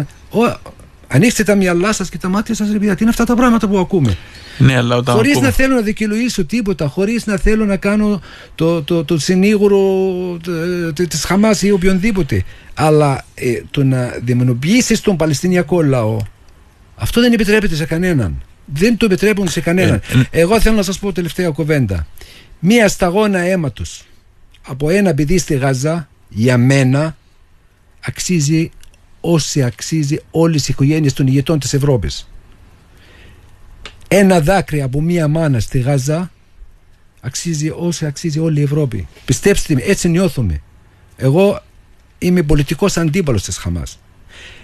ανοίξτε 1.12 1.42
τα 1.42 1.54
μυαλά 1.54 1.92
σας 1.92 2.08
και 2.08 2.18
τα 2.18 2.28
μάτια 2.28 2.54
σας 2.54 2.68
τι 2.68 2.74
είναι 2.76 2.94
αυτά 3.08 3.24
τα 3.24 3.34
πράγματα 3.34 3.68
που 3.68 3.78
ακούμε; 3.78 4.16
Ναι, 4.58 4.76
αλλά 4.76 4.96
όταν 4.96 5.14
χωρίς 5.14 5.40
να 5.40 5.50
θέλω 5.50 5.74
να 5.74 5.80
δικαιολογήσω 5.80 6.44
τίποτα, 6.44 6.86
χωρίς 6.86 7.26
να 7.26 7.36
θέλω 7.36 7.64
να 7.64 7.76
κάνω 7.76 8.20
το, 8.54 8.82
το, 8.82 9.04
το 9.04 9.18
συνήγορο 9.18 9.78
της 10.94 11.24
Χαμάς 11.24 11.62
ή 11.62 11.70
οποιονδήποτε. 11.70 12.42
Αλλά 12.74 13.24
ε, 13.34 13.60
το 13.70 13.84
να 13.84 14.14
δαιμονοποιήσεις 14.24 15.00
τον 15.00 15.16
Παλαιστινιακό 15.16 15.82
λαό, 15.82 16.16
αυτό 16.94 17.20
δεν 17.20 17.32
επιτρέπεται 17.32 17.74
σε 17.74 17.84
κανέναν. 17.84 18.42
Δεν 18.64 18.96
το 18.96 19.04
επιτρέπουν 19.04 19.48
σε 19.48 19.60
κανέναν. 19.60 19.94
Ε, 19.94 20.18
ε, 20.30 20.40
Εγώ 20.40 20.60
θέλω 20.60 20.76
να 20.76 20.82
σας 20.82 20.98
πω 20.98 21.12
τελευταία 21.12 21.50
κουβέντα. 21.50 22.06
Μία 22.58 22.88
σταγόνα 22.88 23.38
αίματος 23.38 24.04
από 24.66 24.90
ένα 24.90 25.14
παιδί 25.14 25.38
στη 25.38 25.54
Γαζά, 25.54 26.08
για 26.28 26.58
μένα, 26.58 27.16
αξίζει 28.00 28.70
όσοι 29.24 29.62
αξίζει 29.62 30.20
όλες 30.30 30.68
οι 30.68 30.72
οικογένειες 30.72 31.12
των 31.12 31.26
ηγετών 31.26 31.58
της 31.58 31.74
Ευρώπης. 31.74 32.28
Ένα 34.08 34.40
δάκρυ 34.40 34.82
από 34.82 35.00
μία 35.00 35.28
μάνα 35.28 35.60
στη 35.60 35.78
Γάζα 35.78 36.30
αξίζει 37.20 37.70
όσο 37.76 38.06
αξίζει 38.06 38.38
όλη 38.38 38.60
η 38.60 38.62
Ευρώπη. 38.62 39.08
Πιστέψτε 39.24 39.74
με, 39.74 39.80
έτσι 39.82 40.08
νιώθουμε. 40.08 40.60
Εγώ 41.16 41.62
είμαι 42.18 42.42
πολιτικός 42.42 42.96
αντίπαλος 42.96 43.42
της 43.42 43.56
Χαμάς. 43.56 43.98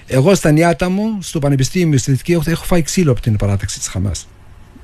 Εγώ 0.06 0.34
στα 0.34 0.50
νιάτα 0.50 0.88
μου, 0.88 1.18
στο 1.22 1.38
Πανεπιστήμιο 1.38 1.98
στη 1.98 2.10
Δυτική 2.10 2.32
έχω 2.32 2.64
φάει 2.64 2.82
ξύλο 2.82 3.10
από 3.10 3.20
την 3.20 3.36
παράταξη 3.36 3.78
της 3.78 3.88
Χαμάς 3.88 4.26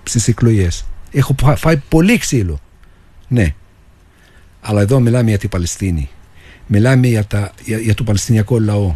στις 0.02 0.28
εκλογές. 0.28 0.84
Έχω 1.10 1.34
φάει 1.56 1.76
πολύ 1.88 2.18
ξύλο. 2.18 2.60
Ναι. 3.28 3.54
Αλλά 4.60 4.80
εδώ 4.80 5.00
μιλάμε 5.00 5.28
για 5.28 5.38
την 5.38 5.48
Παλαιστίνη. 5.48 6.10
Μιλάμε 6.66 7.06
για, 7.06 7.24
τα, 7.24 7.52
για, 7.64 7.78
για 7.78 7.94
το 7.94 8.04
Παλαιστινιακό 8.04 8.58
λαό. 8.58 8.94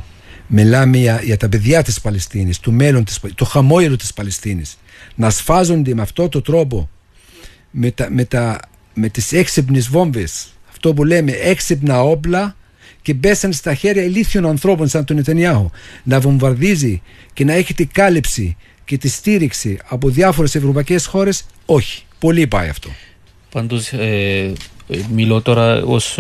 Μιλάμε 0.51 0.97
για, 0.97 1.21
για 1.23 1.37
τα 1.37 1.49
παιδιά 1.49 1.83
της 1.83 2.01
Παλαιστίνης, 2.01 2.61
το 2.61 2.71
μέλλον 2.71 3.05
της, 3.05 3.21
το 3.35 3.45
χαμόγελο 3.45 3.97
της 3.97 4.13
Παλαιστίνης. 4.13 4.79
Να 5.15 5.31
σφάζονται 5.31 5.95
με 5.95 6.03
αυτό 6.03 6.29
το 6.29 6.43
τρόπο 6.43 6.89
με, 7.71 7.91
τα, 7.91 8.11
με, 8.11 8.25
τα, 8.25 8.61
με 8.95 9.09
τις 9.09 9.33
έξυπνες 9.33 9.89
βόμβες. 9.89 10.47
Αυτό 10.71 10.95
που 10.95 11.05
λέμε 11.05 11.33
έξυπνα 11.33 12.03
όπλα 12.03 12.57
και 13.03 13.15
μπέσαν 13.15 13.53
στα 13.53 13.75
χέρια 13.75 14.03
ηλίθιων 14.03 14.47
ανθρώπων 14.47 14.89
σαν 14.89 15.05
τον 15.05 15.17
Νετανιάχου. 15.17 15.71
Να 16.03 16.21
βομβαρδίζει 16.21 17.03
και 17.33 17.45
να 17.45 17.53
έχει 17.53 17.75
την 17.75 17.89
κάλυψη 17.93 18.57
και 18.85 18.99
τη 18.99 19.09
στήριξη 19.09 19.79
από 19.89 20.09
διάφορες 20.09 20.55
ευρωπαϊκές 20.55 21.07
χώρες 21.07 21.45
όχι, 21.67 22.03
πολύ 22.19 22.47
πάει 22.47 22.69
αυτό. 22.69 22.89
Πάντως 23.51 23.93
ε, 23.93 24.53
μιλώ 25.13 25.43
τώρα 25.43 25.83
ως, 25.83 26.19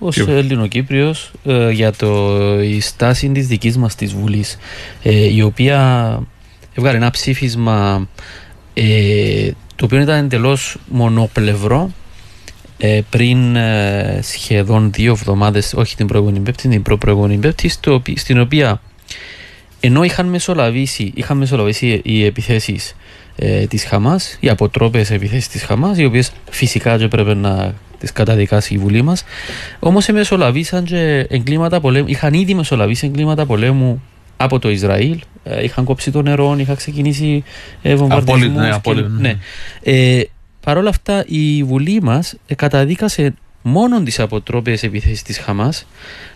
ε, 0.00 0.04
ως 0.04 0.18
Ελληνοκύπριος 0.18 1.30
ε, 1.44 1.70
για 1.70 1.92
το, 1.92 2.38
η 2.62 2.80
στάση 2.80 3.28
της 3.28 3.46
δικής 3.46 3.76
μας 3.76 3.94
της 3.94 4.14
Βουλής 4.14 4.58
ε, 5.02 5.34
η 5.34 5.42
οποία 5.42 6.20
έβγαλε 6.74 6.96
ένα 6.96 7.10
ψήφισμα 7.10 8.08
ε, 8.74 9.50
το 9.76 9.84
οποίο 9.84 10.00
ήταν 10.00 10.24
εντελώς 10.24 10.76
μονοπλευρό 10.88 11.90
ε, 12.78 13.00
πριν 13.10 13.56
ε, 13.56 14.20
σχεδόν 14.22 14.92
δύο 14.92 15.12
εβδομάδες, 15.12 15.74
όχι 15.76 15.96
την 15.96 16.06
προηγούμενη 16.06 16.40
Πέμπτη, 16.40 16.68
την 16.68 16.82
προ-προηγούμενη 16.82 17.36
Πέμπτη, 17.36 17.68
στην 18.16 18.40
οποία 18.40 18.80
ενώ 19.80 20.02
είχαν 20.02 20.26
μεσολαβήσει, 20.26 21.12
είχαν 21.14 21.36
μεσολαβήσει 21.36 22.00
οι 22.04 22.24
επιθέσεις 22.24 22.96
ε, 23.38 23.66
της 23.66 23.84
Χαμάς, 23.84 24.36
οι 24.40 24.48
αποτρόπες 24.48 25.10
επιθέσεις 25.10 25.48
της 25.48 25.62
Χαμάς, 25.62 25.98
οι 25.98 26.04
οποίες 26.04 26.32
φυσικά 26.50 26.98
και 26.98 27.08
πρέπει 27.08 27.34
να 27.34 27.74
τις 27.98 28.12
καταδικάσει 28.12 28.74
η 28.74 28.78
Βουλή 28.78 29.02
μας, 29.02 29.24
όμως 29.78 30.06
μεσολαβήσαν 30.06 30.84
και 30.84 31.26
εγκλήματα 31.28 31.80
πολέμου, 31.80 32.08
είχαν 32.08 32.34
ήδη 32.34 32.54
μεσολαβήσει 32.54 33.06
εγκλήματα 33.06 33.46
πολέμου 33.46 34.02
από 34.36 34.58
το 34.58 34.70
Ισραήλ. 34.70 35.20
Ε, 35.44 35.64
είχαν 35.64 35.84
κόψει 35.84 36.10
το 36.10 36.22
νερό, 36.22 36.56
είχαν 36.58 36.76
ξεκινήσει 36.76 37.44
ε, 37.82 37.94
βομβαρδισμούς. 37.94 38.54
Ναι, 38.54 38.78
και, 38.82 38.92
ναι. 38.92 39.18
ναι. 39.18 39.36
Ε, 39.82 40.22
Παρ' 40.68 40.76
όλα 40.76 40.88
αυτά 40.88 41.24
η 41.26 41.62
Βουλή 41.62 42.02
μας 42.02 42.34
ε, 42.46 42.54
καταδίκασε 42.54 43.34
μόνο 43.62 44.02
τις 44.02 44.20
αποτρόπες 44.20 44.82
επιθέσεις 44.82 45.22
της 45.22 45.38
Χαμάς 45.38 45.86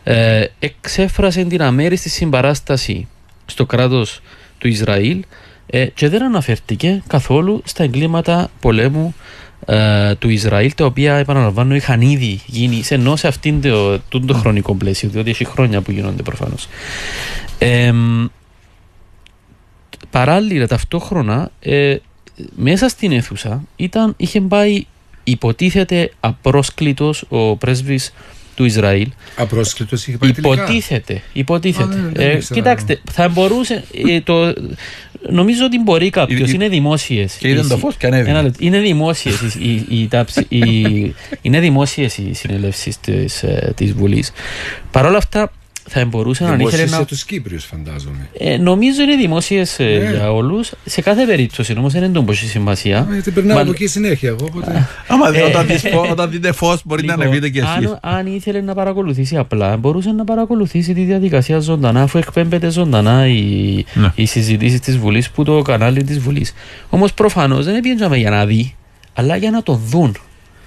ε, 0.05 0.45
εξέφρασε 0.59 1.45
την 1.45 1.63
αμέριστη 1.63 2.09
συμπαράσταση 2.09 3.09
στο 3.47 3.67
κράτος 3.67 4.21
του 4.59 4.69
Ισραήλ 4.69 5.25
ε, 5.67 5.87
και 5.87 6.09
δεν 6.09 6.23
αναφέρθηκε 6.23 7.03
καθόλου 7.07 7.63
στα 7.65 7.83
εγκλήματα 7.83 8.51
πολέμου 8.61 9.15
ε, 9.67 10.15
του 10.15 10.29
Ισραήλ, 10.29 10.73
τα 10.75 10.85
οποία 10.85 11.15
επαναλαμβάνω 11.15 11.75
είχαν 11.75 12.01
ήδη 12.01 12.41
γίνει, 12.47 12.83
ενώ 12.89 13.17
σε 13.17 13.29
αυτήν 13.29 13.61
το, 13.61 13.99
το, 13.99 14.21
το 14.21 14.35
χρονικό 14.35 14.75
πλαίσιο, 14.75 15.09
διότι 15.09 15.31
έχει 15.31 15.45
χρόνια 15.45 15.81
που 15.81 15.91
γίνονται 15.91 16.23
προφανώς. 16.23 16.69
Ε, 17.59 17.93
παράλληλα, 20.11 20.67
ταυτόχρονα, 20.67 21.51
ε, 21.61 21.97
μέσα 22.57 22.89
στην 22.89 23.13
αίθουσα 23.13 23.63
ήταν, 23.77 24.15
είχε 24.17 24.41
πάει 24.41 24.85
υποτίθεται 25.25 26.13
απρόσκλητος 26.21 27.25
ο 27.29 27.57
πρέσβης 27.57 28.13
του 28.55 28.65
Ισραήλ. 28.65 29.09
Απρόσκλητος 29.37 30.07
είχε 30.07 30.17
πάει 30.19 30.31
Υποτίθεται. 30.31 31.23
υποτίθεται. 31.33 32.11
ε, 32.15 32.39
κοιτάξτε, 32.53 33.01
θα 33.11 33.29
μπορούσε. 33.29 33.85
Ε, 34.09 34.21
το, 34.21 34.55
νομίζω 35.29 35.65
ότι 35.65 35.79
μπορεί 35.79 36.11
κάποιος. 36.11 36.53
Είναι 36.53 36.69
δημόσιες. 36.69 37.35
Και 37.35 37.49
είδαν 37.49 37.69
το 37.69 37.77
φως 37.77 37.97
και 37.97 38.07
ανέβη. 38.07 38.53
Είναι 38.59 38.79
δημόσιες 38.79 39.41
οι, 39.55 39.87
οι, 39.89 40.09
οι, 40.49 41.15
είναι 41.43 41.61
δημόσιες 41.61 42.19
οι 42.19 42.33
συνελεύσεις 42.33 43.01
της 43.01 43.43
ε, 43.43 43.75
Βουλής. 43.97 44.33
Παρ' 44.91 45.07
όλα 45.07 45.17
αυτά, 45.17 45.53
θα 45.89 46.05
μπορούσε 46.05 46.45
να 46.45 46.57
ήθελε 46.59 46.85
να. 46.85 47.05
τους 47.05 47.25
Κύπριους, 47.25 47.65
φαντάζομαι. 47.65 48.29
Ε, 48.39 48.57
νομίζω 48.57 49.03
είναι 49.03 49.17
δημόσιες 49.17 49.79
ε, 49.79 49.85
ναι. 49.85 50.11
για 50.11 50.33
όλους. 50.33 50.73
Σε 50.85 51.01
κάθε 51.01 51.25
περίπτωση 51.25 51.75
όμως 51.79 51.93
δεν 51.93 52.03
είναι 52.03 52.23
τόση 52.23 52.47
σημασία. 52.47 53.09
Γιατί 53.13 53.31
περνάω 53.31 53.61
από 53.61 53.71
εκεί 53.71 53.87
συνέχεια 53.87 54.29
εγώ. 54.29 54.45
Οπότε... 54.45 54.89
Άμα 55.09 55.37
ε, 55.37 55.43
όταν, 55.43 55.67
δεις, 55.67 55.85
όταν 56.11 56.31
δείτε 56.31 56.53
φως, 56.53 56.81
μπορεί 56.85 57.03
λοιπόν, 57.03 57.19
να 57.19 57.25
ανεβείτε 57.25 57.49
κι 57.49 57.59
εσείς. 57.59 57.71
Αν, 57.71 57.99
αν 58.01 58.27
ήθελε 58.27 58.61
να 58.61 58.75
παρακολουθήσει 58.75 59.37
απλά, 59.37 59.77
μπορούσε 59.77 60.13
να 60.13 60.25
παρακολουθήσει 60.25 60.95
τη 60.95 61.03
διαδικασία 61.03 61.59
ζωντανά, 61.59 62.03
αφού 62.03 62.19
εκπέμπεται 62.19 62.71
ζωντανά 62.71 63.27
η, 63.27 63.85
ναι. 63.95 64.13
η 64.15 64.27
συζητήσεις 64.27 64.81
της 64.81 64.99
Βουλής 64.99 65.31
που 65.31 65.45
το 65.45 65.63
κανάλι 65.63 66.05
της 66.05 66.19
Βουλής. 66.19 66.55
Όμως 66.91 67.13
προφανώς 67.13 67.65
δεν 67.65 67.81
πήγαινε 67.81 68.17
για 68.17 68.31
να 68.31 68.47
δει, 68.47 68.75
αλλά 69.13 69.37
για 69.37 69.51
να 69.51 69.63
το 69.63 69.75
δουν 69.75 70.17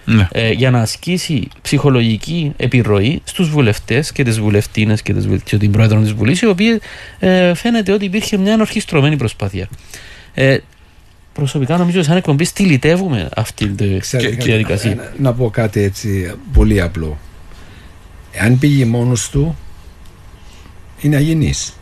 ναι. 0.05 0.27
ε, 0.31 0.51
για 0.51 0.71
να 0.71 0.79
ασκήσει 0.81 1.47
ψυχολογική 1.61 2.53
επιρροή 2.57 3.21
στους 3.23 3.49
βουλευτές 3.49 4.11
και 4.11 4.23
τις 4.23 4.39
βουλευτίνες 4.39 5.01
και, 5.01 5.13
τις, 5.13 5.27
και 5.43 5.57
την 5.57 5.71
πρόεδρο 5.71 6.01
της 6.01 6.13
Βουλής 6.13 6.41
η 6.41 6.45
οποία 6.45 6.79
ε, 7.19 7.53
φαίνεται 7.53 7.91
ότι 7.91 8.05
υπήρχε 8.05 8.37
μια 8.37 8.53
ανορχιστρωμένη 8.53 9.17
προσπάθεια. 9.17 9.67
Ε, 10.33 10.57
προσωπικά 11.33 11.77
νομίζω 11.77 12.03
σαν 12.03 12.17
εκπομπή 12.17 12.43
στυλιτεύουμε 12.43 13.29
αυτή 13.35 13.67
τη 13.67 13.99
διαδικασία. 14.39 14.95
Να, 14.95 15.13
να 15.17 15.33
πω 15.33 15.49
κάτι 15.49 15.81
έτσι 15.81 16.33
πολύ 16.53 16.81
απλό. 16.81 17.17
Αν 18.41 18.59
πήγε 18.59 18.85
μόνος 18.85 19.29
του 19.29 19.57
είναι 21.01 21.15
αγενής. 21.15 21.73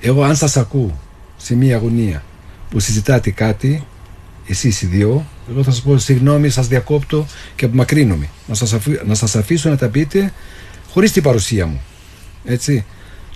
Εγώ 0.00 0.22
αν 0.22 0.36
σας 0.36 0.56
ακούω 0.56 0.98
σε 1.36 1.54
μια 1.54 1.76
αγωνία 1.76 2.22
που 2.70 2.80
συζητάτε 2.80 3.30
κάτι 3.30 3.86
εσείς 4.46 4.82
οι 4.82 4.86
δύο 4.86 5.26
εγώ 5.50 5.62
θα 5.62 5.70
σας 5.70 5.82
πω 5.82 5.98
συγγνώμη, 5.98 6.48
σας 6.48 6.68
διακόπτω 6.68 7.26
και 7.56 7.64
απομακρύνομαι. 7.64 8.28
Να 8.46 8.54
σας 8.54 8.72
αφή, 8.72 9.00
να 9.06 9.14
σας 9.14 9.36
αφήσω 9.36 9.68
να 9.68 9.76
τα 9.76 9.88
πείτε 9.88 10.32
χωρίς 10.90 11.12
την 11.12 11.22
παρουσία 11.22 11.66
μου. 11.66 11.80
Έτσι. 12.44 12.84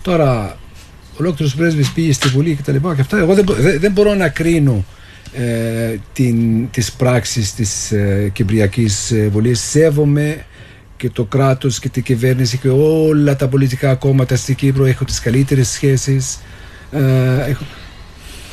Τώρα, 0.02 0.58
ολόκληρος 1.18 1.54
πρέσβης 1.54 1.92
πήγε 1.92 2.12
στη 2.12 2.28
Βουλή 2.28 2.54
και 2.54 2.62
τα 2.62 2.72
λοιπά 2.72 2.94
και 2.94 3.00
αυτά. 3.00 3.18
Εγώ 3.18 3.34
δεν, 3.34 3.44
δεν 3.78 3.92
μπορώ 3.92 4.14
να 4.14 4.28
κρίνω 4.28 4.84
ε, 5.32 5.96
την, 6.12 6.70
τις 6.70 6.92
πράξεις 6.92 7.54
της 7.54 7.92
ε, 7.92 8.30
Κυπριακής 8.32 9.10
ε, 9.10 9.28
Βουλής. 9.28 9.60
Σέβομαι 9.60 10.44
και 10.96 11.10
το 11.10 11.24
κράτος 11.24 11.78
και 11.78 11.88
την 11.88 12.02
κυβέρνηση 12.02 12.58
και 12.58 12.68
όλα 12.68 13.36
τα 13.36 13.48
πολιτικά 13.48 13.94
κόμματα 13.94 14.36
στην 14.36 14.54
Κύπρο. 14.54 14.84
Έχω 14.84 15.04
τις 15.04 15.20
καλύτερες 15.20 15.68
σχέσεις. 15.68 16.38
Ε, 16.90 17.50
έχω... 17.50 17.64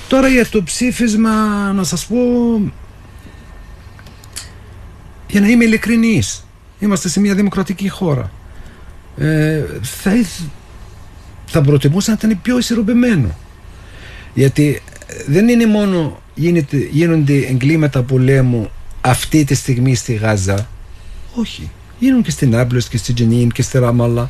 Τώρα 0.08 0.28
για 0.28 0.48
το 0.48 0.64
ψήφισμα 0.64 1.32
να 1.76 1.84
σας 1.84 2.06
πω 2.06 2.18
για 5.32 5.42
να 5.42 5.48
είμαι 5.48 5.64
ειλικρινής. 5.64 6.46
Είμαστε 6.80 7.10
σε 7.10 7.20
μια 7.20 7.36
δημοκρατική 7.36 7.90
χώρα. 7.90 8.32
Ε, 9.18 9.64
θα, 9.82 10.12
θα 11.46 11.62
προτιμούσα 11.62 12.12
να 12.12 12.18
ήταν 12.20 12.42
πιο 12.42 12.58
ισορροπημένο. 12.58 13.38
Γιατί 14.34 14.82
δεν 15.28 15.48
είναι 15.48 15.66
μόνο 15.66 16.22
γίνονται 16.92 17.34
εγκλήματα 17.34 18.04
πολέμου 18.04 18.72
αυτή 19.02 19.44
τη 19.44 19.56
στιγμή 19.56 19.96
στη 19.96 20.14
Γάζα. 20.14 20.68
Όχι. 21.34 21.72
Γίνουν 22.00 22.22
και 22.22 22.32
στην 22.32 22.56
Άμπλος 22.56 22.88
και 22.88 22.98
στη 22.98 23.14
Τζενίν 23.14 23.52
και 23.52 23.62
στη 23.62 23.78
Ραμάλα. 23.78 24.30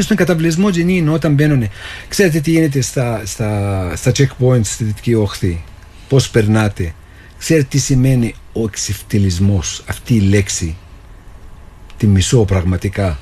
Στον 0.00 0.16
καταβλισμό 0.16 0.70
Τζενίν 0.70 1.08
όταν 1.08 1.34
μπαίνουν. 1.34 1.68
Ξέρετε 2.08 2.40
τι 2.40 2.50
γίνεται 2.50 2.80
στα, 2.80 3.22
στα, 3.24 3.92
στα 3.96 4.12
checkpoints 4.16 4.64
στη 4.64 4.84
Δυτική 4.84 5.14
Όχθη. 5.14 5.64
Πώς 6.08 6.30
περνάτε. 6.30 6.94
Ξέρετε 7.38 7.66
τι 7.70 7.78
σημαίνει 7.78 8.34
ο 8.60 8.64
εξευτελισμός. 8.64 9.84
Αυτή 9.86 10.14
η 10.14 10.20
λέξη. 10.20 10.76
Τη 11.96 12.06
μισώ 12.06 12.44
πραγματικά. 12.44 13.18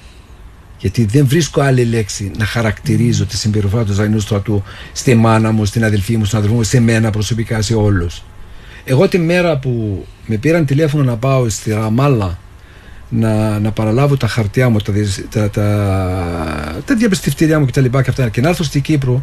Γιατί 0.78 1.04
δεν 1.04 1.26
βρίσκω 1.26 1.60
άλλη 1.60 1.84
λέξη 1.84 2.30
να 2.38 2.44
χαρακτηρίζω 2.44 3.26
τη 3.26 3.36
συμπεριφορά 3.36 3.84
του 3.84 3.92
Ζαϊνού 3.92 4.20
στρατού 4.20 4.62
στη 4.92 5.14
μάνα 5.14 5.52
μου, 5.52 5.64
στην 5.64 5.84
αδελφή 5.84 6.16
μου, 6.16 6.24
στον 6.24 6.38
αδελφό 6.38 6.56
μου, 6.56 6.62
σε 6.62 6.80
μένα 6.80 7.10
προσωπικά, 7.10 7.62
σε 7.62 7.74
όλους. 7.74 8.22
Εγώ 8.84 9.08
τη 9.08 9.18
μέρα 9.18 9.58
που 9.58 10.04
με 10.26 10.36
πήραν 10.36 10.66
τηλέφωνο 10.66 11.04
να 11.04 11.16
πάω 11.16 11.48
στη 11.48 11.70
Ραμάλα 11.70 12.38
να, 13.08 13.58
να 13.58 13.70
παραλάβω 13.72 14.16
τα 14.16 14.26
χαρτιά 14.26 14.68
μου, 14.68 14.78
τα, 14.78 14.92
τα, 15.30 15.50
τα, 15.50 16.82
τα 16.84 16.94
διαπιστευτήριά 16.94 17.58
μου 17.58 17.66
κτλ. 17.66 17.84
Και, 17.84 17.88
και, 17.88 18.10
αυτά, 18.10 18.28
και 18.28 18.40
να 18.40 18.48
έρθω 18.48 18.62
στην 18.62 18.82
Κύπρο, 18.82 19.22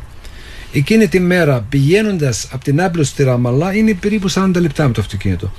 εκείνη 0.73 1.07
τη 1.07 1.19
μέρα 1.19 1.65
πηγαίνοντας 1.69 2.47
από 2.51 2.63
την 2.63 2.81
Άπλο 2.81 3.03
στη 3.03 3.23
Ραμαλά 3.23 3.75
είναι 3.75 3.93
περίπου 3.93 4.31
40 4.31 4.51
λεπτά 4.55 4.87
με 4.87 4.93
το 4.93 5.01
αυτοκίνητο. 5.01 5.51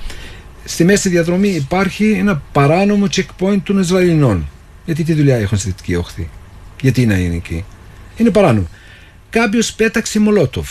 Στη 0.67 0.83
μέση 0.83 1.09
διαδρομή 1.09 1.49
υπάρχει 1.49 2.11
ένα 2.11 2.41
παράνομο 2.51 3.05
checkpoint 3.11 3.59
των 3.63 3.79
Ισραηλινών. 3.79 4.47
Γιατί 4.85 5.03
τι 5.03 5.13
δουλειά 5.13 5.35
έχουν 5.35 5.57
στη 5.57 5.69
Δυτική 5.69 5.95
Όχθη; 5.95 6.29
Γιατί 6.81 7.05
να 7.05 7.17
είναι 7.17 7.35
εκεί; 7.35 7.65
Είναι 8.17 8.29
παράνομο. 8.29 8.67
Κάποιος 9.29 9.73
πέταξε 9.73 10.19
μολότοφ 10.19 10.69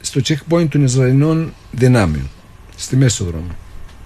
στο 0.00 0.20
checkpoint 0.24 0.68
των 0.68 0.84
Ισραηλινών 0.84 1.54
δυνάμεων. 1.70 2.30
Στη 2.76 2.96
μέση 2.96 3.18
του 3.18 3.24
δρόμου. 3.24 3.56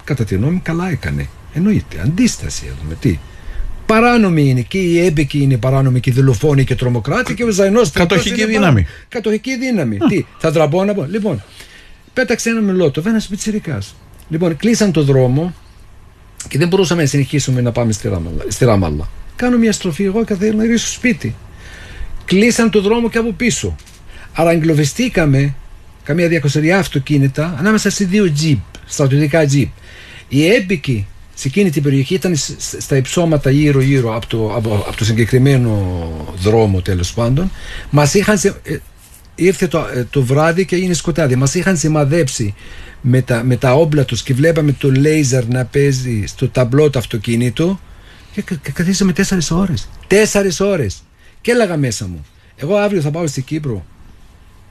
Κατά 0.05 0.25
τη 0.25 0.35
γνώμη, 0.35 0.61
καλά 0.63 0.91
έκανε. 0.91 1.29
Εννοείται. 1.55 2.01
Αντίσταση 2.03 2.67
έχουμε. 2.77 2.95
Τι. 2.95 3.19
Παράνομη 3.87 4.49
είναι 4.49 4.61
και 4.61 4.79
οι 4.79 5.05
έμπεκοι 5.05 5.39
είναι 5.39 5.57
παράνομοι 5.57 6.01
και 6.01 6.11
οι 6.11 6.13
δολοφόνοι 6.13 6.65
και 6.65 6.75
τρομοκράτη 6.75 7.35
και 7.35 7.45
ο 7.45 7.51
Ζαϊνό. 7.51 7.81
Κατοχική 7.93 8.47
δύναμη. 8.47 8.87
Κατοχική 9.09 9.57
δύναμη. 9.57 9.99
Τι, 10.09 10.27
θα 10.39 10.53
τραπώ 10.53 10.85
να 10.85 10.95
πω. 10.95 11.05
Λοιπόν, 11.05 11.43
πέταξε 12.13 12.51
ένα 12.51 12.61
μελότοφ, 12.61 13.07
ένας 13.07 13.27
πιτσυρικά. 13.27 13.83
Λοιπόν, 14.29 14.57
κλείσαν 14.57 14.93
το 14.93 15.03
δρόμο 15.03 15.55
και 16.49 16.59
δεν 16.59 16.69
μπορούσαμε 16.69 17.03
να 17.03 17.09
συνεχίσουμε 17.09 17.61
να 17.61 17.73
πάμε 17.73 17.93
στη 17.93 18.09
Ράμαλα. 18.09 18.45
Στη 18.49 18.65
Ράμαλα. 18.65 19.09
Κάνω 19.37 19.59
μια 19.59 19.73
στροφή 19.73 20.05
εγώ 20.05 20.25
και 20.25 20.35
θέλω 20.35 20.57
να 20.57 20.65
γυρίσω 20.65 20.87
στο 20.87 20.95
σπίτι. 20.95 21.35
Κλείσαν 22.25 22.71
το 22.71 22.81
δρόμο 22.81 23.11
και 23.11 23.19
από 23.19 23.33
πίσω. 23.33 23.77
Άρα 24.33 24.51
εγκλωβιστήκαμε 24.51 25.55
καμία 26.03 26.29
διακοσαριά 26.29 26.79
αυτοκίνητα 26.79 27.57
ανάμεσα 27.59 27.91
σε 27.91 28.05
δύο 28.05 28.33
τζιπ, 28.33 28.59
στρατιωτικά 28.87 29.47
τζιπ. 29.47 29.69
Οι 30.29 30.47
έμπικοι 30.47 31.07
σε 31.35 31.49
εκείνη 31.49 31.71
την 31.71 31.83
περιοχή 31.83 32.15
ήταν 32.15 32.35
στα 32.79 32.97
υψώματα 32.97 33.51
γύρω 33.51 33.81
γύρω 33.81 34.17
από 34.17 34.27
το, 34.27 34.55
από, 34.55 34.85
από 34.89 34.97
το 34.97 35.05
συγκεκριμένο 35.05 36.11
δρόμο 36.39 36.81
τέλος 36.81 37.13
πάντων. 37.13 37.51
Μας 37.91 38.15
είχαν, 38.15 38.39
ε, 38.63 38.77
ήρθε 39.35 39.67
το, 39.67 39.79
ε, 39.95 40.07
το 40.11 40.23
βράδυ 40.23 40.65
και 40.65 40.77
έγινε 40.77 40.95
σκοτάδι. 40.95 41.37
Μας 41.37 41.55
είχαν 41.55 41.77
σημαδέψει 41.77 42.55
με 43.01 43.23
τα, 43.23 43.45
με 43.45 43.57
τα 43.57 43.75
όμπλα 43.75 44.05
τους 44.05 44.23
και 44.23 44.35
βλέπαμε 44.35 44.73
το 44.73 44.91
λέιζερ 44.91 45.47
να 45.47 45.65
παίζει 45.65 46.25
στο 46.27 46.49
ταμπλό 46.49 46.91
το 46.91 46.99
αυτοκίνητο 46.99 47.81
και, 48.33 48.43
και 48.43 48.73
καθίσαμε 48.73 49.13
τέσσερις 49.13 49.51
ώρες. 49.51 49.89
Τέσσερις 50.07 50.61
ώρες. 50.61 51.03
Και 51.41 51.51
έλεγα 51.51 51.77
μέσα 51.77 52.07
μου, 52.07 52.27
εγώ 52.57 52.77
αύριο 52.77 53.01
θα 53.01 53.11
πάω 53.11 53.27
στην 53.27 53.45
Κύπρο 53.45 53.85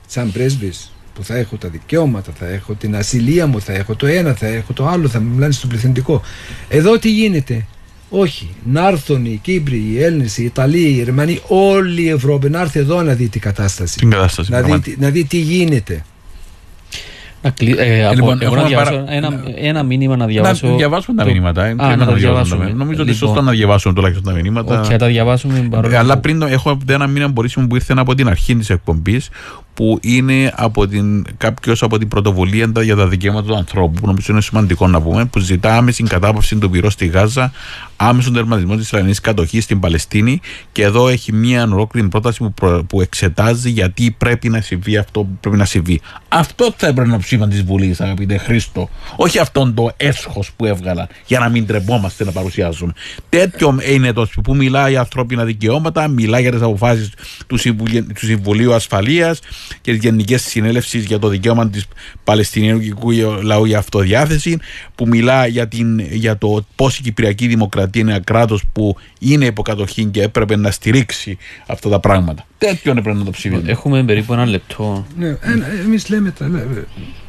σαν 0.06 0.32
πρέσβης 0.32 0.92
που 1.14 1.24
θα 1.24 1.36
έχω 1.36 1.56
τα 1.56 1.68
δικαιώματα, 1.68 2.32
θα 2.38 2.46
έχω 2.46 2.74
την 2.74 2.96
ασυλία 2.96 3.46
μου, 3.46 3.60
θα 3.60 3.72
έχω 3.72 3.94
το 3.94 4.06
ένα, 4.06 4.34
θα 4.34 4.46
έχω 4.46 4.72
το 4.72 4.86
άλλο, 4.86 5.08
θα 5.08 5.20
μιλάνε 5.20 5.52
στο 5.52 5.66
πληθυντικό. 5.66 6.22
Εδώ 6.68 6.98
τι 6.98 7.10
γίνεται; 7.10 7.66
Όχι. 8.08 8.54
Να 8.64 8.88
έρθουν 8.88 9.24
οι 9.24 9.38
Κύπροι, 9.42 9.76
οι 9.76 10.02
Έλληνες, 10.02 10.38
οι 10.38 10.44
Ιταλοί, 10.44 10.82
οι 10.82 10.90
Γερμανοί, 10.92 11.40
όλη 11.46 12.02
η 12.02 12.08
Ευρώπη 12.08 12.50
να 12.50 12.60
έρθει 12.60 12.78
εδώ 12.78 13.02
να 13.02 13.14
δει 13.14 13.28
την 13.28 13.40
κατάσταση. 13.40 13.98
Την 13.98 14.10
κατάσταση. 14.10 14.50
Να 14.50 14.62
δει, 14.62 14.96
να 14.98 15.10
δει 15.10 15.24
τι 15.24 15.38
γίνεται. 15.38 16.04
Να 17.42 17.50
κλει... 17.50 17.74
ε, 17.78 18.06
από... 18.06 18.14
λοιπόν, 18.14 18.38
εγώ 18.42 18.54
να 18.54 18.62
διαβάσω 18.62 18.90
παρα... 18.90 19.12
ένα, 19.12 19.42
ένα 19.56 19.82
μήνυμα 19.82 20.16
να 20.16 20.26
διαβάσω. 20.26 20.68
Να 20.68 20.76
διαβάσουμε 20.76 21.22
τα 21.22 21.30
μηνύματα. 21.30 21.64
Ε. 21.64 21.74
Α, 21.78 21.96
να, 21.96 22.06
τα 22.06 22.12
διαβάσουμε. 22.12 22.64
Νομίζω 22.64 22.84
λοιπόν, 22.84 23.00
ότι 23.00 23.14
σωστό 23.14 23.40
να 23.40 23.50
διαβάσουμε 23.50 23.94
τουλάχιστον 23.94 24.24
τα 24.24 24.40
μηνύματα. 24.40 24.80
Όχι, 24.80 24.90
θα 24.90 24.98
τα 24.98 25.06
διαβάσουμε. 25.06 25.68
Αλλά 25.96 26.18
πριν 26.18 26.42
έχω 26.42 26.78
ένα 26.88 27.06
μήνα 27.06 27.32
που 27.32 27.74
ήρθε 27.74 27.94
από 27.96 28.14
την 28.14 28.28
αρχή 28.28 28.56
της 28.56 28.70
εκπομπής 28.70 29.28
που 29.74 29.98
είναι 30.02 30.52
από 30.56 30.86
την, 30.86 31.26
κάποιος 31.36 31.82
από 31.82 31.98
την 31.98 32.08
πρωτοβουλία 32.08 32.72
για 32.82 32.96
τα 32.96 33.06
δικαιώματα 33.06 33.46
του 33.46 33.56
ανθρώπου, 33.56 34.00
που 34.00 34.06
νομίζω 34.06 34.26
είναι 34.30 34.40
σημαντικό 34.40 34.86
να 34.86 35.00
πούμε, 35.00 35.24
που 35.24 35.38
ζητά 35.38 35.76
άμεση 35.76 36.02
κατάπαυση 36.02 36.56
του 36.56 36.70
πυρός 36.70 36.92
στη 36.92 37.06
Γάζα, 37.06 37.52
άμεσον 38.00 38.32
τερματισμό 38.32 38.76
της 38.76 38.84
Ισραηλινής 38.84 39.20
κατοχής 39.20 39.64
στην 39.64 39.80
Παλαιστίνη. 39.80 40.40
Και 40.72 40.82
εδώ 40.82 41.08
έχει 41.08 41.32
μία 41.32 41.62
ολόκληρη 41.62 42.08
πρόταση 42.08 42.38
που, 42.38 42.52
προ, 42.52 42.84
που 42.84 43.00
εξετάζει 43.00 43.70
γιατί 43.70 44.14
πρέπει 44.18 44.48
να 44.48 44.60
συμβεί 44.60 44.96
αυτό 44.96 45.20
που 45.20 45.36
πρέπει 45.40 45.56
να 45.56 45.64
συμβεί. 45.64 46.00
Αυτό 46.28 46.74
θα 46.76 46.86
έπρεπε 46.86 47.08
να 47.08 47.18
ψήφαν 47.18 47.48
της 47.48 47.62
Βουλής, 47.62 48.00
αγαπητέ 48.00 48.38
Χρήστο. 48.38 48.88
Όχι 49.16 49.38
αυτόν 49.38 49.74
το 49.74 49.90
έσχος 49.96 50.52
που 50.56 50.64
έβγαλα 50.64 51.08
για 51.26 51.38
να 51.38 51.48
μην 51.48 51.66
τρεπόμαστε 51.66 52.24
να 52.24 52.32
παρουσιάζουμε. 52.32 52.92
Τέτοιο 53.28 53.78
είναι 53.92 54.12
το 54.12 54.28
που 54.42 54.54
μιλάει 54.56 54.90
για 54.90 55.00
ανθρώπινα 55.00 55.44
δικαιώματα, 55.44 56.08
μιλάει 56.08 56.42
για 56.42 56.50
τις 56.50 56.62
αποφάσεις 56.62 57.10
του, 57.46 57.58
του 58.14 58.26
Συμβουλίου 58.26 58.74
Ασφαλείας 58.74 59.40
και 59.80 59.92
τη 59.92 59.98
Γενική 59.98 60.36
Συνέλευσης 60.36 61.04
για 61.04 61.18
το 61.18 61.28
δικαίωμα 61.28 61.70
της 61.70 61.86
Παλαιστινιακού 62.24 63.10
λαού 63.42 63.64
για 63.64 63.78
αυτοδιάθεση, 63.78 64.58
που 64.94 65.08
μιλά 65.08 65.46
για, 65.46 65.68
την, 65.68 65.98
για 66.00 66.38
το 66.38 66.66
πώς 66.74 66.98
η 66.98 67.02
Κυπριακή 67.02 67.46
Δημοκρατία 67.46 67.87
είναι 67.94 68.10
ένα 68.10 68.20
κράτος 68.20 68.64
που 68.72 68.96
είναι 69.18 69.44
υποκατοχή 69.44 70.04
και 70.04 70.22
έπρεπε 70.22 70.56
να 70.56 70.70
στηρίξει 70.70 71.38
αυτά 71.66 71.88
τα 71.88 72.00
πράγματα. 72.00 72.46
Τέτοιον 72.58 72.96
έπρεπε 72.96 73.18
να 73.18 73.24
το 73.24 73.30
ψηφίσουμε. 73.30 73.70
Έχουμε 73.70 74.04
περίπου 74.04 74.32
ένα 74.32 74.46
λεπτό. 74.46 75.06
Ναι, 75.16 75.36
εμείς 75.84 76.08
λέμε 76.08 76.30
τα, 76.30 76.66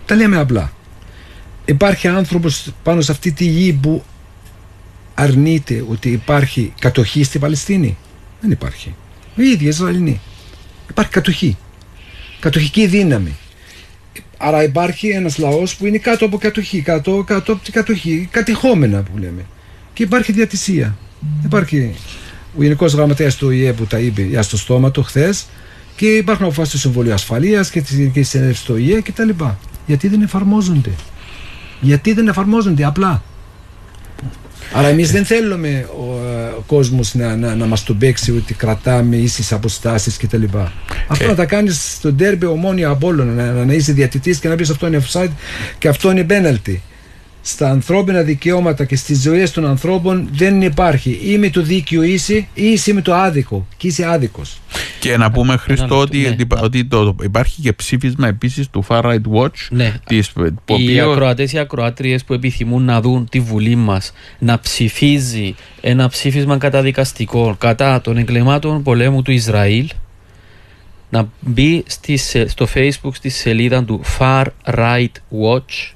τα 0.05 0.15
λέμε 0.15 0.37
απλά. 0.37 0.71
Υπάρχει 1.65 2.07
άνθρωπος 2.07 2.71
πάνω 2.83 3.01
σε 3.01 3.11
αυτή 3.11 3.31
τη 3.31 3.45
γη 3.45 3.73
που 3.73 4.03
αρνείται 5.13 5.85
ότι 5.89 6.09
υπάρχει 6.09 6.73
κατοχή 6.79 7.23
στη 7.23 7.39
Παλαιστίνη; 7.39 7.97
Δεν 8.41 8.51
υπάρχει. 8.51 8.95
Οι 9.35 9.43
ίδιοι 9.43 9.67
Ισραηλινοί. 9.67 10.21
Υπάρχει 10.89 11.11
κατοχή 11.11 11.57
κατοχική 12.39 12.87
δύναμη. 12.87 13.35
Άρα 14.37 14.63
υπάρχει 14.63 15.09
ένας 15.09 15.37
λαός 15.37 15.75
που 15.75 15.85
είναι 15.85 15.97
κάτω 15.97 16.25
από 16.25 16.37
κατοχή, 16.37 16.81
κάτω, 16.81 17.23
κάτω 17.27 17.51
από 17.51 17.63
την 17.63 17.73
κατοχή, 17.73 18.27
κατηχόμενα 18.31 19.01
που 19.01 19.17
λέμε. 19.17 19.45
Και 19.99 20.05
υπάρχει 20.05 20.31
διατησία. 20.31 20.97
Υπάρχει 21.45 21.95
ο 22.57 22.63
Γενικός 22.63 22.93
Γραμματέας 22.93 23.35
του 23.35 23.49
ΙΕ 23.49 23.73
που 23.73 23.85
τα 23.85 23.99
είπε 23.99 24.21
για 24.21 24.41
στο 24.41 24.57
στόμα 24.57 24.91
του 24.91 25.03
χθες 25.03 25.45
και 25.95 26.05
υπάρχουν 26.05 26.45
αποφάσεις 26.45 26.71
του 26.71 26.79
Συμβουλίου 26.79 27.13
Ασφαλείας 27.13 27.69
και 27.69 27.81
της 27.81 27.97
Γενικής 27.97 28.29
Συνέλευσης 28.29 28.65
του 28.65 28.77
ΙΕ 28.77 29.01
κτλ. 29.01 29.29
Γιατί 29.85 30.07
δεν 30.07 30.21
εφαρμόζονται. 30.21 30.89
Γιατί 31.81 32.13
δεν 32.13 32.27
εφαρμόζονται 32.27 32.83
απλά. 32.85 33.23
Άρα 34.73 34.87
εμείς 34.87 35.11
δεν 35.11 35.25
θέλουμε 35.25 35.89
ο, 35.97 36.03
ο 36.57 36.63
κόσμος 36.67 37.13
να, 37.13 37.35
να, 37.35 37.55
να 37.55 37.65
μας 37.65 37.83
τον 37.83 37.97
παίξει 37.97 38.31
ότι 38.31 38.53
κρατάμε 38.53 39.15
ίσες 39.15 39.51
αποστάσεις 39.51 40.17
κτλ. 40.17 40.43
Αυτό 41.07 41.27
να 41.27 41.35
τα 41.35 41.45
κάνεις 41.45 41.93
στον 41.93 42.17
τέρμπι 42.17 42.45
ομόνια 42.45 42.89
από 42.89 43.07
όλων, 43.07 43.35
να, 43.35 43.51
να, 43.51 43.65
να 43.65 43.73
είσαι 43.73 43.91
διατητής 43.91 44.39
και 44.39 44.47
να 44.47 44.55
πεις 44.55 44.69
αυτό 44.69 44.87
είναι 44.87 45.01
offside 45.07 45.31
και 45.77 45.87
αυτό 45.87 46.11
είναι 46.11 46.25
penalty 46.29 46.77
στα 47.49 47.69
ανθρώπινα 47.69 48.21
δικαιώματα 48.21 48.85
και 48.85 48.95
στις 48.95 49.21
ζωές 49.21 49.51
των 49.51 49.65
ανθρώπων 49.65 50.29
δεν 50.31 50.61
υπάρχει 50.61 51.19
ή 51.23 51.37
με 51.37 51.49
το 51.49 51.61
δίκαιο 51.61 52.03
είσαι 52.03 52.33
ή 52.33 52.47
είσαι 52.53 52.93
με 52.93 53.01
το 53.01 53.13
άδικο 53.13 53.67
και 53.77 53.87
είσαι 53.87 54.05
άδικος. 54.05 54.61
Και 54.99 55.17
να 55.17 55.31
πούμε 55.31 55.57
Χριστό 55.57 55.97
ότι, 55.97 56.17
ναι. 56.17 56.59
ότι 56.61 56.85
το, 56.85 57.15
υπάρχει 57.23 57.61
και 57.61 57.73
ψήφισμα 57.73 58.27
επίσης 58.27 58.69
του 58.69 58.85
Far 58.87 59.01
Right 59.01 59.21
Watch 59.33 59.67
ναι. 59.69 59.93
τις, 60.05 60.31
Οι 60.35 60.73
οποίο... 60.73 61.11
ακροατές 61.11 61.53
ή 61.53 61.59
ακροάτριες 61.59 62.23
που 62.23 62.33
επιθυμούν 62.33 62.83
να 62.83 63.01
δουν 63.01 63.29
τη 63.29 63.39
Βουλή 63.39 63.75
μας 63.75 64.13
να 64.39 64.59
ψηφίζει 64.59 65.55
ένα 65.81 66.09
ψήφισμα 66.09 66.57
καταδικαστικό 66.57 67.55
κατά 67.59 68.01
των 68.01 68.17
εγκλημάτων 68.17 68.83
πολέμου 68.83 69.21
του 69.21 69.31
Ισραήλ 69.31 69.89
να 71.09 71.29
μπει 71.39 71.83
στις, 71.87 72.35
στο 72.45 72.67
facebook 72.73 73.13
στη 73.13 73.29
σελίδα 73.29 73.83
του 73.83 74.01
Far 74.19 74.45
Right 74.65 75.11
Watch 75.43 75.93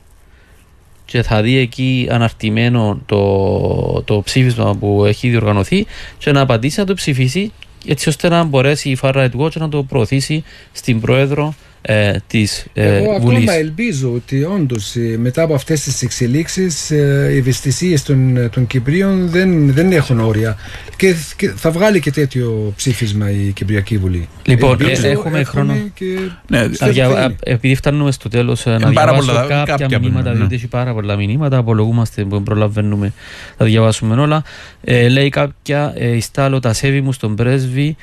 και 1.13 1.23
θα 1.23 1.41
δει 1.41 1.57
εκεί 1.57 2.07
αναρτημένο 2.11 3.01
το, 3.05 4.01
το 4.05 4.21
ψήφισμα 4.21 4.75
που 4.75 5.05
έχει 5.05 5.29
διοργανωθεί 5.29 5.85
και 6.17 6.31
να 6.31 6.41
απαντήσει 6.41 6.79
να 6.79 6.85
το 6.85 6.93
ψηφίσει 6.93 7.51
έτσι 7.85 8.09
ώστε 8.09 8.29
να 8.29 8.43
μπορέσει 8.43 8.89
η 8.89 8.97
Far 9.01 9.13
Right 9.15 9.39
Watch 9.39 9.53
να 9.53 9.69
το 9.69 9.83
προωθήσει 9.83 10.43
στην 10.71 11.01
Πρόεδρο 11.01 11.53
ε, 11.85 12.15
της 12.27 12.65
ε, 12.73 12.95
Εγώ 12.97 13.19
Βουλής. 13.19 13.37
ακόμα 13.39 13.53
ελπίζω 13.53 14.11
ότι 14.13 14.43
όντως 14.43 14.95
μετά 15.17 15.41
από 15.41 15.53
αυτές 15.53 15.81
τις 15.81 16.01
εξελίξεις 16.01 16.89
οι 16.89 17.37
ευαισθησίες 17.37 18.03
των, 18.03 18.49
των 18.51 18.67
Κυπρίων 18.67 19.29
δεν, 19.29 19.73
δεν 19.73 19.91
έχουν 19.91 20.19
όρια. 20.19 20.55
Και, 20.95 21.15
και 21.35 21.49
θα 21.55 21.71
βγάλει 21.71 21.99
και 21.99 22.11
τέτοιο 22.11 22.73
ψήφισμα 22.75 23.29
η 23.31 23.51
Κυπριακή 23.55 23.97
Βουλή. 23.97 24.27
Λοιπόν, 24.45 24.77
Ελπίζω, 24.81 25.07
ε, 25.07 25.09
έχουμε 25.11 25.43
χρόνο. 25.43 25.75
Και... 25.93 26.05
Ναι, 26.47 26.59
Να 26.79 26.87
δια- 26.87 27.09
θα 27.09 27.17
α, 27.19 27.23
είναι. 27.23 27.35
επειδή 27.43 27.75
φτάνουμε 27.75 28.11
στο 28.11 28.29
τέλος, 28.29 28.65
να 28.65 28.71
πάρα 28.79 28.89
διαβάσω 28.91 29.25
πολλά- 29.25 29.45
κάποια, 29.47 29.75
κάποια 29.75 29.99
μηνύματα, 29.99 30.29
ναι. 30.31 30.35
διότι 30.37 30.55
έχει 30.55 30.67
πάρα 30.67 30.93
πολλά 30.93 31.15
μηνύματα. 31.15 31.57
Απολογούμαστε 31.57 32.23
που 32.23 32.43
προλαβαίνουμε 32.43 33.13
να 33.57 33.65
διαβάσουμε 33.65 34.21
όλα. 34.21 34.43
Ε, 34.83 35.07
λέει 35.09 35.29
κάποια, 35.29 35.93
ε, 35.97 36.15
«Ιστάλλω 36.15 36.59
τα 36.59 36.73
σέβη 36.73 37.01
μου 37.01 37.11
στον 37.11 37.35
πρέσβη 37.35 37.95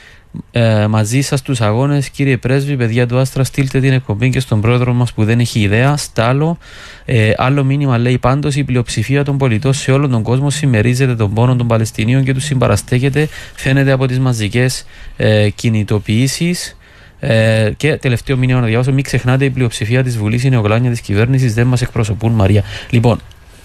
ε, 0.51 0.87
μαζί 0.87 1.21
σας 1.21 1.39
στου 1.39 1.65
αγώνες. 1.65 2.09
Κύριε 2.09 2.37
πρέσβη, 2.37 2.77
παιδιά 2.77 3.07
του 3.07 3.19
Άστρα, 3.19 3.45
στείλτε 3.45 3.81
την 3.81 3.93
εκπομπή 3.93 4.31
και 4.31 4.41
στον 4.41 4.61
πρόεδρο 4.61 4.93
μας 4.93 5.13
που 5.13 5.25
δεν 5.25 5.41
έχει 5.41 5.61
ιδέα. 5.61 5.97
Στάλω. 5.97 6.59
Ε, 7.05 7.33
άλλο 7.37 7.65
μήνυμα 7.65 7.99
λέει 7.99 8.19
πάντως: 8.19 8.55
Η 8.57 8.65
πλειοψηφία 8.65 9.25
των 9.25 9.39
πολιτών 9.39 9.73
σε 9.73 9.93
όλον 9.93 10.11
τον 10.11 10.23
κόσμο 10.23 10.51
συμμερίζεται 10.51 11.15
τον 11.15 11.35
πόνο 11.35 11.57
των 11.57 11.67
Παλαιστινίων 11.67 12.25
και 12.25 12.35
τους 12.35 12.45
συμπαραστέκεται. 12.45 13.29
Φαίνεται 13.55 13.91
από 13.93 14.07
τις 14.07 14.19
μαζικές 14.19 14.87
ε, 15.17 15.49
κινητοποιήσεις. 15.51 16.75
Ε, 17.23 17.71
και 17.77 17.97
τελευταίο 17.97 18.37
μήνυμα 18.37 18.61
να 18.61 18.67
διαβάσω: 18.67 18.93
Μην 18.93 19.05
ξεχνάτε, 19.05 19.45
η 19.45 19.51
πλειοψηφία 19.51 20.03
της 20.03 20.19
Βουλής 20.19 20.45
είναι 20.45 20.57
οκλάνια 20.57 20.91
της 20.91 21.01
κυβέρνησης, 21.01 21.55
δεν 21.55 21.67
μας 21.67 21.83
εκπροσωπούν, 21.83 22.33
Μαρία. 22.33 22.63
Λοιπόν, 22.91 23.21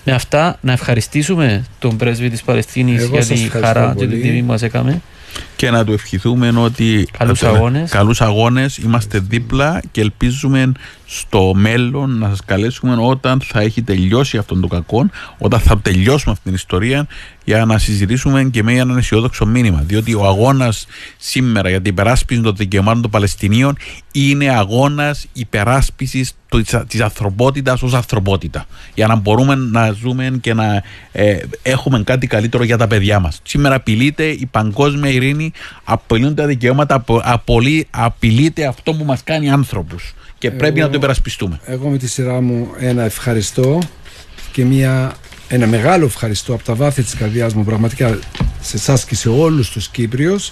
με 0.05 0.11
αυτά 0.11 0.57
να 0.61 0.71
ευχαριστήσουμε 0.71 1.65
τον 1.79 1.97
πρέσβη 1.97 2.29
της 2.29 2.41
Παλαιστίνης 2.43 3.01
Εγώ 3.01 3.11
για 3.11 3.21
σας 3.21 3.39
τη 3.39 3.45
ευχαριστώ 3.45 3.79
χαρά 3.79 3.87
και 3.87 4.05
πολύ. 4.05 4.07
την 4.07 4.21
τιμή 4.21 4.39
που 4.39 4.45
μας 4.45 4.61
έκαμε. 4.61 5.01
Και 5.55 5.69
να 5.71 5.83
του 5.85 5.91
ευχηθούμε 5.91 6.53
ότι 6.57 7.07
Καλούς 7.17 7.41
ε, 7.41 7.47
αγώνες. 7.47 7.91
καλούς 7.91 8.21
αγώνες 8.21 8.77
είμαστε 8.77 9.19
δίπλα 9.19 9.81
και 9.91 10.01
ελπίζουμε 10.01 10.71
στο 11.07 11.51
μέλλον 11.55 12.17
να 12.17 12.29
σας 12.29 12.39
καλέσουμε 12.45 12.95
όταν 12.99 13.41
θα 13.43 13.59
έχει 13.61 13.81
τελειώσει 13.81 14.37
αυτόν 14.37 14.59
τον 14.61 14.69
κακό 14.69 15.09
όταν 15.37 15.59
θα 15.59 15.77
τελειώσουμε 15.79 16.31
αυτή 16.31 16.43
την 16.43 16.53
ιστορία 16.53 17.07
για 17.43 17.65
να 17.65 17.77
συζητήσουμε 17.77 18.43
και 18.43 18.63
με 18.63 18.73
έναν 18.73 18.97
αισιόδοξο 18.97 19.45
μήνυμα 19.45 19.83
διότι 19.85 20.13
ο 20.13 20.25
αγώνας 20.25 20.87
σήμερα 21.17 21.69
για 21.69 21.81
την 21.81 21.91
υπεράσπιση 21.91 22.41
των 22.41 22.55
δικαιωμάτων 22.55 23.01
των 23.01 23.11
Παλαιστινίων 23.11 23.77
είναι 24.11 24.49
αγώνας 24.49 25.25
υπεράσπισης 25.33 26.31
της- 26.49 26.75
της 26.87 27.01
ανθρωπότητας 27.01 27.81
ως 27.81 27.93
ανθρωπότητα 27.93 28.65
για 28.93 29.07
να 29.07 29.15
μπορούμε 29.15 29.55
να 29.55 29.91
ζούμε 29.91 30.37
και 30.41 30.53
να 30.53 30.83
ε, 31.11 31.37
έχουμε 31.61 32.03
κάτι 32.03 32.27
καλύτερο 32.27 32.63
για 32.63 32.77
τα 32.77 32.87
παιδιά 32.87 33.19
μας. 33.19 33.39
Σήμερα 33.43 33.75
απειλείται 33.75 34.23
η 34.23 34.47
παγκόσμια 34.51 35.09
ειρήνη, 35.11 35.44
απειλούνται 35.83 36.41
τα 36.41 36.47
δικαιώματα, 36.47 36.95
απο- 36.95 37.21
απολύ- 37.23 37.87
απειλείται 37.89 38.65
αυτό 38.65 38.93
που 38.93 39.03
μας 39.03 39.23
κάνει 39.23 39.49
άνθρωπους 39.51 40.13
και 40.37 40.51
πρέπει 40.51 40.79
να 40.79 40.89
το 40.89 40.97
υπερασπιστούμε. 40.97 41.59
Εγώ 41.65 41.89
με 41.89 41.97
τη 41.97 42.07
σειρά 42.07 42.41
μου 42.41 42.67
ένα 42.79 43.03
ευχαριστώ 43.03 43.79
και 44.51 44.65
μια, 44.65 45.13
ένα 45.47 45.67
μεγάλο 45.67 46.05
ευχαριστώ 46.05 46.53
από 46.53 46.63
τα 46.63 46.75
βάθη 46.75 47.03
της 47.03 47.15
καρδιάς 47.15 47.53
μου 47.53 47.63
πραγματικά 47.63 48.19
σε 48.61 48.75
εσάς 48.77 49.05
και 49.05 49.15
σε 49.15 49.29
όλους 49.29 49.69
τους 49.69 49.87
Κύπριους 49.87 50.51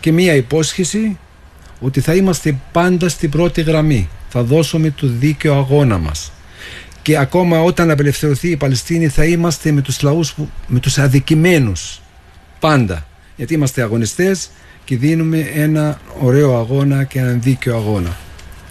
και 0.00 0.12
μια 0.12 0.34
υπόσχεση 0.34 1.18
ότι 1.80 2.00
θα 2.00 2.14
είμαστε 2.14 2.56
πάντα 2.72 3.08
στην 3.08 3.30
πρώτη 3.30 3.62
γραμμή. 3.62 4.08
Θα 4.28 4.42
δώσουμε 4.42 4.90
το 4.90 5.06
δίκαιο 5.06 5.54
αγώνα 5.54 5.98
μας. 5.98 6.32
Και 7.02 7.18
ακόμα 7.18 7.60
όταν 7.60 7.90
απελευθερωθεί 7.90 8.48
η 8.48 8.56
Παλαιστίνη 8.56 9.08
θα 9.08 9.24
είμαστε 9.24 9.70
με 9.70 9.80
τους 9.80 10.02
λαούς, 10.02 10.34
που, 10.34 10.48
με 10.66 10.78
τους 10.80 10.98
αδικημένους. 10.98 12.00
Πάντα. 12.60 13.06
Γιατί 13.36 13.54
είμαστε 13.54 13.82
αγωνιστές 13.82 14.48
και 14.84 14.96
δίνουμε 14.96 15.38
ένα 15.54 15.98
ωραίο 16.20 16.56
αγώνα 16.58 17.04
και 17.04 17.18
έναν 17.18 17.40
δίκαιο 17.42 17.76
αγώνα. 17.76 18.16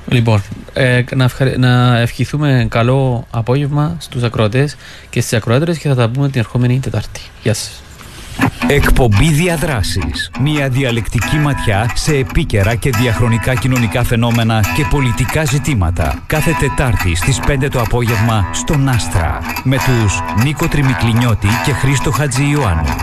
Λοιπόν, 0.08 0.42
ε, 0.74 1.04
να, 1.16 1.24
ευχαρι- 1.24 1.58
να 1.58 1.98
ευχηθούμε 2.00 2.66
καλό 2.70 3.28
απόγευμα 3.32 3.96
στους 4.00 4.24
ακροατές 4.24 4.76
και 5.10 5.22
στις 5.22 5.34
ακροάτρες 5.34 5.78
και 5.78 5.88
θα 5.88 5.96
τα 5.96 6.10
πούμε 6.10 6.30
την 6.30 6.40
ερχόμενη 6.40 6.80
Τετάρτη. 6.80 7.20
Γεια 7.44 7.54
σας. 7.54 7.84
Εκπομπή 8.68 9.32
Διαδράσεις. 9.34 10.32
Μια 10.42 10.70
διαλεκτική 10.70 11.36
ματιά 11.36 11.92
σε 11.96 12.16
επίκαιρα 12.16 12.76
και 12.76 12.90
διαχρονικά 12.90 13.56
κοινωνικά 13.56 14.04
φαινόμενα 14.04 14.64
και 14.76 14.86
πολιτικά 14.90 15.46
ζητήματα. 15.46 16.24
Κάθε 16.28 16.52
Τετάρτη 16.60 17.16
στις 17.16 17.40
5 17.48 17.70
το 17.70 17.82
απόγευμα 17.82 18.50
στον 18.54 18.90
Άστρα. 18.90 19.40
Με 19.64 19.76
τους 19.78 20.20
Νίκο 20.44 20.68
Τριμικλινιώτη 20.68 21.48
και 21.66 21.72
Χρήστο 21.74 22.12
Χατζη 22.12 22.50
Ιωάννου. 22.50 22.96